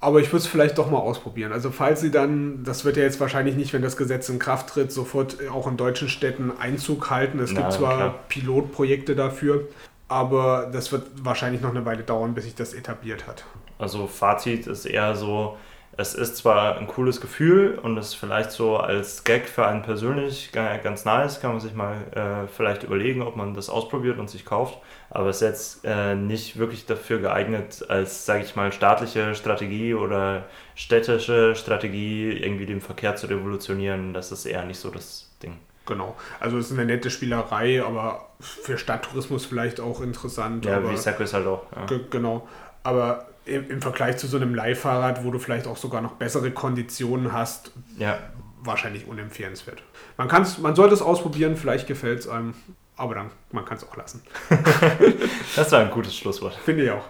Aber 0.00 0.18
ich 0.18 0.26
würde 0.26 0.38
es 0.38 0.48
vielleicht 0.48 0.78
doch 0.78 0.90
mal 0.90 0.98
ausprobieren. 0.98 1.52
Also 1.52 1.70
falls 1.70 2.00
Sie 2.00 2.10
dann, 2.10 2.64
das 2.64 2.84
wird 2.84 2.96
ja 2.96 3.04
jetzt 3.04 3.20
wahrscheinlich 3.20 3.54
nicht, 3.54 3.72
wenn 3.72 3.82
das 3.82 3.96
Gesetz 3.96 4.28
in 4.28 4.40
Kraft 4.40 4.70
tritt, 4.70 4.90
sofort 4.90 5.36
auch 5.48 5.68
in 5.68 5.76
deutschen 5.76 6.08
Städten 6.08 6.50
Einzug 6.58 7.08
halten. 7.08 7.38
Es 7.38 7.54
gibt 7.54 7.72
zwar 7.72 7.96
klar. 7.96 8.18
Pilotprojekte 8.28 9.14
dafür, 9.14 9.68
aber 10.12 10.68
das 10.72 10.92
wird 10.92 11.24
wahrscheinlich 11.24 11.60
noch 11.60 11.70
eine 11.70 11.84
Weile 11.84 12.02
dauern, 12.02 12.34
bis 12.34 12.44
sich 12.44 12.54
das 12.54 12.74
etabliert 12.74 13.26
hat. 13.26 13.44
Also 13.78 14.06
Fazit 14.06 14.66
ist 14.66 14.86
eher 14.86 15.16
so, 15.16 15.56
es 15.96 16.14
ist 16.14 16.36
zwar 16.36 16.78
ein 16.78 16.86
cooles 16.86 17.20
Gefühl 17.20 17.78
und 17.82 17.98
es 17.98 18.08
ist 18.08 18.14
vielleicht 18.14 18.50
so 18.50 18.78
als 18.78 19.24
Gag 19.24 19.46
für 19.46 19.66
einen 19.66 19.82
persönlich 19.82 20.50
ganz 20.52 21.04
nice, 21.04 21.40
kann 21.40 21.50
man 21.50 21.60
sich 21.60 21.74
mal 21.74 21.96
äh, 22.14 22.48
vielleicht 22.48 22.82
überlegen, 22.82 23.22
ob 23.22 23.36
man 23.36 23.52
das 23.52 23.68
ausprobiert 23.68 24.18
und 24.18 24.30
sich 24.30 24.46
kauft, 24.46 24.78
aber 25.10 25.28
es 25.28 25.36
ist 25.36 25.42
jetzt 25.42 25.84
äh, 25.84 26.14
nicht 26.14 26.58
wirklich 26.58 26.86
dafür 26.86 27.18
geeignet, 27.18 27.84
als, 27.88 28.24
sage 28.24 28.44
ich 28.44 28.56
mal, 28.56 28.72
staatliche 28.72 29.34
Strategie 29.34 29.94
oder 29.94 30.44
städtische 30.74 31.54
Strategie 31.54 32.32
irgendwie 32.32 32.66
den 32.66 32.80
Verkehr 32.80 33.16
zu 33.16 33.26
revolutionieren. 33.26 34.14
Das 34.14 34.32
ist 34.32 34.46
eher 34.46 34.64
nicht 34.64 34.78
so 34.78 34.90
das 34.90 35.30
Ding. 35.42 35.58
Genau. 35.86 36.16
Also 36.40 36.58
es 36.58 36.70
ist 36.70 36.78
eine 36.78 36.86
nette 36.86 37.10
Spielerei, 37.10 37.82
aber 37.82 38.28
für 38.40 38.78
Stadttourismus 38.78 39.46
vielleicht 39.46 39.80
auch 39.80 40.00
interessant. 40.00 40.64
Ja, 40.64 40.76
aber, 40.76 40.92
wie 40.92 40.96
Circus 40.96 41.34
halt 41.34 41.46
auch. 41.46 41.64
Ja. 41.74 41.98
Genau. 42.10 42.48
Aber 42.82 43.26
im, 43.44 43.70
im, 43.70 43.82
Vergleich 43.82 44.16
zu 44.18 44.26
so 44.26 44.36
einem 44.36 44.54
Leihfahrrad, 44.54 45.24
wo 45.24 45.30
du 45.30 45.38
vielleicht 45.38 45.66
auch 45.66 45.76
sogar 45.76 46.00
noch 46.00 46.12
bessere 46.12 46.50
Konditionen 46.50 47.32
hast, 47.32 47.72
ja. 47.98 48.18
wahrscheinlich 48.60 49.06
unempfehlenswert. 49.06 49.82
Man, 50.16 50.28
kann's, 50.28 50.58
man 50.58 50.74
sollte 50.74 50.94
es 50.94 51.02
ausprobieren, 51.02 51.56
vielleicht 51.56 51.86
gefällt 51.86 52.20
es 52.20 52.28
einem, 52.28 52.54
aber 52.96 53.14
dann, 53.14 53.30
man 53.50 53.64
kann 53.64 53.76
es 53.76 53.88
auch 53.88 53.96
lassen. 53.96 54.22
das 55.56 55.72
war 55.72 55.80
ein 55.80 55.90
gutes 55.90 56.16
Schlusswort. 56.16 56.54
Finde 56.54 56.84
ich 56.84 56.90
auch. 56.90 57.04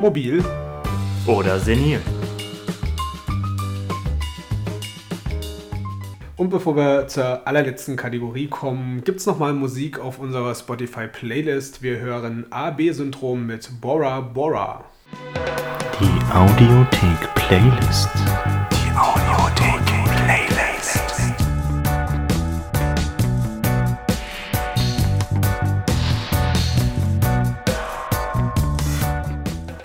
Mobil. 0.00 0.44
Oder 1.26 1.58
senil. 1.58 2.00
Und 6.36 6.50
bevor 6.50 6.76
wir 6.76 7.08
zur 7.08 7.46
allerletzten 7.46 7.96
Kategorie 7.96 8.48
kommen, 8.48 9.02
gibt 9.04 9.20
es 9.20 9.26
nochmal 9.26 9.54
Musik 9.54 9.98
auf 9.98 10.18
unserer 10.18 10.54
Spotify-Playlist. 10.54 11.82
Wir 11.82 11.98
hören 11.98 12.44
AB-Syndrom 12.50 13.46
mit 13.46 13.80
Bora 13.80 14.20
Bora. 14.20 14.84
Die 15.98 16.34
Audiothek-Playlist. 16.34 18.10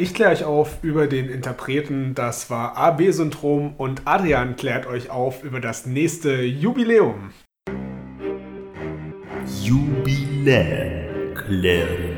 Ich 0.02 0.16
kläre 0.16 0.32
euch 0.32 0.44
auf 0.44 0.84
über 0.84 1.06
den 1.06 1.30
Interpreten, 1.30 2.16
das 2.16 2.50
war 2.50 2.76
AB-Syndrom 2.76 3.76
und 3.78 4.02
Adrian 4.06 4.56
klärt 4.56 4.88
euch 4.88 5.12
auf 5.12 5.44
über 5.44 5.60
das 5.60 5.86
nächste 5.86 6.42
Jubiläum. 6.42 7.30
Jubiläen 9.62 11.36
klären. 11.36 12.18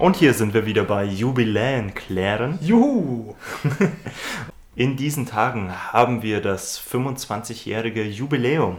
Und 0.00 0.16
hier 0.16 0.34
sind 0.34 0.52
wir 0.52 0.66
wieder 0.66 0.82
bei 0.82 1.04
Jubiläen 1.04 1.94
klären. 1.94 2.58
Juhu! 2.60 3.36
In 4.74 4.96
diesen 4.96 5.26
Tagen 5.26 5.70
haben 5.92 6.24
wir 6.24 6.40
das 6.40 6.80
25-jährige 6.80 8.02
Jubiläum. 8.02 8.78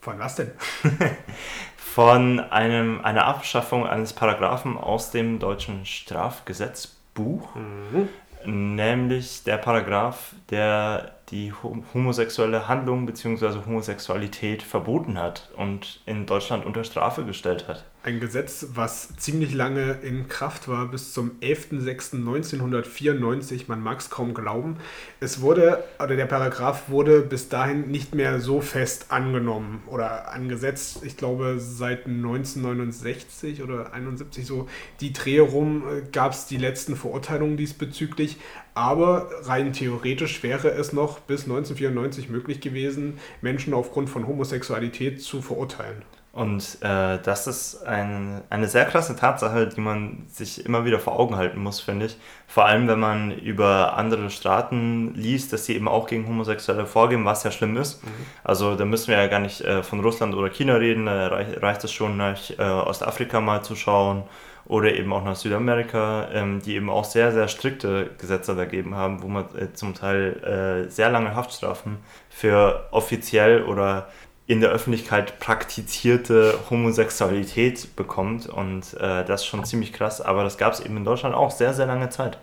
Von 0.00 0.20
was 0.20 0.36
denn? 0.36 0.52
von 1.96 2.40
einem, 2.40 3.02
einer 3.02 3.24
Abschaffung 3.24 3.86
eines 3.86 4.12
Paragraphen 4.12 4.76
aus 4.76 5.12
dem 5.12 5.38
deutschen 5.38 5.86
Strafgesetzbuch, 5.86 7.48
mhm. 7.54 8.74
nämlich 8.74 9.44
der 9.44 9.56
Paragraph, 9.56 10.34
der 10.50 11.12
die 11.30 11.54
homosexuelle 11.94 12.68
Handlung 12.68 13.06
bzw. 13.06 13.64
Homosexualität 13.64 14.62
verboten 14.62 15.16
hat 15.18 15.48
und 15.56 16.02
in 16.04 16.26
Deutschland 16.26 16.66
unter 16.66 16.84
Strafe 16.84 17.24
gestellt 17.24 17.66
hat 17.66 17.82
ein 18.06 18.20
Gesetz, 18.20 18.68
was 18.74 19.16
ziemlich 19.16 19.52
lange 19.52 19.98
in 20.02 20.28
Kraft 20.28 20.68
war, 20.68 20.86
bis 20.86 21.12
zum 21.12 21.32
11.06.1994. 21.40 23.64
Man 23.66 23.80
mag 23.80 23.98
es 23.98 24.10
kaum 24.10 24.32
glauben. 24.32 24.76
Es 25.18 25.40
wurde, 25.40 25.82
oder 25.98 26.14
der 26.14 26.26
Paragraph 26.26 26.88
wurde 26.88 27.22
bis 27.22 27.48
dahin 27.48 27.90
nicht 27.90 28.14
mehr 28.14 28.38
so 28.40 28.60
fest 28.60 29.06
angenommen 29.08 29.82
oder 29.88 30.32
angesetzt. 30.32 31.00
Ich 31.04 31.16
glaube, 31.16 31.56
seit 31.58 32.06
1969 32.06 33.60
oder 33.62 33.92
71 33.92 34.46
so 34.46 34.68
die 35.00 35.12
Dreh 35.12 35.40
rum 35.40 35.82
äh, 35.88 36.02
gab 36.12 36.30
es 36.32 36.46
die 36.46 36.58
letzten 36.58 36.94
Verurteilungen 36.94 37.56
diesbezüglich. 37.56 38.36
Aber 38.74 39.28
rein 39.42 39.72
theoretisch 39.72 40.44
wäre 40.44 40.68
es 40.68 40.92
noch 40.92 41.18
bis 41.18 41.42
1994 41.42 42.28
möglich 42.28 42.60
gewesen, 42.60 43.18
Menschen 43.40 43.74
aufgrund 43.74 44.08
von 44.10 44.28
Homosexualität 44.28 45.22
zu 45.22 45.42
verurteilen. 45.42 46.02
Und 46.36 46.76
äh, 46.82 47.18
das 47.22 47.46
ist 47.46 47.86
ein, 47.86 48.42
eine 48.50 48.68
sehr 48.68 48.84
krasse 48.84 49.16
Tatsache, 49.16 49.68
die 49.68 49.80
man 49.80 50.26
sich 50.28 50.66
immer 50.66 50.84
wieder 50.84 50.98
vor 50.98 51.18
Augen 51.18 51.36
halten 51.36 51.62
muss, 51.62 51.80
finde 51.80 52.04
ich. 52.04 52.18
Vor 52.46 52.66
allem, 52.66 52.86
wenn 52.88 53.00
man 53.00 53.30
über 53.30 53.96
andere 53.96 54.28
Staaten 54.28 55.14
liest, 55.14 55.54
dass 55.54 55.64
sie 55.64 55.74
eben 55.74 55.88
auch 55.88 56.06
gegen 56.06 56.28
Homosexuelle 56.28 56.84
vorgehen, 56.84 57.24
was 57.24 57.42
ja 57.44 57.50
schlimm 57.50 57.78
ist. 57.78 58.04
Mhm. 58.04 58.10
Also 58.44 58.74
da 58.74 58.84
müssen 58.84 59.08
wir 59.08 59.16
ja 59.16 59.28
gar 59.28 59.40
nicht 59.40 59.62
äh, 59.62 59.82
von 59.82 60.00
Russland 60.00 60.34
oder 60.34 60.50
China 60.50 60.74
reden, 60.74 61.06
da 61.06 61.28
reich, 61.28 61.62
reicht 61.62 61.84
es 61.84 61.92
schon 61.92 62.18
nach 62.18 62.38
äh, 62.58 62.62
Ostafrika 62.62 63.40
mal 63.40 63.62
zu 63.62 63.74
schauen 63.74 64.24
oder 64.66 64.92
eben 64.92 65.12
auch 65.12 65.24
nach 65.24 65.36
Südamerika, 65.36 66.28
ähm, 66.32 66.60
die 66.60 66.74
eben 66.74 66.90
auch 66.90 67.04
sehr, 67.04 67.32
sehr 67.32 67.48
strikte 67.48 68.10
Gesetze 68.18 68.54
dagegen 68.54 68.94
haben, 68.94 69.22
wo 69.22 69.28
man 69.28 69.44
äh, 69.56 69.72
zum 69.72 69.94
Teil 69.94 70.84
äh, 70.86 70.90
sehr 70.90 71.10
lange 71.10 71.34
Haftstrafen 71.34 71.98
für 72.28 72.88
offiziell 72.90 73.62
oder 73.62 74.08
in 74.46 74.60
der 74.60 74.70
Öffentlichkeit 74.70 75.40
praktizierte 75.40 76.58
Homosexualität 76.70 77.96
bekommt. 77.96 78.46
Und 78.48 78.94
äh, 78.94 79.24
das 79.24 79.42
ist 79.42 79.46
schon 79.46 79.64
ziemlich 79.64 79.92
krass. 79.92 80.20
Aber 80.20 80.44
das 80.44 80.56
gab 80.56 80.72
es 80.72 80.80
eben 80.80 80.96
in 80.96 81.04
Deutschland 81.04 81.34
auch 81.34 81.50
sehr, 81.50 81.74
sehr 81.74 81.86
lange 81.86 82.10
Zeit. 82.10 82.38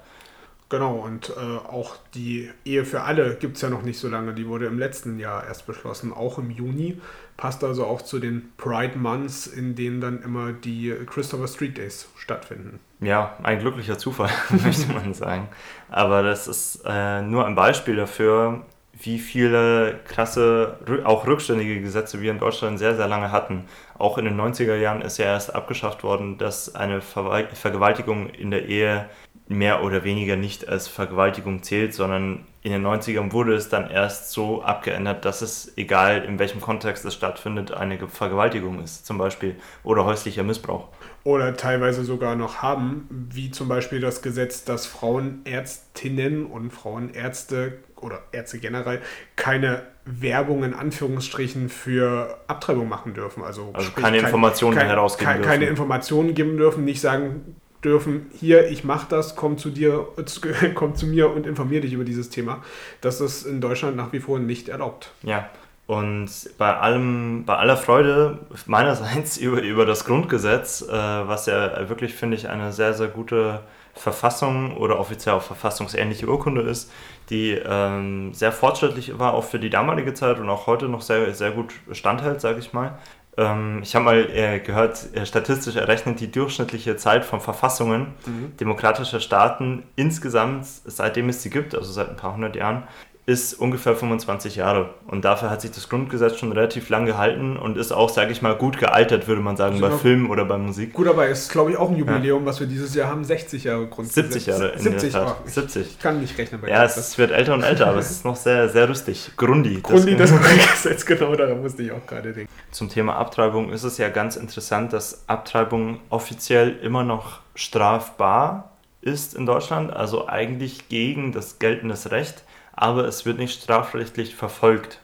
Genau, 0.74 0.96
und 0.96 1.30
äh, 1.30 1.58
auch 1.68 1.96
die 2.16 2.50
Ehe 2.66 2.84
für 2.84 3.04
alle 3.04 3.36
gibt 3.36 3.58
es 3.58 3.62
ja 3.62 3.70
noch 3.70 3.84
nicht 3.84 4.00
so 4.00 4.10
lange. 4.10 4.34
Die 4.34 4.48
wurde 4.48 4.66
im 4.66 4.80
letzten 4.80 5.20
Jahr 5.20 5.46
erst 5.46 5.68
beschlossen, 5.68 6.12
auch 6.12 6.40
im 6.40 6.50
Juni. 6.50 7.00
Passt 7.38 7.64
also 7.64 7.86
auch 7.86 8.02
zu 8.02 8.20
den 8.20 8.52
Pride 8.58 8.98
Months, 8.98 9.46
in 9.46 9.76
denen 9.76 10.02
dann 10.02 10.24
immer 10.24 10.52
die 10.52 10.94
Christopher 11.06 11.48
Street 11.48 11.78
Days 11.78 12.08
stattfinden. 12.18 12.80
Ja, 13.02 13.38
ein 13.44 13.60
glücklicher 13.60 13.98
Zufall, 13.98 14.32
möchte 14.50 14.92
man 14.92 15.14
sagen. 15.14 15.48
Aber 15.90 16.24
das 16.24 16.48
ist 16.48 16.82
äh, 16.86 17.22
nur 17.22 17.46
ein 17.46 17.54
Beispiel 17.54 17.96
dafür, 17.96 18.66
wie 19.04 19.20
viele 19.20 20.00
krasse, 20.06 20.78
auch 21.04 21.28
rückständige 21.28 21.82
Gesetze 21.82 22.22
wir 22.22 22.32
in 22.32 22.40
Deutschland 22.40 22.80
sehr, 22.80 22.96
sehr 22.96 23.08
lange 23.08 23.32
hatten. 23.32 23.66
Auch 23.98 24.18
in 24.18 24.26
den 24.26 24.40
90er 24.40 24.76
Jahren 24.76 25.02
ist 25.02 25.18
ja 25.18 25.26
erst 25.26 25.54
abgeschafft 25.54 26.04
worden, 26.04 26.38
dass 26.38 26.76
eine 26.76 27.02
Ver 27.02 27.48
Vergewaltigung 27.54 28.30
in 28.30 28.52
der 28.52 28.66
Ehe 28.66 29.10
mehr 29.48 29.84
oder 29.84 30.04
weniger 30.04 30.36
nicht 30.36 30.68
als 30.70 30.88
Vergewaltigung 30.88 31.64
zählt, 31.64 31.94
sondern 31.94 32.46
in 32.62 32.72
den 32.72 32.86
90ern 32.86 33.34
wurde 33.34 33.54
es 33.56 33.70
dann 33.70 33.90
erst 33.90 34.32
so 34.32 34.64
abgeändert, 34.64 35.26
dass 35.26 35.42
es, 35.42 35.78
egal 35.78 36.24
in 36.24 36.40
welchem 36.40 36.62
Kontext 36.62 37.04
es 37.04 37.14
stattfindet, 37.14 37.72
eine 37.74 38.08
Vergewaltigung 38.08 38.82
ist, 38.82 39.06
zum 39.06 39.18
Beispiel, 39.18 39.56
oder 39.84 40.06
häuslicher 40.06 40.44
Missbrauch. 40.44 40.88
Oder 41.24 41.56
teilweise 41.56 42.04
sogar 42.04 42.36
noch 42.36 42.62
haben, 42.62 43.08
wie 43.32 43.50
zum 43.50 43.70
Beispiel 43.70 44.02
das 44.02 44.22
Gesetz, 44.22 44.66
dass 44.66 44.86
Frauenärztinnen 44.86 46.46
und 46.46 46.72
Frauenärzte 46.72 47.80
oder 48.02 48.20
Ärzte 48.34 48.60
generell 48.60 49.02
keine 49.38 49.84
Werbung 50.06 50.64
in 50.64 50.74
Anführungsstrichen 50.74 51.70
für 51.70 52.38
Abtreibung 52.48 52.90
machen 52.90 53.14
dürfen. 53.14 53.42
Also, 53.42 53.72
also 53.74 53.88
sprich, 53.88 54.04
keine 54.04 54.18
Informationen 54.18 54.78
kein, 54.78 54.88
herausgeben 54.88 55.26
kein, 55.28 55.42
dürfen. 55.42 55.50
Keine 55.50 55.66
Informationen 55.66 56.34
geben 56.36 56.58
dürfen, 56.58 56.84
nicht 56.84 57.00
sagen 57.00 57.56
dürfen, 57.84 58.28
hier, 58.34 58.70
ich 58.70 58.84
mache 58.84 59.08
das, 59.10 59.36
komm 59.36 59.58
zu 59.58 59.70
dir, 59.70 60.08
komm 60.76 60.96
zu 60.96 61.08
mir 61.08 61.32
und 61.32 61.48
informiere 61.48 61.82
dich 61.82 61.94
über 61.94 62.04
dieses 62.04 62.30
Thema. 62.30 62.64
Das 63.02 63.22
ist 63.22 63.46
in 63.46 63.62
Deutschland 63.62 63.96
nach 63.96 64.12
wie 64.14 64.20
vor 64.20 64.40
nicht 64.40 64.70
erlaubt. 64.70 65.12
Ja. 65.24 65.50
Und 65.94 66.30
bei 66.58 66.76
allem, 66.76 67.44
bei 67.46 67.56
aller 67.56 67.78
Freude 67.78 68.40
meinerseits 68.66 69.38
über, 69.46 69.62
über 69.62 69.86
das 69.86 70.06
Grundgesetz, 70.06 70.82
äh, 70.82 70.92
was 70.92 71.46
ja 71.46 71.88
wirklich, 71.90 72.14
finde 72.16 72.36
ich, 72.38 72.50
eine 72.50 72.72
sehr, 72.72 72.94
sehr 72.94 73.08
gute 73.08 73.62
Verfassung 73.94 74.76
oder 74.78 75.00
offiziell 75.00 75.36
auch 75.36 75.44
verfassungsähnliche 75.44 76.28
Urkunde 76.28 76.62
ist, 76.62 76.92
die 77.30 77.52
ähm, 77.52 78.34
sehr 78.34 78.52
fortschrittlich 78.52 79.20
war, 79.20 79.36
auch 79.36 79.44
für 79.44 79.60
die 79.60 79.70
damalige 79.70 80.16
Zeit 80.16 80.40
und 80.40 80.50
auch 80.50 80.66
heute 80.66 80.86
noch 80.86 81.02
sehr, 81.02 81.32
sehr 81.34 81.52
gut 81.52 81.74
standhält, 81.92 82.42
sage 82.42 82.60
ich 82.60 82.74
mal. 82.74 82.98
Ähm, 83.38 83.82
ich 83.84 83.94
habe 83.94 84.06
mal 84.06 84.30
äh, 84.32 84.60
gehört, 84.60 85.16
äh, 85.16 85.28
statistisch 85.28 85.76
errechnet 85.76 86.20
die 86.20 86.32
durchschnittliche 86.32 86.98
Zeit 86.98 87.24
von 87.24 87.40
Verfassungen 87.40 88.14
mhm. 88.26 88.58
demokratischer 88.60 89.20
Staaten 89.20 89.84
insgesamt, 89.96 90.66
seitdem 90.66 91.30
es 91.30 91.44
sie 91.44 91.52
gibt, 91.52 91.76
also 91.76 91.92
seit 91.92 92.10
ein 92.10 92.16
paar 92.16 92.34
hundert 92.34 92.56
Jahren, 92.56 92.84
ist 93.26 93.54
ungefähr 93.54 93.96
25 93.96 94.58
Jahre. 94.58 94.94
Und 95.08 95.24
dafür 95.24 95.50
hat 95.50 95.62
sich 95.62 95.72
das 95.72 95.88
Grundgesetz 95.88 96.38
schon 96.38 96.52
relativ 96.52 96.90
lang 96.90 97.06
gehalten 97.06 97.56
und 97.56 97.78
ist 97.78 97.94
auch, 97.94 98.10
sage 98.10 98.34
ich 98.34 98.42
mal, 98.42 98.56
gut 98.56 98.78
gealtert, 98.78 99.28
würde 99.28 99.42
man 99.42 99.56
sagen, 99.56 99.80
bei 99.80 99.92
Filmen 99.92 100.30
oder 100.30 100.44
bei 100.44 100.58
Musik. 100.58 100.92
Gut, 100.92 101.08
aber 101.08 101.28
ist, 101.28 101.50
glaube 101.50 101.72
ich, 101.72 101.78
auch 101.78 101.90
ein 101.90 101.96
Jubiläum, 101.96 102.42
ja. 102.42 102.46
was 102.46 102.60
wir 102.60 102.68
dieses 102.68 102.94
Jahr 102.94 103.10
haben. 103.10 103.24
60 103.24 103.64
Jahre 103.64 103.88
Grundgesetz. 103.88 104.34
70 104.34 104.46
Jahre. 104.48 104.78
70, 104.78 105.16
oh, 105.16 105.36
ich 105.46 105.54
70. 105.54 106.00
kann 106.00 106.20
nicht 106.20 106.38
rechnen 106.38 106.60
bei 106.60 106.70
Ja, 106.70 106.84
es 106.84 107.18
wird 107.18 107.32
älter 107.32 107.54
und 107.54 107.64
älter, 107.64 107.88
aber 107.88 108.00
es 108.00 108.12
ist 108.12 108.26
noch 108.26 108.36
sehr, 108.36 108.68
sehr 108.68 108.90
rüstig. 108.90 109.32
Grundi. 109.38 109.80
Grundi, 109.82 110.18
das, 110.18 110.32
das 110.32 110.42
Grundgesetz, 110.42 111.06
genau 111.06 111.34
daran 111.36 111.62
musste 111.62 111.84
ich 111.84 111.94
auch 111.94 112.06
gerade 112.06 112.34
denken. 112.34 112.52
Zum 112.72 112.90
Thema 112.90 113.16
Abtreibung 113.16 113.72
ist 113.72 113.84
es 113.84 113.98
ja 113.98 114.10
ganz 114.10 114.36
interessant, 114.36 114.92
dass 114.92 115.24
Abtreibung 115.28 116.02
offiziell 116.10 116.76
immer 116.82 117.06
noch 117.06 117.40
strafbar 117.56 118.72
ist 119.00 119.34
in 119.34 119.46
Deutschland, 119.46 119.94
also 119.94 120.28
eigentlich 120.28 120.90
gegen 120.90 121.32
das 121.32 121.60
geltende 121.60 121.96
Recht 122.12 122.44
aber 122.74 123.06
es 123.06 123.26
wird 123.26 123.38
nicht 123.38 123.62
strafrechtlich 123.62 124.36
verfolgt. 124.36 125.00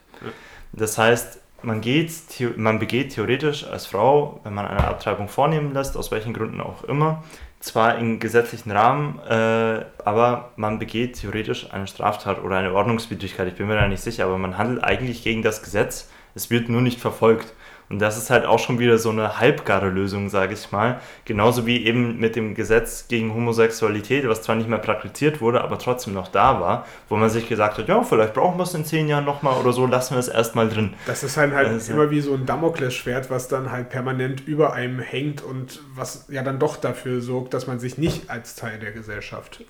Das 0.74 0.97
heißt, 0.97 1.39
man, 1.61 1.82
geht, 1.82 2.11
man 2.57 2.80
begeht 2.80 3.13
theoretisch 3.15 3.65
als 3.65 3.86
Frau, 3.86 4.39
wenn 4.43 4.53
man 4.53 4.65
eine 4.65 4.88
Abtreibung 4.88 5.28
vornehmen 5.28 5.74
lässt, 5.74 5.97
aus 5.97 6.11
welchen 6.11 6.34
Gründen 6.34 6.61
auch 6.61 6.84
immer, 6.84 7.24
zwar 7.59 7.97
im 7.97 8.20
gesetzlichen 8.20 8.72
Rahmen, 8.72 9.20
äh, 9.28 9.86
aber 10.05 10.51
man 10.55 10.80
begeht 10.80 11.20
theoretisch 11.20 11.72
eine 11.74 11.88
Straftat 11.88 12.41
oder 12.41 12.57
eine 12.57 12.74
Ordnungswidrigkeit. 12.74 13.47
Ich 13.49 13.55
bin 13.55 13.67
mir 13.67 13.76
da 13.76 13.88
nicht 13.88 14.01
sicher, 14.01 14.26
aber 14.26 14.38
man 14.38 14.57
handelt 14.57 14.84
eigentlich 14.84 15.24
gegen 15.24 15.41
das 15.41 15.61
Gesetz. 15.61 16.09
Es 16.36 16.49
wird 16.49 16.70
nur 16.70 16.82
nicht 16.82 16.99
verfolgt. 17.01 17.53
Und 17.89 17.99
das 17.99 18.17
ist 18.17 18.29
halt 18.29 18.45
auch 18.45 18.59
schon 18.59 18.77
wieder 18.77 18.99
so 18.99 19.09
eine 19.09 19.39
halbgare 19.39 19.89
Lösung, 19.89 20.29
sage 20.29 20.53
ich 20.53 20.71
mal. 20.71 20.99
Genauso 21.25 21.65
wie 21.65 21.85
eben 21.85 22.19
mit 22.19 22.35
dem 22.35 22.53
Gesetz 22.53 23.07
gegen 23.07 23.33
Homosexualität, 23.33 24.27
was 24.29 24.43
zwar 24.43 24.55
nicht 24.55 24.69
mehr 24.69 24.77
praktiziert 24.77 25.41
wurde, 25.41 25.61
aber 25.61 25.79
trotzdem 25.79 26.13
noch 26.13 26.27
da 26.27 26.61
war, 26.61 26.85
wo 27.09 27.15
man 27.15 27.31
sich 27.31 27.49
gesagt 27.49 27.79
hat, 27.79 27.87
ja, 27.87 28.03
vielleicht 28.03 28.35
brauchen 28.35 28.57
wir 28.59 28.63
es 28.63 28.75
in 28.75 28.85
zehn 28.85 29.07
Jahren 29.07 29.25
nochmal 29.25 29.59
oder 29.59 29.73
so, 29.73 29.87
lassen 29.87 30.13
wir 30.13 30.19
es 30.19 30.27
erstmal 30.27 30.69
drin. 30.69 30.93
Das 31.07 31.23
ist 31.23 31.35
halt, 31.37 31.53
halt 31.53 31.67
also, 31.67 31.93
immer 31.93 32.11
wie 32.11 32.21
so 32.21 32.35
ein 32.35 32.45
Damoklesschwert, 32.45 33.31
was 33.31 33.47
dann 33.47 33.71
halt 33.71 33.89
permanent 33.89 34.47
über 34.47 34.73
einem 34.73 34.99
hängt 34.99 35.41
und 35.41 35.81
was 35.95 36.27
ja 36.29 36.43
dann 36.43 36.59
doch 36.59 36.77
dafür 36.77 37.21
sorgt, 37.21 37.55
dass 37.55 37.65
man 37.65 37.79
sich 37.79 37.97
nicht 37.97 38.29
als 38.29 38.55
Teil 38.55 38.77
der 38.77 38.91
Gesellschaft 38.91 39.63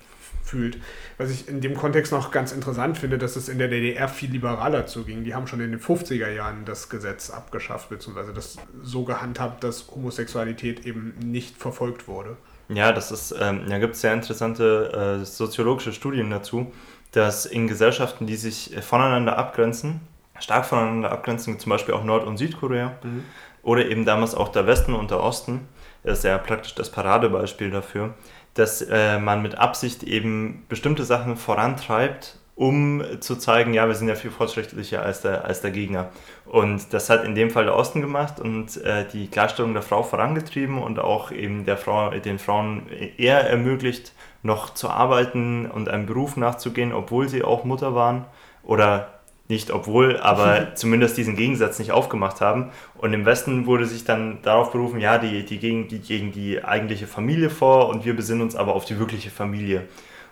fühlt. 0.50 0.78
Was 1.16 1.30
ich 1.30 1.48
in 1.48 1.60
dem 1.60 1.74
Kontext 1.74 2.12
noch 2.12 2.30
ganz 2.30 2.52
interessant 2.52 2.98
finde, 2.98 3.18
dass 3.18 3.36
es 3.36 3.48
in 3.48 3.58
der 3.58 3.68
DDR 3.68 4.08
viel 4.08 4.30
liberaler 4.30 4.86
zuging. 4.86 5.24
Die 5.24 5.34
haben 5.34 5.46
schon 5.46 5.60
in 5.60 5.70
den 5.70 5.80
50er 5.80 6.30
Jahren 6.30 6.64
das 6.64 6.88
Gesetz 6.88 7.30
abgeschafft, 7.30 7.88
beziehungsweise 7.88 8.34
das 8.34 8.56
so 8.82 9.04
gehandhabt, 9.04 9.62
dass 9.64 9.88
Homosexualität 9.94 10.84
eben 10.84 11.14
nicht 11.24 11.56
verfolgt 11.56 12.08
wurde. 12.08 12.36
Ja, 12.68 12.92
das 12.92 13.10
ist, 13.10 13.34
ähm, 13.40 13.62
da 13.68 13.78
gibt 13.78 13.94
es 13.94 14.00
sehr 14.00 14.12
interessante 14.12 15.20
äh, 15.20 15.24
soziologische 15.24 15.92
Studien 15.92 16.30
dazu, 16.30 16.72
dass 17.12 17.46
in 17.46 17.66
Gesellschaften, 17.66 18.26
die 18.26 18.36
sich 18.36 18.76
voneinander 18.80 19.36
abgrenzen, 19.36 20.00
stark 20.38 20.66
voneinander 20.66 21.10
abgrenzen, 21.10 21.58
zum 21.58 21.70
Beispiel 21.70 21.94
auch 21.94 22.04
Nord- 22.04 22.26
und 22.26 22.36
Südkorea, 22.36 22.92
mhm. 23.02 23.24
oder 23.62 23.86
eben 23.86 24.04
damals 24.04 24.34
auch 24.34 24.48
der 24.48 24.66
Westen 24.66 24.94
und 24.94 25.10
der 25.10 25.20
Osten, 25.20 25.66
das 26.02 26.18
ist 26.18 26.24
ja 26.24 26.38
praktisch 26.38 26.74
das 26.74 26.90
Paradebeispiel 26.90 27.70
dafür, 27.70 28.14
dass 28.54 28.82
äh, 28.82 29.18
man 29.18 29.42
mit 29.42 29.56
Absicht 29.56 30.02
eben 30.02 30.64
bestimmte 30.68 31.04
Sachen 31.04 31.36
vorantreibt, 31.36 32.36
um 32.56 33.02
zu 33.20 33.36
zeigen, 33.36 33.72
ja, 33.72 33.88
wir 33.88 33.94
sind 33.94 34.08
ja 34.08 34.16
viel 34.16 34.30
fortschrittlicher 34.30 35.02
als 35.02 35.22
der, 35.22 35.46
als 35.46 35.62
der 35.62 35.70
Gegner. 35.70 36.10
Und 36.44 36.92
das 36.92 37.08
hat 37.08 37.24
in 37.24 37.34
dem 37.34 37.50
Fall 37.50 37.64
der 37.64 37.74
Osten 37.74 38.02
gemacht 38.02 38.38
und 38.38 38.76
äh, 38.84 39.06
die 39.10 39.28
Klarstellung 39.28 39.72
der 39.72 39.82
Frau 39.82 40.02
vorangetrieben 40.02 40.76
und 40.76 40.98
auch 40.98 41.30
eben 41.30 41.64
der 41.64 41.78
Frau, 41.78 42.10
den 42.10 42.38
Frauen 42.38 42.86
eher 43.16 43.48
ermöglicht, 43.48 44.12
noch 44.42 44.74
zu 44.74 44.90
arbeiten 44.90 45.70
und 45.70 45.88
einem 45.88 46.06
Beruf 46.06 46.36
nachzugehen, 46.36 46.92
obwohl 46.92 47.28
sie 47.28 47.44
auch 47.44 47.64
Mutter 47.64 47.94
waren 47.94 48.26
oder 48.62 49.19
nicht 49.50 49.70
obwohl, 49.70 50.16
aber 50.18 50.68
zumindest 50.74 51.18
diesen 51.18 51.36
Gegensatz 51.36 51.78
nicht 51.78 51.92
aufgemacht 51.92 52.40
haben. 52.40 52.70
Und 52.96 53.12
im 53.12 53.26
Westen 53.26 53.66
wurde 53.66 53.86
sich 53.86 54.04
dann 54.04 54.38
darauf 54.42 54.72
berufen, 54.72 55.00
ja, 55.00 55.18
die, 55.18 55.44
die, 55.44 55.58
gegen, 55.58 55.88
die 55.88 55.98
gegen 55.98 56.32
die 56.32 56.64
eigentliche 56.64 57.06
Familie 57.06 57.50
vor 57.50 57.88
und 57.88 58.04
wir 58.04 58.16
besinnen 58.16 58.42
uns 58.42 58.56
aber 58.56 58.74
auf 58.74 58.84
die 58.84 58.98
wirkliche 58.98 59.30
Familie. 59.30 59.82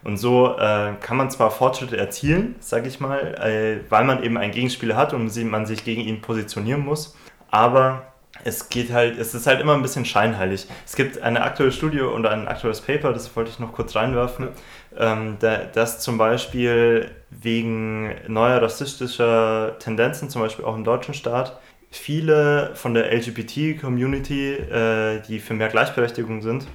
Und 0.05 0.17
so 0.17 0.57
äh, 0.57 0.93
kann 1.01 1.17
man 1.17 1.31
zwar 1.31 1.51
Fortschritte 1.51 1.97
erzielen, 1.97 2.55
sage 2.61 2.89
ich 2.89 3.01
mal, 3.01 3.35
äh, 3.35 3.91
weil 3.91 4.05
man 4.05 4.23
eben 4.23 4.39
einen 4.39 4.53
Gegenspieler 4.53 4.97
hat 4.97 5.13
und 5.13 5.35
man 5.51 5.67
sich 5.67 5.85
gegen 5.85 6.01
ihn 6.03 6.21
positionieren 6.21 6.85
muss, 6.85 7.17
aber 7.51 8.08
es 8.45 8.69
geht 8.69 8.93
halt, 8.93 9.19
es 9.19 9.35
ist 9.35 9.47
halt 9.47 9.61
immer 9.61 9.75
ein 9.75 9.83
bisschen 9.83 10.05
scheinheilig. 10.05 10.67
Es 10.87 10.97
gibt 10.97 11.21
eine 11.23 11.43
aktuelle 11.43 11.73
Studie 11.73 12.01
und 12.01 12.27
ein 12.27 12.49
aktuelles 12.49 12.81
Paper, 12.81 13.13
das 13.13 13.35
wollte 13.37 13.51
ich 13.51 13.59
noch 13.59 13.73
kurz 13.73 13.97
reinwerfen, 13.97 14.49
ähm, 14.97 15.37
da, 15.41 15.65
dass 15.65 16.01
zum 16.01 16.19
Beispiel 16.19 17.11
wegen 17.31 18.15
neuer 18.27 18.63
rassistischer 18.63 19.77
Tendenzen, 19.79 20.31
zum 20.31 20.43
Beispiel 20.43 20.65
auch 20.65 20.77
im 20.77 20.85
deutschen 20.85 21.15
Staat, 21.15 21.59
viele 21.91 22.73
von 22.75 22.95
der 22.95 23.13
LGBT-Community, 23.13 24.55
äh, 24.55 25.21
die 25.27 25.41
für 25.41 25.55
mehr 25.55 25.69
Gleichberechtigung 25.69 26.43
sind, 26.43 26.67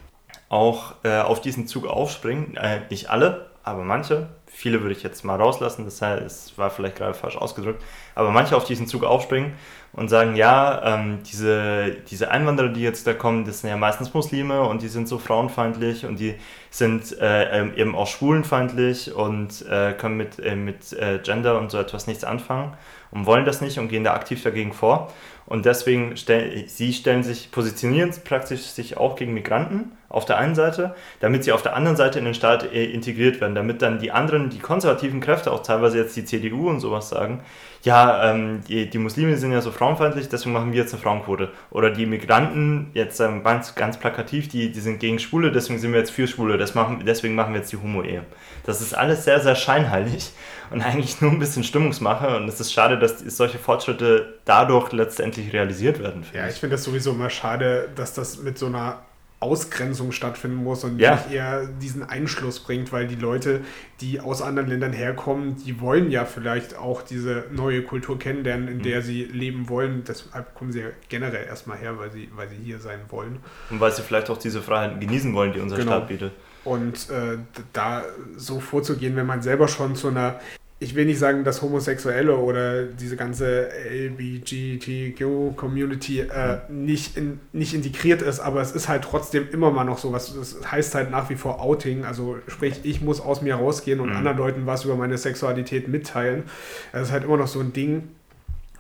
auch 0.50 0.96
äh, 1.04 1.20
auf 1.20 1.42
diesen 1.42 1.68
Zug 1.68 1.88
aufspringen. 1.88 2.56
Äh, 2.58 2.82
nicht 2.90 3.10
alle, 3.10 3.50
aber 3.64 3.84
manche. 3.84 4.30
Viele 4.56 4.82
würde 4.82 4.96
ich 4.96 5.02
jetzt 5.02 5.26
mal 5.26 5.36
rauslassen, 5.36 5.84
das, 5.84 6.58
war 6.58 6.70
vielleicht 6.70 6.96
gerade 6.96 7.16
falsch 7.16 7.36
ausgedrückt. 7.36 7.82
Aber 8.14 8.30
manche 8.30 8.56
auf 8.56 8.66
diesen 8.66 8.86
Zug 8.86 9.04
aufspringen 9.04 9.54
und 9.94 10.10
sagen, 10.10 10.36
ja, 10.36 10.96
ähm, 10.96 11.20
diese, 11.24 11.98
diese 12.10 12.30
Einwanderer, 12.30 12.70
die 12.70 12.82
jetzt 12.82 13.08
da 13.08 13.14
kommen, 13.14 13.46
das 13.46 13.62
sind 13.62 13.72
ja 13.72 13.78
meistens 13.78 14.14
Muslime 14.14 14.62
und 14.62 14.84
die 14.84 14.90
sind 14.90 15.08
so 15.08 15.18
frauenfeindlich 15.18 16.06
und 16.06 16.20
die 16.20 16.36
sind 16.70 17.20
äh, 17.20 17.62
ähm, 17.62 17.74
eben 17.76 17.96
auch 17.96 18.08
schwulenfeindlich 18.08 19.14
und 19.14 19.66
äh, 19.68 19.94
können 19.94 20.18
mit, 20.18 20.38
äh, 20.40 20.56
mit 20.56 20.94
äh, 20.94 21.20
Gender 21.24 21.60
und 21.60 21.72
so 21.72 21.80
etwas 21.80 22.06
nichts 22.06 22.24
anfangen 22.24 22.74
und 23.10 23.26
wollen 23.26 23.46
das 23.46 23.60
nicht 23.60 23.80
und 23.80 23.88
gehen 23.88 24.04
da 24.04 24.14
aktiv 24.14 24.44
dagegen 24.44 24.74
vor. 24.74 25.12
Und 25.46 25.66
deswegen 25.66 26.16
stellen 26.16 26.68
sie 26.68 26.94
stellen 26.94 27.24
sich, 27.24 27.52
positionieren 27.52 28.12
praktisch 28.24 28.62
sich 28.62 28.98
auch 28.98 29.16
gegen 29.16 29.34
Migranten 29.34 29.92
auf 30.10 30.26
der 30.26 30.38
einen 30.38 30.56
Seite, 30.56 30.96
damit 31.20 31.44
sie 31.44 31.52
auf 31.52 31.62
der 31.62 31.76
anderen 31.76 31.98
Seite 31.98 32.20
in 32.20 32.26
den 32.26 32.34
Staat 32.34 32.72
äh, 32.72 32.86
integriert 32.86 33.42
werden, 33.42 33.56
damit 33.56 33.82
dann 33.82 34.00
die 34.00 34.12
anderen, 34.12 34.50
die 34.50 34.60
konservativen 34.60 35.20
Kräfte, 35.20 35.52
auch 35.52 35.64
teilweise 35.64 35.98
jetzt 35.98 36.16
die 36.16 36.26
CDU 36.26 36.70
und 36.70 36.80
sowas 36.80 37.10
sagen, 37.10 37.42
ja, 37.84 38.32
ähm, 38.32 38.62
die, 38.68 38.90
die 38.90 38.98
Muslime 38.98 39.36
sind 39.36 39.52
ja 39.52 39.60
so 39.60 39.70
frauenfeindlich, 39.70 40.30
deswegen 40.30 40.54
machen 40.54 40.72
wir 40.72 40.80
jetzt 40.80 40.94
eine 40.94 41.04
Frauenquote. 41.04 41.52
Oder 41.70 41.90
die 41.90 42.06
Migranten, 42.06 42.92
jetzt 42.94 43.20
ähm, 43.20 43.44
ganz, 43.44 43.76
ganz 43.76 43.98
plakativ, 43.98 44.48
die, 44.48 44.72
die 44.72 44.80
sind 44.80 45.02
gegen 45.02 45.20
Schwule, 45.20 45.52
deswegen 45.52 45.80
sind 45.80 45.92
wir 45.92 46.00
jetzt 46.00 46.12
für 46.12 46.26
Schwule, 46.26 46.58
das 46.58 46.76
machen, 46.76 47.04
deswegen 47.06 47.36
machen 47.36 47.54
wir 47.54 47.60
jetzt 47.60 47.74
die 47.74 47.78
Homo-Ehe. 47.78 48.24
Das 48.66 48.80
ist 48.80 48.94
alles 48.94 49.26
sehr, 49.26 49.42
sehr 49.42 49.56
scheinheilig 49.56 50.32
und 50.72 50.82
eigentlich 50.82 51.20
nur 51.20 51.32
ein 51.32 51.40
bisschen 51.40 51.66
Stimmungsmache 51.66 52.38
und 52.38 52.48
es 52.48 52.62
ist 52.62 52.72
schade, 52.72 52.98
dass 52.98 53.20
solche 53.20 53.60
Fortschritte 53.60 54.40
dadurch 54.46 54.94
letztendlich 54.94 55.52
realisiert 55.52 56.00
werden. 56.00 56.26
Ja, 56.34 56.48
ich 56.48 56.56
finde 56.56 56.78
das 56.78 56.86
sowieso 56.86 57.12
immer 57.12 57.30
schade, 57.30 57.90
dass 57.96 58.14
das 58.14 58.38
mit 58.38 58.58
so 58.58 58.68
einer 58.68 59.00
Ausgrenzung 59.44 60.14
stattfinden 60.14 60.64
muss 60.64 60.86
und 60.86 60.98
ja. 61.00 61.16
nicht 61.16 61.32
eher 61.32 61.68
diesen 61.68 62.02
Einschluss 62.02 62.62
bringt, 62.62 62.94
weil 62.94 63.08
die 63.08 63.16
Leute, 63.16 63.62
die 64.00 64.22
aus 64.22 64.42
anderen 64.42 64.70
Ländern 64.70 64.94
herkommen, 64.94 65.58
die 65.58 65.82
wollen 65.82 66.10
ja 66.10 66.24
vielleicht 66.24 66.78
auch 66.78 67.02
diese 67.02 67.44
neue 67.52 67.84
Kultur 67.84 68.18
kennenlernen, 68.18 68.70
in 68.70 68.78
mhm. 68.78 68.84
der 68.84 69.02
sie 69.02 69.26
leben 69.26 69.68
wollen. 69.68 70.04
Deshalb 70.08 70.56
kommen 70.56 70.72
sie 70.72 70.80
ja 70.80 70.88
generell 71.10 71.46
erstmal 71.46 71.78
her, 71.78 72.00
weil 72.00 72.10
sie, 72.10 72.30
weil 72.36 72.48
sie 72.48 72.56
hier 72.56 72.80
sein 72.80 73.02
wollen. 73.10 73.40
Und 73.70 73.82
weil 73.82 73.92
sie 73.92 74.02
vielleicht 74.02 74.30
auch 74.30 74.38
diese 74.38 74.62
Freiheiten 74.62 75.02
genießen 75.02 75.34
wollen, 75.34 75.52
die 75.52 75.60
unser 75.60 75.76
genau. 75.76 75.92
Staat 75.92 76.08
bietet. 76.08 76.32
Und 76.64 77.10
äh, 77.10 77.38
da 77.74 78.04
so 78.38 78.62
vorzugehen, 78.62 79.18
wenn 79.18 79.26
man 79.26 79.42
selber 79.42 79.68
schon 79.68 79.98
zu 79.98 80.08
einer 80.08 80.40
ich 80.84 80.96
will 80.96 81.06
nicht 81.06 81.20
sagen, 81.20 81.46
dass 81.46 81.62
Homosexuelle 81.62 82.36
oder 82.36 82.84
diese 82.84 83.16
ganze 83.16 83.70
LBGTQ-Community 83.90 86.20
äh, 86.20 86.58
nicht, 86.70 87.16
in, 87.16 87.40
nicht 87.54 87.74
integriert 87.74 88.22
ist, 88.22 88.42
aber 88.42 88.60
es 88.62 88.74
ist 88.74 88.90
halt 88.90 89.04
trotzdem 89.04 89.48
immer 89.52 89.72
mal 89.72 89.86
noch 89.86 89.98
so 89.98 90.12
was. 90.12 90.36
Das 90.36 90.58
heißt 90.70 90.94
halt 90.96 91.10
nach 91.10 91.30
wie 91.30 91.36
vor 91.36 91.62
Outing. 91.62 92.04
Also 92.04 92.38
sprich, 92.48 92.82
ich 92.84 93.00
muss 93.02 93.22
aus 93.22 93.42
mir 93.42 93.56
rausgehen 93.56 94.02
und 94.02 94.10
mhm. 94.10 94.18
anderen 94.18 94.38
Leuten 94.38 94.66
was 94.66 94.84
über 94.84 94.96
meine 94.96 95.18
Sexualität 95.18 95.88
mitteilen. 95.88 96.44
Das 96.92 97.08
ist 97.08 97.14
halt 97.14 97.24
immer 97.24 97.38
noch 97.38 97.48
so 97.48 97.62
ein 97.62 97.72
Ding. 97.72 98.10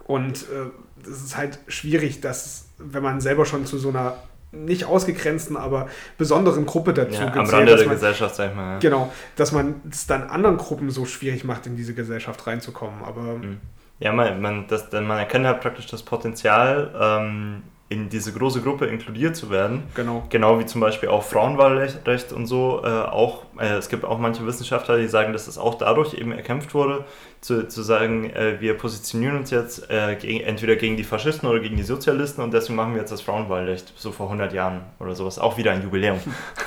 Und 0.06 0.44
äh, 0.44 0.72
es 1.04 1.08
äh, 1.08 1.12
ist 1.12 1.38
halt 1.38 1.60
schwierig, 1.68 2.20
dass, 2.20 2.66
wenn 2.78 3.02
man 3.02 3.22
selber 3.22 3.46
schon 3.46 3.66
zu 3.66 3.78
so 3.78 3.88
einer 3.90 4.18
nicht 4.54 4.86
ausgegrenzten, 4.86 5.58
aber 5.58 5.88
besonderen 6.18 6.66
Gruppe 6.66 6.94
dazu 6.94 7.22
ja, 7.22 7.26
gezählt. 7.26 7.38
Am 7.38 7.50
Rande 7.50 7.76
der 7.76 7.86
man, 7.86 7.96
Gesellschaft, 7.96 8.36
sag 8.36 8.52
ich 8.52 8.56
mal. 8.56 8.74
Ja. 8.74 8.80
Genau, 8.80 9.12
dass 9.36 9.52
man 9.52 9.82
es 9.90 10.08
dann 10.08 10.24
anderen 10.24 10.58
Gruppen 10.58 10.90
so 10.90 11.06
schwierig 11.06 11.44
macht, 11.44 11.66
in 11.68 11.76
diese 11.76 11.94
Gesellschaft 11.94 12.46
reinzukommen. 12.46 13.04
Aber 13.04 13.22
mhm. 13.22 13.60
ja, 14.00 14.12
man, 14.12 14.42
man, 14.42 14.68
das, 14.68 14.92
man 14.92 15.18
erkennt 15.18 15.46
halt 15.46 15.62
praktisch 15.62 15.88
das 15.88 16.04
Potenzial, 16.04 16.94
ähm, 17.00 17.64
in 17.90 18.10
diese 18.10 18.34
große 18.34 18.62
Gruppe 18.62 18.86
inkludiert 18.86 19.36
zu 19.36 19.50
werden. 19.50 19.84
Genau. 19.94 20.24
Genau 20.30 20.60
wie 20.60 20.66
zum 20.66 20.82
Beispiel 20.82 21.10
auch 21.10 21.24
Frauenwahlrecht 21.24 22.32
und 22.32 22.48
so. 22.48 22.82
Äh, 22.84 22.88
auch, 22.88 23.44
äh, 23.60 23.76
es 23.76 23.90
gibt 23.90 24.04
auch 24.04 24.18
manche 24.18 24.46
Wissenschaftler, 24.48 24.98
die 24.98 25.08
sagen, 25.08 25.32
dass 25.32 25.48
es 25.48 25.58
auch 25.58 25.76
dadurch 25.76 26.14
eben 26.16 26.32
erkämpft 26.32 26.74
wurde, 26.74 27.06
zu, 27.42 27.68
zu 27.68 27.84
sagen, 27.84 28.30
äh, 28.32 28.60
wir 28.62 28.76
positionieren 28.76 29.38
uns 29.38 29.52
jetzt 29.52 29.90
äh, 29.92 30.16
gegen, 30.16 30.40
entweder 30.40 30.76
gegen 30.78 30.98
die 30.98 31.04
Faschisten 31.04 31.48
oder 31.48 31.60
gegen 31.60 31.76
die 31.76 31.84
Sozialisten 31.84 32.42
und 32.42 32.54
deswegen 32.54 32.78
machen 32.78 32.94
wir 32.94 33.02
jetzt 33.02 33.12
das 33.12 33.22
Frauenwahlrecht, 33.22 33.94
so 33.96 34.12
vor 34.12 34.28
100 34.28 34.54
Jahren 34.54 34.82
oder 35.00 35.14
sowas. 35.14 35.38
Auch 35.38 35.58
wieder 35.58 35.72
ein 35.72 35.84
Jubiläum. 35.84 36.20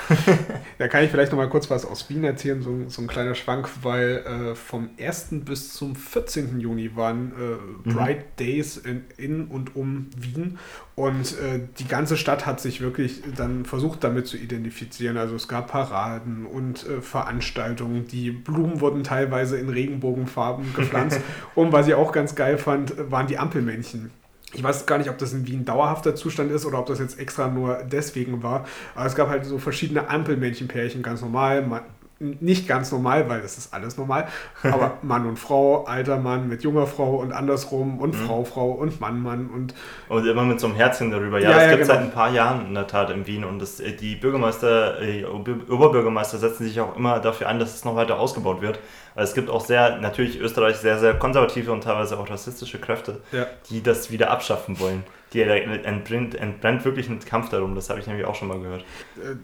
da 0.79 0.89
kann 0.89 1.03
ich 1.03 1.11
vielleicht 1.11 1.33
noch 1.33 1.39
mal 1.39 1.49
kurz 1.49 1.71
was 1.71 1.85
aus 1.87 2.09
Wien 2.11 2.25
erzählen, 2.25 2.63
so, 2.63 2.89
so 2.89 3.03
ein 3.03 3.09
kleiner 3.09 3.35
Schwank, 3.35 3.69
weil 3.83 4.19
äh, 4.19 4.55
vom 4.55 4.91
1. 5.01 5.29
bis 5.45 5.73
zum 5.73 5.97
14. 5.97 6.61
Juni 6.61 6.95
waren 6.95 7.33
äh, 7.33 7.91
Bright 7.91 8.19
mhm. 8.19 8.45
Days 8.45 8.77
in, 8.77 9.05
in 9.17 9.47
und 9.47 9.75
um 9.75 10.11
Wien 10.17 10.59
und 10.97 11.39
äh, 11.41 11.61
die 11.79 11.87
ganze 11.87 12.17
Stadt 12.17 12.47
hat 12.47 12.59
sich 12.59 12.81
wirklich 12.81 13.23
dann 13.37 13.67
versucht 13.67 14.03
damit 14.03 14.27
zu 14.27 14.39
identifizieren. 14.39 15.19
Also 15.19 15.37
es 15.37 15.47
gab 15.47 15.71
Paraden 15.71 16.47
und 16.47 16.89
äh, 16.89 17.03
Veranstaltungen, 17.03 18.09
die 18.09 18.31
Blumen 18.31 18.81
wurden 18.81 19.05
teilweise 19.05 19.59
in 19.59 19.69
Regenbogenfarben 19.69 20.73
gepflanzt. 20.75 21.21
und 21.55 21.71
was 21.71 21.87
ich 21.87 21.93
auch 21.93 22.13
ganz 22.13 22.35
geil 22.35 22.57
fand, 22.57 22.95
waren 23.11 23.27
die 23.27 23.37
Ampelmännchen. 23.37 24.11
Ich 24.55 24.63
weiß 24.63 24.87
gar 24.87 24.97
nicht, 24.97 25.11
ob 25.11 25.19
das 25.19 25.35
in 25.35 25.47
Wien 25.47 25.67
dauerhafter 25.67 26.15
Zustand 26.15 26.51
ist 26.51 26.65
oder 26.65 26.79
ob 26.79 26.87
das 26.87 26.99
jetzt 26.99 27.19
extra 27.19 27.49
nur 27.49 27.83
deswegen 27.85 28.43
war. 28.43 28.65
Aber 28.95 29.05
es 29.05 29.15
gab 29.15 29.29
halt 29.29 29.45
so 29.45 29.59
verschiedene 29.59 30.09
Ampelmännchenpärchen, 30.09 31.03
ganz 31.03 31.21
normal 31.21 31.83
nicht 32.19 32.67
ganz 32.67 32.93
normal, 32.93 33.29
weil 33.29 33.43
das 33.43 33.59
ist 33.59 33.75
alles 33.75 33.99
normal, 33.99 34.27
aber 34.63 34.99
Mann 35.03 35.27
und 35.27 35.39
Frau, 35.39 35.85
alter 35.85 36.17
Mann 36.17 36.49
mit 36.49 36.63
junger 36.63 36.87
Frau 36.87 37.17
und 37.17 37.33
andersrum 37.33 37.99
und 37.99 38.15
mhm. 38.15 38.27
Frau, 38.27 38.45
Frau 38.45 38.71
und 38.71 39.01
Mann, 39.01 39.21
Mann 39.21 39.49
und... 39.49 39.75
Und 40.09 40.27
immer 40.27 40.45
mit 40.45 40.59
so 40.59 40.67
einem 40.67 40.77
Herzchen 40.77 41.11
darüber. 41.11 41.39
Ja, 41.39 41.51
ja 41.51 41.57
das 41.57 41.65
ja, 41.65 41.71
gibt 41.71 41.83
es 41.83 41.89
genau. 41.89 42.01
seit 42.01 42.09
ein 42.09 42.15
paar 42.15 42.31
Jahren 42.31 42.67
in 42.67 42.75
der 42.75 42.87
Tat 42.87 43.11
in 43.11 43.27
Wien 43.27 43.45
und 43.45 43.59
das, 43.59 43.81
äh, 43.81 43.93
die 43.93 44.17
Bürgermeister, 44.17 45.03
äh, 45.03 45.25
Oberbürgermeister 45.25 46.39
setzen 46.39 46.65
sich 46.65 46.81
auch 46.81 46.97
immer 46.97 47.21
dafür 47.21 47.49
ein, 47.49 47.59
dass 47.59 47.75
es 47.75 47.85
noch 47.85 47.97
weiter 47.97 48.19
ausgebaut 48.19 48.63
wird. 48.63 48.79
Es 49.15 49.35
gibt 49.35 49.51
auch 49.51 49.65
sehr, 49.65 49.99
natürlich 49.99 50.41
Österreich 50.41 50.77
sehr, 50.77 50.99
sehr 50.99 51.15
konservative 51.15 51.73
und 51.73 51.85
teilweise 51.85 52.19
auch 52.19 52.29
rassistische 52.29 52.79
Kräfte, 52.79 53.21
ja. 53.33 53.47
die 53.69 53.83
das 53.83 54.11
wieder 54.11 54.31
abschaffen 54.31 54.81
wollen 54.81 55.05
die 55.37 55.43
entbrennt, 55.43 56.35
entbrennt 56.35 56.85
wirklich 56.85 57.09
ein 57.09 57.21
Kampf 57.21 57.51
darum. 57.51 57.75
Das 57.75 57.91
habe 57.91 58.01
ich 58.01 58.07
nämlich 58.07 58.27
auch 58.27 58.35
schon 58.35 58.49
mal 58.49 58.59
gehört. 58.59 58.83
Äh, 59.17 59.37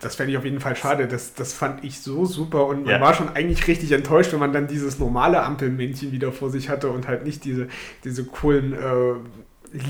das 0.00 0.16
fände 0.16 0.32
ich 0.32 0.38
auf 0.38 0.44
jeden 0.44 0.60
Fall 0.60 0.76
schade. 0.76 1.06
Das, 1.06 1.34
das 1.34 1.52
fand 1.52 1.84
ich 1.84 2.00
so 2.00 2.24
super 2.24 2.66
und 2.66 2.82
man 2.84 2.90
ja. 2.90 3.00
war 3.00 3.14
schon 3.14 3.28
eigentlich 3.30 3.66
richtig 3.68 3.92
enttäuscht, 3.92 4.32
wenn 4.32 4.40
man 4.40 4.52
dann 4.52 4.66
dieses 4.66 4.98
normale 4.98 5.42
Ampelmännchen 5.42 6.12
wieder 6.12 6.32
vor 6.32 6.50
sich 6.50 6.68
hatte 6.68 6.90
und 6.90 7.06
halt 7.06 7.24
nicht 7.24 7.44
diese, 7.44 7.68
diese 8.04 8.24
coolen 8.24 8.72
äh, 8.72 9.14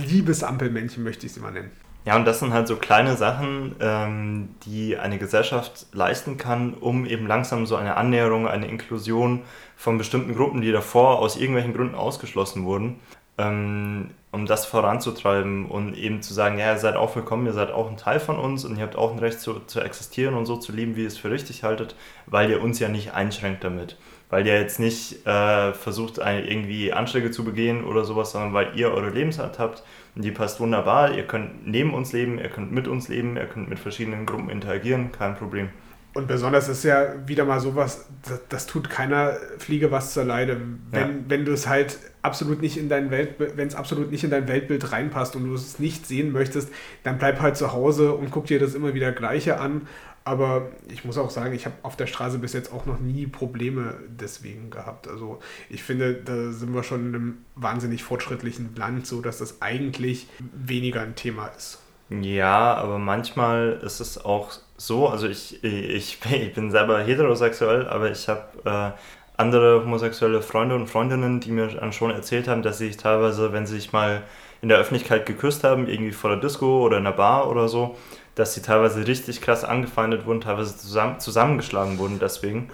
Liebesampelmännchen, 0.08 1.02
möchte 1.02 1.26
ich 1.26 1.32
sie 1.32 1.40
mal 1.40 1.52
nennen. 1.52 1.70
Ja, 2.06 2.14
und 2.14 2.24
das 2.24 2.38
sind 2.38 2.52
halt 2.52 2.68
so 2.68 2.76
kleine 2.76 3.16
Sachen, 3.16 3.74
ähm, 3.80 4.50
die 4.64 4.96
eine 4.96 5.18
Gesellschaft 5.18 5.86
leisten 5.92 6.36
kann, 6.36 6.74
um 6.74 7.04
eben 7.04 7.26
langsam 7.26 7.66
so 7.66 7.74
eine 7.74 7.96
Annäherung, 7.96 8.46
eine 8.46 8.68
Inklusion 8.68 9.42
von 9.76 9.98
bestimmten 9.98 10.36
Gruppen, 10.36 10.60
die 10.60 10.70
davor 10.70 11.18
aus 11.18 11.36
irgendwelchen 11.36 11.74
Gründen 11.74 11.96
ausgeschlossen 11.96 12.64
wurden, 12.64 13.00
ähm, 13.38 14.10
um 14.36 14.44
das 14.44 14.66
voranzutreiben 14.66 15.64
und 15.64 15.94
eben 15.94 16.20
zu 16.20 16.34
sagen, 16.34 16.58
ja, 16.58 16.72
ihr 16.72 16.78
seid 16.78 16.94
auch 16.94 17.16
willkommen, 17.16 17.46
ihr 17.46 17.54
seid 17.54 17.70
auch 17.70 17.90
ein 17.90 17.96
Teil 17.96 18.20
von 18.20 18.38
uns 18.38 18.66
und 18.66 18.76
ihr 18.76 18.82
habt 18.82 18.94
auch 18.94 19.10
ein 19.10 19.18
Recht 19.18 19.40
zu, 19.40 19.60
zu 19.60 19.80
existieren 19.80 20.34
und 20.34 20.44
so 20.44 20.58
zu 20.58 20.72
leben, 20.72 20.94
wie 20.94 21.02
ihr 21.02 21.06
es 21.08 21.16
für 21.16 21.30
richtig 21.30 21.64
haltet, 21.64 21.96
weil 22.26 22.50
ihr 22.50 22.62
uns 22.62 22.78
ja 22.78 22.88
nicht 22.88 23.14
einschränkt 23.14 23.64
damit. 23.64 23.96
Weil 24.28 24.46
ihr 24.46 24.60
jetzt 24.60 24.78
nicht 24.78 25.26
äh, 25.26 25.72
versucht, 25.72 26.18
irgendwie 26.18 26.92
Anschläge 26.92 27.30
zu 27.30 27.44
begehen 27.44 27.84
oder 27.84 28.04
sowas, 28.04 28.32
sondern 28.32 28.52
weil 28.52 28.72
ihr 28.74 28.92
eure 28.92 29.08
Lebensart 29.08 29.58
habt 29.58 29.82
und 30.14 30.22
die 30.22 30.32
passt 30.32 30.60
wunderbar. 30.60 31.14
Ihr 31.14 31.26
könnt 31.26 31.66
neben 31.66 31.94
uns 31.94 32.12
leben, 32.12 32.38
ihr 32.38 32.50
könnt 32.50 32.72
mit 32.72 32.88
uns 32.88 33.08
leben, 33.08 33.36
ihr 33.36 33.46
könnt 33.46 33.70
mit 33.70 33.78
verschiedenen 33.78 34.26
Gruppen 34.26 34.50
interagieren, 34.50 35.12
kein 35.12 35.34
Problem. 35.34 35.70
Und 36.12 36.28
besonders 36.28 36.68
ist 36.68 36.82
ja 36.82 37.26
wieder 37.26 37.44
mal 37.44 37.60
sowas, 37.60 38.06
das, 38.26 38.40
das 38.48 38.66
tut 38.66 38.90
keiner 38.90 39.34
Fliege 39.58 39.90
was 39.90 40.12
zur 40.12 40.24
Leide. 40.24 40.60
Wenn, 40.90 41.08
ja. 41.08 41.14
wenn 41.28 41.44
du 41.44 41.52
es 41.52 41.68
halt 41.68 41.98
absolut 42.26 42.60
nicht 42.60 42.76
in 42.76 42.88
dein 42.88 43.10
Welt, 43.10 43.36
wenn 43.38 43.66
es 43.66 43.74
absolut 43.74 44.10
nicht 44.10 44.24
in 44.24 44.30
dein 44.30 44.48
Weltbild 44.48 44.92
reinpasst 44.92 45.36
und 45.36 45.44
du 45.44 45.54
es 45.54 45.78
nicht 45.78 46.06
sehen 46.06 46.32
möchtest, 46.32 46.70
dann 47.04 47.18
bleib 47.18 47.40
halt 47.40 47.56
zu 47.56 47.72
Hause 47.72 48.12
und 48.12 48.30
guck 48.30 48.46
dir 48.46 48.58
das 48.58 48.74
immer 48.74 48.92
wieder 48.92 49.12
Gleiche 49.12 49.58
an. 49.58 49.88
Aber 50.24 50.72
ich 50.88 51.04
muss 51.04 51.18
auch 51.18 51.30
sagen, 51.30 51.54
ich 51.54 51.66
habe 51.66 51.76
auf 51.82 51.94
der 51.94 52.08
Straße 52.08 52.40
bis 52.40 52.52
jetzt 52.52 52.72
auch 52.72 52.84
noch 52.84 52.98
nie 52.98 53.28
Probleme 53.28 53.94
deswegen 54.08 54.70
gehabt. 54.70 55.06
Also 55.06 55.38
ich 55.70 55.84
finde, 55.84 56.14
da 56.14 56.50
sind 56.50 56.74
wir 56.74 56.82
schon 56.82 57.06
in 57.06 57.14
einem 57.14 57.38
wahnsinnig 57.54 58.02
fortschrittlichen 58.02 58.74
Land, 58.74 59.06
so 59.06 59.20
dass 59.20 59.38
das 59.38 59.62
eigentlich 59.62 60.26
weniger 60.40 61.00
ein 61.02 61.14
Thema 61.14 61.46
ist. 61.56 61.78
Ja, 62.10 62.74
aber 62.74 62.98
manchmal 62.98 63.80
ist 63.84 64.00
es 64.00 64.24
auch 64.24 64.50
so, 64.76 65.08
also 65.08 65.28
ich, 65.28 65.62
ich, 65.62 66.18
ich 66.30 66.54
bin 66.54 66.72
selber 66.72 67.00
heterosexuell, 67.00 67.86
aber 67.86 68.10
ich 68.10 68.28
habe 68.28 68.44
äh, 68.64 68.98
andere 69.36 69.82
homosexuelle 69.82 70.42
Freunde 70.42 70.74
und 70.74 70.88
Freundinnen, 70.88 71.40
die 71.40 71.50
mir 71.50 71.92
schon 71.92 72.10
erzählt 72.10 72.48
haben, 72.48 72.62
dass 72.62 72.78
sie 72.78 72.88
sich 72.88 72.96
teilweise, 72.96 73.52
wenn 73.52 73.66
sie 73.66 73.76
sich 73.76 73.92
mal 73.92 74.22
in 74.62 74.68
der 74.68 74.78
Öffentlichkeit 74.78 75.26
geküsst 75.26 75.64
haben, 75.64 75.86
irgendwie 75.88 76.12
vor 76.12 76.30
der 76.30 76.40
Disco 76.40 76.82
oder 76.82 76.98
in 76.98 77.04
der 77.04 77.12
Bar 77.12 77.50
oder 77.50 77.68
so, 77.68 77.96
dass 78.34 78.54
sie 78.54 78.62
teilweise 78.62 79.06
richtig 79.06 79.40
krass 79.40 79.64
angefeindet 79.64 80.26
wurden, 80.26 80.40
teilweise 80.40 80.76
zusammen, 80.76 81.20
zusammengeschlagen 81.20 81.98
wurden 81.98 82.18
deswegen. 82.18 82.68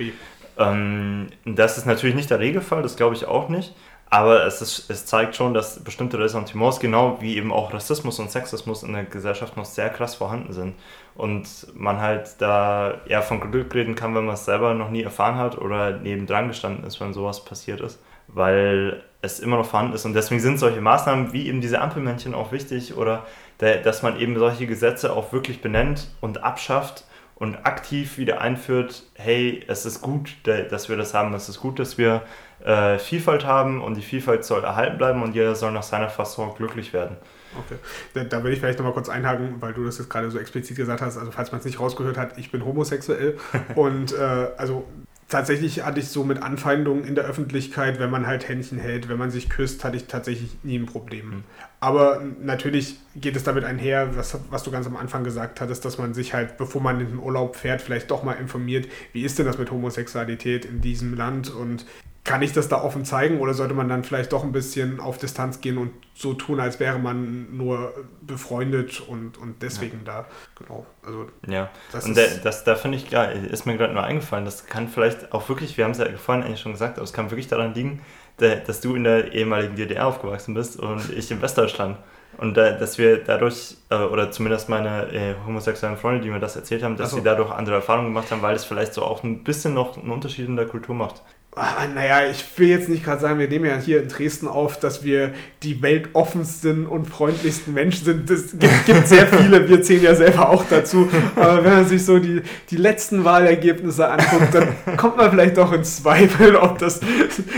Ähm, 0.58 1.28
das 1.44 1.78
ist 1.78 1.86
natürlich 1.86 2.14
nicht 2.14 2.30
der 2.30 2.40
Regelfall, 2.40 2.82
das 2.82 2.96
glaube 2.96 3.14
ich 3.14 3.26
auch 3.26 3.48
nicht. 3.48 3.74
Aber 4.10 4.44
es, 4.44 4.60
ist, 4.60 4.90
es 4.90 5.06
zeigt 5.06 5.36
schon, 5.36 5.54
dass 5.54 5.82
bestimmte 5.82 6.18
Ressentiments, 6.18 6.80
genau 6.80 7.16
wie 7.22 7.38
eben 7.38 7.50
auch 7.50 7.72
Rassismus 7.72 8.18
und 8.18 8.30
Sexismus 8.30 8.82
in 8.82 8.92
der 8.92 9.04
Gesellschaft 9.04 9.56
noch 9.56 9.64
sehr 9.64 9.88
krass 9.88 10.14
vorhanden 10.14 10.52
sind. 10.52 10.74
Und 11.14 11.66
man 11.74 12.00
halt 12.00 12.36
da 12.40 13.00
eher 13.06 13.22
von 13.22 13.40
Glück 13.40 13.74
reden 13.74 13.94
kann, 13.94 14.14
wenn 14.14 14.24
man 14.24 14.34
es 14.34 14.44
selber 14.46 14.74
noch 14.74 14.90
nie 14.90 15.02
erfahren 15.02 15.36
hat 15.36 15.58
oder 15.58 15.98
nebendran 15.98 16.48
gestanden 16.48 16.84
ist, 16.86 17.00
wenn 17.00 17.12
sowas 17.12 17.44
passiert 17.44 17.80
ist. 17.80 18.00
weil 18.28 19.02
es 19.20 19.38
immer 19.40 19.56
noch 19.56 19.66
vorhanden 19.66 19.94
ist. 19.94 20.04
Und 20.04 20.14
deswegen 20.14 20.40
sind 20.40 20.58
solche 20.58 20.80
Maßnahmen 20.80 21.32
wie 21.32 21.46
eben 21.48 21.60
diese 21.60 21.80
Ampelmännchen 21.80 22.34
auch 22.34 22.52
wichtig 22.52 22.96
oder 22.96 23.24
der, 23.60 23.78
dass 23.78 24.02
man 24.02 24.18
eben 24.18 24.36
solche 24.38 24.66
Gesetze 24.66 25.12
auch 25.12 25.32
wirklich 25.32 25.60
benennt 25.60 26.08
und 26.20 26.42
abschafft 26.42 27.04
und 27.36 27.66
aktiv 27.66 28.18
wieder 28.18 28.40
einführt, 28.40 29.04
hey, 29.14 29.64
es 29.68 29.86
ist 29.86 30.00
gut, 30.00 30.36
dass 30.44 30.88
wir 30.88 30.96
das 30.96 31.14
haben, 31.14 31.34
es 31.34 31.48
ist 31.48 31.60
gut, 31.60 31.78
dass 31.78 31.98
wir 31.98 32.22
äh, 32.64 32.98
Vielfalt 32.98 33.44
haben 33.44 33.80
und 33.80 33.96
die 33.96 34.02
Vielfalt 34.02 34.44
soll 34.44 34.64
erhalten 34.64 34.98
bleiben 34.98 35.22
und 35.22 35.34
jeder 35.34 35.54
soll 35.54 35.72
nach 35.72 35.82
seiner 35.82 36.08
Fassung 36.08 36.54
glücklich 36.56 36.92
werden. 36.92 37.16
Okay, 37.58 37.76
da, 38.14 38.24
da 38.24 38.44
will 38.44 38.52
ich 38.52 38.60
vielleicht 38.60 38.78
nochmal 38.78 38.94
kurz 38.94 39.08
einhaken, 39.08 39.56
weil 39.60 39.74
du 39.74 39.84
das 39.84 39.98
jetzt 39.98 40.10
gerade 40.10 40.30
so 40.30 40.38
explizit 40.38 40.76
gesagt 40.76 41.02
hast. 41.02 41.18
Also 41.18 41.30
falls 41.30 41.52
man 41.52 41.58
es 41.58 41.64
nicht 41.64 41.80
rausgehört 41.80 42.16
hat, 42.16 42.38
ich 42.38 42.50
bin 42.50 42.64
homosexuell 42.64 43.38
und 43.74 44.12
äh, 44.12 44.48
also 44.56 44.86
tatsächlich 45.32 45.84
hatte 45.84 45.98
ich 45.98 46.08
so 46.08 46.24
mit 46.24 46.42
Anfeindungen 46.42 47.04
in 47.04 47.14
der 47.14 47.24
Öffentlichkeit, 47.24 47.98
wenn 47.98 48.10
man 48.10 48.26
halt 48.26 48.48
Händchen 48.48 48.78
hält, 48.78 49.08
wenn 49.08 49.18
man 49.18 49.30
sich 49.30 49.48
küsst, 49.48 49.82
hatte 49.82 49.96
ich 49.96 50.06
tatsächlich 50.06 50.58
nie 50.62 50.78
ein 50.78 50.86
Problem. 50.86 51.28
Mhm. 51.28 51.44
Aber 51.80 52.22
natürlich 52.40 52.98
geht 53.16 53.34
es 53.34 53.42
damit 53.42 53.64
einher, 53.64 54.14
was, 54.16 54.38
was 54.50 54.62
du 54.62 54.70
ganz 54.70 54.86
am 54.86 54.96
Anfang 54.96 55.24
gesagt 55.24 55.60
hattest, 55.60 55.84
dass 55.84 55.98
man 55.98 56.14
sich 56.14 56.34
halt, 56.34 56.56
bevor 56.58 56.80
man 56.82 57.00
in 57.00 57.08
den 57.08 57.18
Urlaub 57.18 57.56
fährt, 57.56 57.80
vielleicht 57.80 58.10
doch 58.10 58.22
mal 58.22 58.34
informiert, 58.34 58.86
wie 59.12 59.22
ist 59.22 59.38
denn 59.38 59.46
das 59.46 59.58
mit 59.58 59.70
Homosexualität 59.70 60.64
in 60.64 60.80
diesem 60.80 61.14
Land 61.14 61.50
und 61.50 61.86
kann 62.24 62.40
ich 62.42 62.52
das 62.52 62.68
da 62.68 62.80
offen 62.82 63.04
zeigen 63.04 63.40
oder 63.40 63.52
sollte 63.52 63.74
man 63.74 63.88
dann 63.88 64.04
vielleicht 64.04 64.32
doch 64.32 64.44
ein 64.44 64.52
bisschen 64.52 65.00
auf 65.00 65.18
Distanz 65.18 65.60
gehen 65.60 65.76
und 65.76 65.90
so 66.14 66.34
tun, 66.34 66.60
als 66.60 66.78
wäre 66.78 66.98
man 66.98 67.56
nur 67.56 67.92
befreundet 68.20 69.00
und, 69.00 69.38
und 69.38 69.60
deswegen 69.60 70.02
ja. 70.06 70.22
da? 70.22 70.26
Genau. 70.56 70.86
Also, 71.04 71.26
ja, 71.48 71.70
das 71.90 72.04
und 72.04 72.16
der, 72.16 72.28
das, 72.44 72.62
da 72.62 72.76
finde 72.76 72.98
ich, 72.98 73.10
ja, 73.10 73.24
ist 73.24 73.66
mir 73.66 73.76
gerade 73.76 73.92
nur 73.92 74.04
eingefallen, 74.04 74.44
das 74.44 74.66
kann 74.66 74.88
vielleicht 74.88 75.32
auch 75.32 75.48
wirklich, 75.48 75.76
wir 75.76 75.84
haben 75.84 75.92
es 75.92 75.98
ja 75.98 76.06
vorhin 76.16 76.44
eigentlich 76.44 76.60
schon 76.60 76.72
gesagt, 76.72 76.96
aber 76.96 77.04
es 77.04 77.12
kann 77.12 77.30
wirklich 77.30 77.48
daran 77.48 77.74
liegen, 77.74 78.00
dass 78.36 78.80
du 78.80 78.94
in 78.94 79.04
der 79.04 79.32
ehemaligen 79.32 79.74
DDR 79.74 80.06
aufgewachsen 80.06 80.54
bist 80.54 80.78
und 80.78 81.10
ich 81.12 81.30
in 81.30 81.42
Westdeutschland. 81.42 81.98
Und 82.38 82.56
dass 82.56 82.96
wir 82.96 83.22
dadurch, 83.22 83.76
äh, 83.90 83.96
oder 83.96 84.30
zumindest 84.30 84.70
meine 84.70 85.12
äh, 85.12 85.34
homosexuellen 85.46 85.98
Freunde, 85.98 86.22
die 86.22 86.30
mir 86.30 86.40
das 86.40 86.56
erzählt 86.56 86.82
haben, 86.82 86.96
dass 86.96 87.10
so. 87.10 87.18
sie 87.18 87.22
dadurch 87.22 87.50
andere 87.50 87.76
Erfahrungen 87.76 88.08
gemacht 88.08 88.30
haben, 88.30 88.40
weil 88.40 88.56
es 88.56 88.64
vielleicht 88.64 88.94
so 88.94 89.02
auch 89.02 89.22
ein 89.22 89.44
bisschen 89.44 89.74
noch 89.74 89.98
einen 89.98 90.10
Unterschied 90.10 90.48
in 90.48 90.56
der 90.56 90.66
Kultur 90.66 90.94
macht. 90.94 91.22
Ah, 91.54 91.86
naja, 91.86 92.30
ich 92.30 92.46
will 92.56 92.68
jetzt 92.68 92.88
nicht 92.88 93.04
gerade 93.04 93.20
sagen, 93.20 93.38
wir 93.38 93.46
nehmen 93.46 93.66
ja 93.66 93.76
hier 93.76 94.02
in 94.02 94.08
Dresden 94.08 94.48
auf, 94.48 94.80
dass 94.80 95.04
wir 95.04 95.34
die 95.62 95.82
weltoffensten 95.82 96.86
und 96.86 97.04
freundlichsten 97.04 97.74
Menschen 97.74 98.06
sind. 98.06 98.30
Es 98.30 98.58
gibt, 98.58 98.86
gibt, 98.86 99.06
sehr 99.06 99.26
viele, 99.26 99.68
wir 99.68 99.82
zählen 99.82 100.02
ja 100.02 100.14
selber 100.14 100.48
auch 100.48 100.64
dazu. 100.64 101.10
Aber 101.36 101.62
wenn 101.62 101.74
man 101.74 101.86
sich 101.86 102.06
so 102.06 102.18
die, 102.18 102.40
die 102.70 102.76
letzten 102.78 103.24
Wahlergebnisse 103.24 104.08
anguckt, 104.08 104.54
dann 104.54 104.96
kommt 104.96 105.18
man 105.18 105.30
vielleicht 105.30 105.58
doch 105.58 105.70
ins 105.74 105.96
Zweifel, 105.96 106.56
ob, 106.56 106.78
das, 106.78 107.00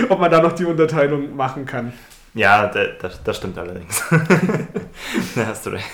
ob 0.09 0.19
man 0.19 0.31
da 0.31 0.43
noch 0.43 0.53
die 0.53 0.65
Unterteilung 0.65 1.37
machen 1.37 1.65
kann. 1.65 1.93
Ja, 2.35 2.67
das, 2.67 3.23
das 3.23 3.37
stimmt 3.37 3.57
allerdings. 3.59 4.03
da 5.37 5.47
hast 5.47 5.67
du 5.67 5.71
recht. 5.71 5.87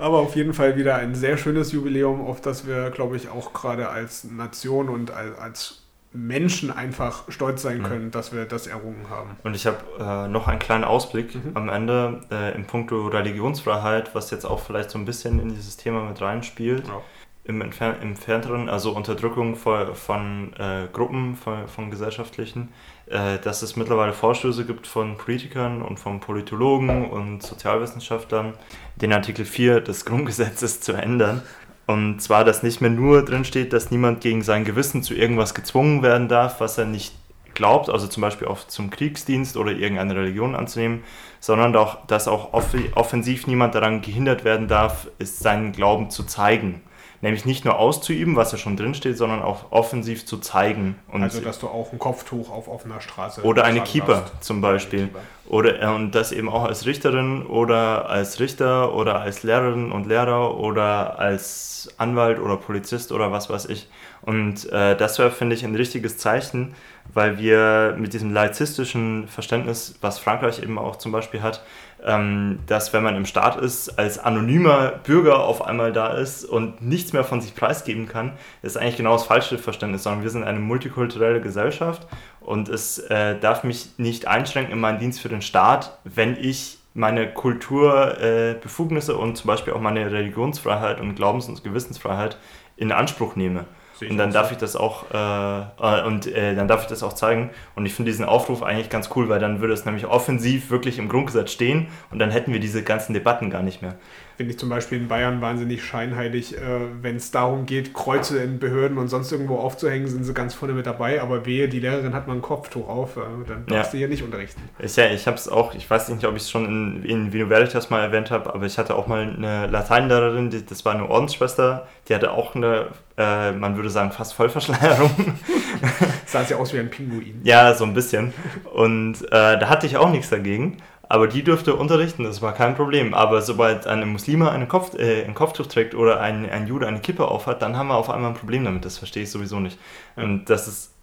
Aber 0.00 0.18
auf 0.18 0.34
jeden 0.34 0.54
Fall 0.54 0.74
wieder 0.74 0.96
ein 0.96 1.14
sehr 1.14 1.36
schönes 1.36 1.70
Jubiläum, 1.70 2.20
auf 2.20 2.40
das 2.40 2.66
wir, 2.66 2.90
glaube 2.90 3.14
ich, 3.14 3.28
auch 3.28 3.52
gerade 3.52 3.90
als 3.90 4.24
Nation 4.24 4.88
und 4.88 5.12
als 5.12 5.81
Menschen 6.14 6.70
einfach 6.70 7.24
stolz 7.30 7.62
sein 7.62 7.78
mhm. 7.78 7.84
können, 7.84 8.04
mhm. 8.06 8.10
dass 8.10 8.32
wir 8.32 8.44
das 8.44 8.66
errungen 8.66 9.08
haben. 9.08 9.36
Und 9.44 9.54
ich 9.54 9.66
habe 9.66 9.78
äh, 9.98 10.28
noch 10.28 10.48
einen 10.48 10.58
kleinen 10.58 10.84
Ausblick 10.84 11.34
mhm. 11.34 11.52
am 11.54 11.68
Ende 11.68 12.20
äh, 12.30 12.54
im 12.54 12.64
Punkto 12.66 13.06
Religionsfreiheit, 13.08 14.14
was 14.14 14.30
jetzt 14.30 14.44
auch 14.44 14.60
vielleicht 14.60 14.90
so 14.90 14.98
ein 14.98 15.04
bisschen 15.04 15.40
in 15.40 15.48
dieses 15.48 15.76
Thema 15.76 16.04
mit 16.04 16.20
reinspielt. 16.20 16.86
Ja. 16.86 17.00
Im, 17.44 17.60
Entfer 17.60 18.00
im 18.00 18.14
Fernteren, 18.14 18.68
also 18.68 18.92
Unterdrückung 18.92 19.56
von, 19.56 19.96
von 19.96 20.52
äh, 20.60 20.86
Gruppen, 20.92 21.34
von, 21.34 21.66
von 21.66 21.90
gesellschaftlichen, 21.90 22.68
äh, 23.06 23.38
dass 23.40 23.62
es 23.62 23.74
mittlerweile 23.74 24.12
Vorstöße 24.12 24.64
gibt 24.64 24.86
von 24.86 25.16
Politikern 25.16 25.82
und 25.82 25.98
von 25.98 26.20
Politologen 26.20 27.10
und 27.10 27.42
Sozialwissenschaftlern, 27.42 28.54
den 28.94 29.12
Artikel 29.12 29.44
4 29.44 29.80
des 29.80 30.04
Grundgesetzes 30.04 30.82
zu 30.82 30.92
ändern 30.92 31.42
und 31.86 32.20
zwar, 32.20 32.44
dass 32.44 32.62
nicht 32.62 32.80
mehr 32.80 32.90
nur 32.90 33.24
drin 33.24 33.44
steht, 33.44 33.72
dass 33.72 33.90
niemand 33.90 34.20
gegen 34.20 34.42
sein 34.42 34.64
Gewissen 34.64 35.02
zu 35.02 35.14
irgendwas 35.14 35.54
gezwungen 35.54 36.02
werden 36.02 36.28
darf, 36.28 36.60
was 36.60 36.78
er 36.78 36.86
nicht 36.86 37.14
glaubt, 37.54 37.90
also 37.90 38.06
zum 38.06 38.20
Beispiel 38.20 38.48
auch 38.48 38.66
zum 38.66 38.90
Kriegsdienst 38.90 39.56
oder 39.56 39.72
irgendeine 39.72 40.16
Religion 40.16 40.54
anzunehmen, 40.54 41.02
sondern 41.40 41.76
auch, 41.76 42.06
dass 42.06 42.28
auch 42.28 42.52
offensiv 42.52 43.46
niemand 43.46 43.74
daran 43.74 44.00
gehindert 44.00 44.44
werden 44.44 44.68
darf, 44.68 45.08
seinen 45.18 45.72
Glauben 45.72 46.10
zu 46.10 46.24
zeigen 46.24 46.82
nämlich 47.22 47.44
nicht 47.44 47.64
nur 47.64 47.78
auszuüben, 47.78 48.36
was 48.36 48.52
ja 48.52 48.58
schon 48.58 48.76
drinsteht, 48.76 49.16
sondern 49.16 49.42
auch 49.42 49.70
offensiv 49.70 50.26
zu 50.26 50.38
zeigen. 50.38 50.96
Und 51.08 51.22
also, 51.22 51.40
dass 51.40 51.58
du 51.58 51.68
auch 51.68 51.92
ein 51.92 51.98
Kopftuch 51.98 52.50
auf 52.50 52.68
offener 52.68 53.00
Straße 53.00 53.42
Oder 53.42 53.64
eine 53.64 53.80
Keeper 53.80 54.14
darfst. 54.14 54.44
zum 54.44 54.60
Beispiel. 54.60 55.08
Oder, 55.52 55.82
äh, 55.82 55.94
und 55.94 56.14
das 56.14 56.32
eben 56.32 56.48
auch 56.48 56.64
als 56.64 56.86
Richterin 56.86 57.44
oder 57.44 58.08
als 58.08 58.40
Richter 58.40 58.94
oder 58.94 59.20
als 59.20 59.42
Lehrerin 59.42 59.92
und 59.92 60.06
Lehrer 60.06 60.56
oder 60.56 61.18
als 61.18 61.92
Anwalt 61.98 62.40
oder 62.40 62.56
Polizist 62.56 63.12
oder 63.12 63.32
was 63.32 63.50
weiß 63.50 63.66
ich. 63.66 63.86
Und 64.22 64.72
äh, 64.72 64.96
das 64.96 65.18
wäre, 65.18 65.30
finde 65.30 65.54
ich, 65.54 65.62
ein 65.62 65.74
richtiges 65.74 66.16
Zeichen, 66.16 66.74
weil 67.12 67.38
wir 67.38 67.94
mit 67.98 68.14
diesem 68.14 68.32
laizistischen 68.32 69.28
Verständnis, 69.28 69.94
was 70.00 70.18
Frankreich 70.18 70.62
eben 70.62 70.78
auch 70.78 70.96
zum 70.96 71.12
Beispiel 71.12 71.42
hat, 71.42 71.62
dass 72.04 72.92
wenn 72.92 73.04
man 73.04 73.14
im 73.14 73.26
Staat 73.26 73.56
ist, 73.56 73.96
als 73.96 74.18
anonymer 74.18 74.92
Bürger 75.04 75.44
auf 75.44 75.64
einmal 75.64 75.92
da 75.92 76.08
ist 76.08 76.44
und 76.44 76.82
nichts 76.82 77.12
mehr 77.12 77.22
von 77.22 77.40
sich 77.40 77.54
preisgeben 77.54 78.08
kann, 78.08 78.32
ist 78.62 78.76
eigentlich 78.76 78.96
genau 78.96 79.12
das 79.12 79.24
falsche 79.24 79.56
Verständnis, 79.56 80.02
sondern 80.02 80.24
wir 80.24 80.30
sind 80.30 80.42
eine 80.42 80.58
multikulturelle 80.58 81.40
Gesellschaft 81.40 82.06
und 82.40 82.68
es 82.68 82.98
äh, 82.98 83.38
darf 83.38 83.62
mich 83.62 83.90
nicht 83.98 84.26
einschränken 84.26 84.72
in 84.72 84.80
meinen 84.80 84.98
Dienst 84.98 85.20
für 85.20 85.28
den 85.28 85.42
Staat, 85.42 85.98
wenn 86.02 86.36
ich 86.36 86.78
meine 86.92 87.32
Kulturbefugnisse 87.32 89.12
äh, 89.12 89.16
und 89.16 89.36
zum 89.36 89.46
Beispiel 89.46 89.72
auch 89.72 89.80
meine 89.80 90.10
Religionsfreiheit 90.10 91.00
und 91.00 91.14
Glaubens- 91.14 91.48
und 91.48 91.62
Gewissensfreiheit 91.62 92.36
in 92.76 92.90
Anspruch 92.90 93.36
nehme 93.36 93.64
und 94.10 94.18
dann 94.18 94.32
darf 94.32 94.52
ich 94.52 94.58
das 94.58 94.76
auch 94.76 95.04
äh, 95.12 95.60
äh, 95.80 96.04
und 96.04 96.26
äh, 96.26 96.54
dann 96.54 96.68
darf 96.68 96.82
ich 96.82 96.88
das 96.88 97.02
auch 97.02 97.12
zeigen. 97.12 97.50
Und 97.74 97.86
ich 97.86 97.94
finde 97.94 98.10
diesen 98.10 98.24
Aufruf 98.24 98.62
eigentlich 98.62 98.90
ganz 98.90 99.10
cool, 99.14 99.28
weil 99.28 99.40
dann 99.40 99.60
würde 99.60 99.74
es 99.74 99.84
nämlich 99.84 100.06
offensiv 100.06 100.70
wirklich 100.70 100.98
im 100.98 101.08
Grundgesetz 101.08 101.52
stehen 101.52 101.88
und 102.10 102.18
dann 102.18 102.30
hätten 102.30 102.52
wir 102.52 102.60
diese 102.60 102.82
ganzen 102.82 103.14
Debatten 103.14 103.50
gar 103.50 103.62
nicht 103.62 103.82
mehr 103.82 103.94
finde 104.42 104.54
ich 104.54 104.58
zum 104.58 104.70
Beispiel 104.70 104.98
in 104.98 105.06
Bayern 105.06 105.40
wahnsinnig 105.40 105.84
scheinheilig. 105.84 106.56
Äh, 106.56 106.60
Wenn 107.00 107.14
es 107.14 107.30
darum 107.30 107.64
geht, 107.64 107.94
Kreuze 107.94 108.42
in 108.42 108.58
Behörden 108.58 108.98
und 108.98 109.06
sonst 109.06 109.30
irgendwo 109.30 109.58
aufzuhängen, 109.58 110.08
sind 110.08 110.24
sie 110.24 110.34
ganz 110.34 110.52
vorne 110.52 110.74
mit 110.74 110.84
dabei. 110.84 111.22
Aber 111.22 111.46
wehe, 111.46 111.68
die 111.68 111.78
Lehrerin 111.78 112.12
hat 112.12 112.26
mal 112.26 112.34
ein 112.34 112.42
Kopftuch 112.42 112.88
auf, 112.88 113.16
äh, 113.16 113.20
dann 113.46 113.66
darfst 113.66 113.92
ja. 113.92 113.92
du 113.92 113.98
hier 113.98 114.08
nicht 114.08 114.24
unterrichten. 114.24 114.60
Ich, 114.80 114.96
ja, 114.96 115.06
ich 115.06 115.28
habe 115.28 115.36
es 115.36 115.48
auch, 115.48 115.74
ich 115.74 115.88
weiß 115.88 116.08
nicht, 116.08 116.24
ob 116.24 116.34
ich 116.34 116.42
es 116.42 116.50
schon 116.50 116.64
in, 116.64 117.04
in 117.04 117.32
Vino 117.32 117.48
Veritas 117.48 117.88
mal 117.88 118.00
erwähnt 118.00 118.32
habe, 118.32 118.52
aber 118.52 118.66
ich 118.66 118.78
hatte 118.78 118.96
auch 118.96 119.06
mal 119.06 119.22
eine 119.22 119.68
Lateinlehrerin, 119.68 120.50
die, 120.50 120.66
das 120.66 120.84
war 120.84 120.92
eine 120.92 121.08
Ordensschwester, 121.08 121.86
die 122.08 122.14
hatte 122.16 122.32
auch 122.32 122.56
eine, 122.56 122.88
äh, 123.16 123.52
man 123.52 123.76
würde 123.76 123.90
sagen, 123.90 124.10
fast 124.10 124.34
Vollverschleierung. 124.34 125.10
Sah 126.26 126.42
ja 126.42 126.56
aus 126.56 126.74
wie 126.74 126.80
ein 126.80 126.90
Pinguin. 126.90 127.40
Ja, 127.44 127.74
so 127.74 127.84
ein 127.84 127.94
bisschen. 127.94 128.32
Und 128.74 129.22
äh, 129.26 129.58
da 129.58 129.68
hatte 129.68 129.86
ich 129.86 129.96
auch 129.96 130.10
nichts 130.10 130.30
dagegen. 130.30 130.78
Aber 131.12 131.28
die 131.28 131.44
dürfte 131.44 131.76
unterrichten, 131.76 132.24
das 132.24 132.40
war 132.40 132.54
kein 132.54 132.74
Problem. 132.74 133.12
Aber 133.12 133.42
sobald 133.42 133.86
eine 133.86 134.06
Muslime 134.06 134.50
einen 134.50 134.66
Kopf, 134.66 134.98
äh, 134.98 135.22
ein 135.24 135.34
Kopftuch 135.34 135.66
trägt 135.66 135.94
oder 135.94 136.22
ein, 136.22 136.48
ein 136.48 136.66
Jude 136.66 136.86
eine 136.86 137.00
Kippe 137.00 137.28
aufhat, 137.28 137.60
dann 137.60 137.76
haben 137.76 137.88
wir 137.88 137.96
auf 137.96 138.08
einmal 138.08 138.30
ein 138.30 138.36
Problem 138.36 138.64
damit. 138.64 138.86
Das 138.86 138.96
verstehe 138.96 139.24
ich 139.24 139.30
sowieso 139.30 139.60
nicht. 139.60 139.78
Und 140.16 140.48
das 140.48 140.68
ist 140.68 140.94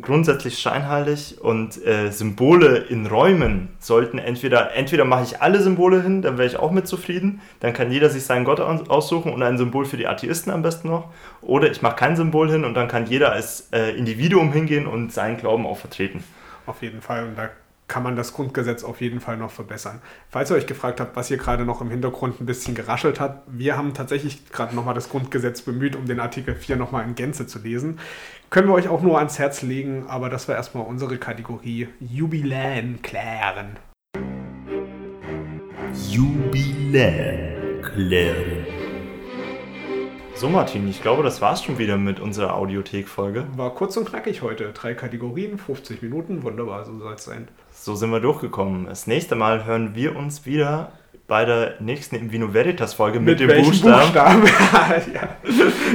grundsätzlich 0.00 0.58
scheinheilig 0.58 1.40
und 1.40 1.80
äh, 1.86 2.10
Symbole 2.10 2.76
in 2.76 3.06
Räumen 3.06 3.68
sollten 3.78 4.18
entweder, 4.18 4.74
entweder 4.74 5.04
mache 5.04 5.22
ich 5.22 5.40
alle 5.40 5.62
Symbole 5.62 6.02
hin, 6.02 6.22
dann 6.22 6.38
wäre 6.38 6.48
ich 6.48 6.56
auch 6.56 6.72
mit 6.72 6.88
zufrieden, 6.88 7.40
dann 7.60 7.72
kann 7.72 7.92
jeder 7.92 8.10
sich 8.10 8.24
seinen 8.24 8.44
Gott 8.44 8.58
aussuchen 8.58 9.32
und 9.32 9.44
ein 9.44 9.58
Symbol 9.58 9.84
für 9.84 9.96
die 9.96 10.08
Atheisten 10.08 10.50
am 10.52 10.62
besten 10.62 10.88
noch, 10.88 11.08
oder 11.40 11.70
ich 11.70 11.82
mache 11.82 11.96
kein 11.96 12.16
Symbol 12.16 12.50
hin 12.50 12.64
und 12.64 12.74
dann 12.74 12.88
kann 12.88 13.06
jeder 13.06 13.32
als 13.32 13.68
äh, 13.72 13.96
Individuum 13.96 14.52
hingehen 14.52 14.88
und 14.88 15.12
seinen 15.12 15.36
Glauben 15.36 15.66
auch 15.66 15.78
vertreten. 15.78 16.22
Auf 16.66 16.82
jeden 16.82 17.00
Fall 17.00 17.24
und 17.24 17.38
da 17.38 17.48
kann 17.92 18.02
man 18.02 18.16
das 18.16 18.32
Grundgesetz 18.32 18.84
auf 18.84 19.02
jeden 19.02 19.20
Fall 19.20 19.36
noch 19.36 19.50
verbessern. 19.50 20.00
Falls 20.30 20.50
ihr 20.50 20.56
euch 20.56 20.66
gefragt 20.66 20.98
habt, 20.98 21.14
was 21.14 21.28
hier 21.28 21.36
gerade 21.36 21.66
noch 21.66 21.82
im 21.82 21.90
Hintergrund 21.90 22.40
ein 22.40 22.46
bisschen 22.46 22.74
geraschelt 22.74 23.20
hat, 23.20 23.42
wir 23.46 23.76
haben 23.76 23.92
tatsächlich 23.92 24.50
gerade 24.50 24.74
nochmal 24.74 24.94
das 24.94 25.10
Grundgesetz 25.10 25.60
bemüht, 25.60 25.94
um 25.94 26.06
den 26.06 26.18
Artikel 26.18 26.54
4 26.54 26.76
nochmal 26.76 27.04
in 27.04 27.14
Gänze 27.16 27.46
zu 27.46 27.58
lesen. 27.58 27.98
Können 28.48 28.68
wir 28.68 28.72
euch 28.72 28.88
auch 28.88 29.02
nur 29.02 29.18
ans 29.18 29.38
Herz 29.38 29.60
legen, 29.60 30.06
aber 30.08 30.30
das 30.30 30.48
war 30.48 30.54
erstmal 30.54 30.86
unsere 30.86 31.18
Kategorie 31.18 31.88
Jubiläen 32.00 33.02
klären. 33.02 33.76
Jubiläen 36.08 37.82
klären. 37.82 38.64
So, 40.34 40.48
Martin, 40.48 40.88
ich 40.88 41.02
glaube, 41.02 41.22
das 41.22 41.42
war's 41.42 41.62
schon 41.62 41.78
wieder 41.78 41.98
mit 41.98 42.20
unserer 42.20 42.56
Audiothek-Folge. 42.56 43.46
War 43.54 43.74
kurz 43.74 43.96
und 43.98 44.08
knackig 44.08 44.40
heute. 44.40 44.72
Drei 44.72 44.94
Kategorien, 44.94 45.58
50 45.58 46.00
Minuten, 46.00 46.42
wunderbar, 46.42 46.86
so 46.86 46.98
soll 46.98 47.12
es 47.12 47.24
sein 47.24 47.48
so 47.84 47.96
sind 47.96 48.10
wir 48.10 48.20
durchgekommen. 48.20 48.86
Das 48.86 49.08
nächste 49.08 49.34
Mal 49.34 49.64
hören 49.64 49.96
wir 49.96 50.14
uns 50.14 50.46
wieder 50.46 50.92
bei 51.26 51.44
der 51.44 51.74
nächsten 51.80 52.14
Invino 52.14 52.54
Veritas 52.54 52.94
Folge 52.94 53.18
mit, 53.18 53.40
mit 53.40 53.50
dem 53.50 53.64
Buchstaben. 53.64 54.42
Buchstaben? 54.42 54.42
ja, 55.14 55.36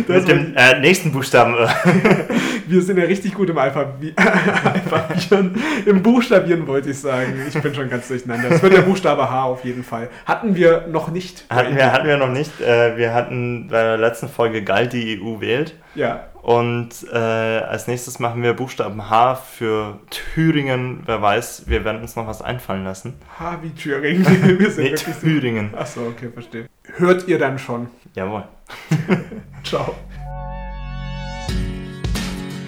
mit 0.16 0.28
dem 0.28 0.54
äh, 0.56 0.80
nächsten 0.80 1.12
Buchstaben. 1.12 1.56
Wir 2.68 2.82
sind 2.82 2.98
ja 2.98 3.06
richtig 3.06 3.34
gut 3.34 3.50
im 3.50 3.58
Alphabi 3.58 4.14
Alphabieren, 4.18 5.56
im 5.86 6.04
Buchstabieren 6.04 6.68
wollte 6.68 6.90
ich 6.90 7.00
sagen. 7.00 7.42
Ich 7.48 7.62
bin 7.62 7.74
schon 7.74 7.90
ganz 7.90 8.10
durcheinander. 8.10 8.50
Das 8.50 8.62
wird 8.62 8.74
der 8.74 8.82
Buchstabe 8.82 9.30
H 9.30 9.44
auf 9.44 9.64
jeden 9.64 9.86
Fall. 9.86 10.10
Hatten 10.26 10.56
wir 10.56 10.88
noch 10.88 11.10
nicht. 11.10 11.46
Hatten 11.50 11.78
wir, 11.78 11.94
hatten 11.94 12.08
wir 12.08 12.18
noch 12.18 12.32
nicht. 12.32 12.60
Äh, 12.60 12.98
wir 12.98 13.14
hatten 13.14 13.70
bei 13.70 13.82
der 13.82 13.98
letzten 13.98 14.28
Folge 14.28 14.64
Galt 14.64 14.92
die 14.92 15.22
EU 15.22 15.40
wählt. 15.40 15.76
Ja. 15.96 16.26
Und 16.48 16.90
äh, 17.12 17.18
als 17.18 17.88
nächstes 17.88 18.20
machen 18.20 18.42
wir 18.42 18.54
Buchstaben 18.54 19.10
H 19.10 19.36
für 19.36 20.00
Thüringen. 20.10 21.02
Wer 21.06 21.22
weiß, 21.22 21.64
wir 21.68 21.84
werden 21.84 22.00
uns 22.02 22.16
noch 22.16 22.26
was 22.26 22.42
einfallen 22.42 22.86
lassen. 22.86 23.16
H 23.38 23.60
wie 23.64 23.72
Thüringen. 23.72 24.26
Wir 24.58 24.72
sind 24.72 24.86
Nee, 24.86 24.92
wirklich 24.92 25.16
so. 25.16 25.28
Thüringen. 25.28 25.76
Achso, 25.76 26.08
okay, 26.08 26.30
verstehe. 26.32 26.68
Hört 26.96 27.28
ihr 27.28 27.38
dann 27.38 27.60
schon. 27.60 27.88
Jawohl. 28.16 28.46
Ciao. 29.66 29.94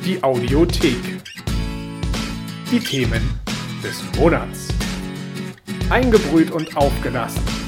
Die 0.03 0.21
Audiothek. 0.21 1.21
Die 2.69 2.79
Themen 2.81 3.39
des 3.81 4.03
Monats. 4.17 4.67
Eingebrüht 5.89 6.51
und 6.51 6.75
aufgelassen. 6.75 7.58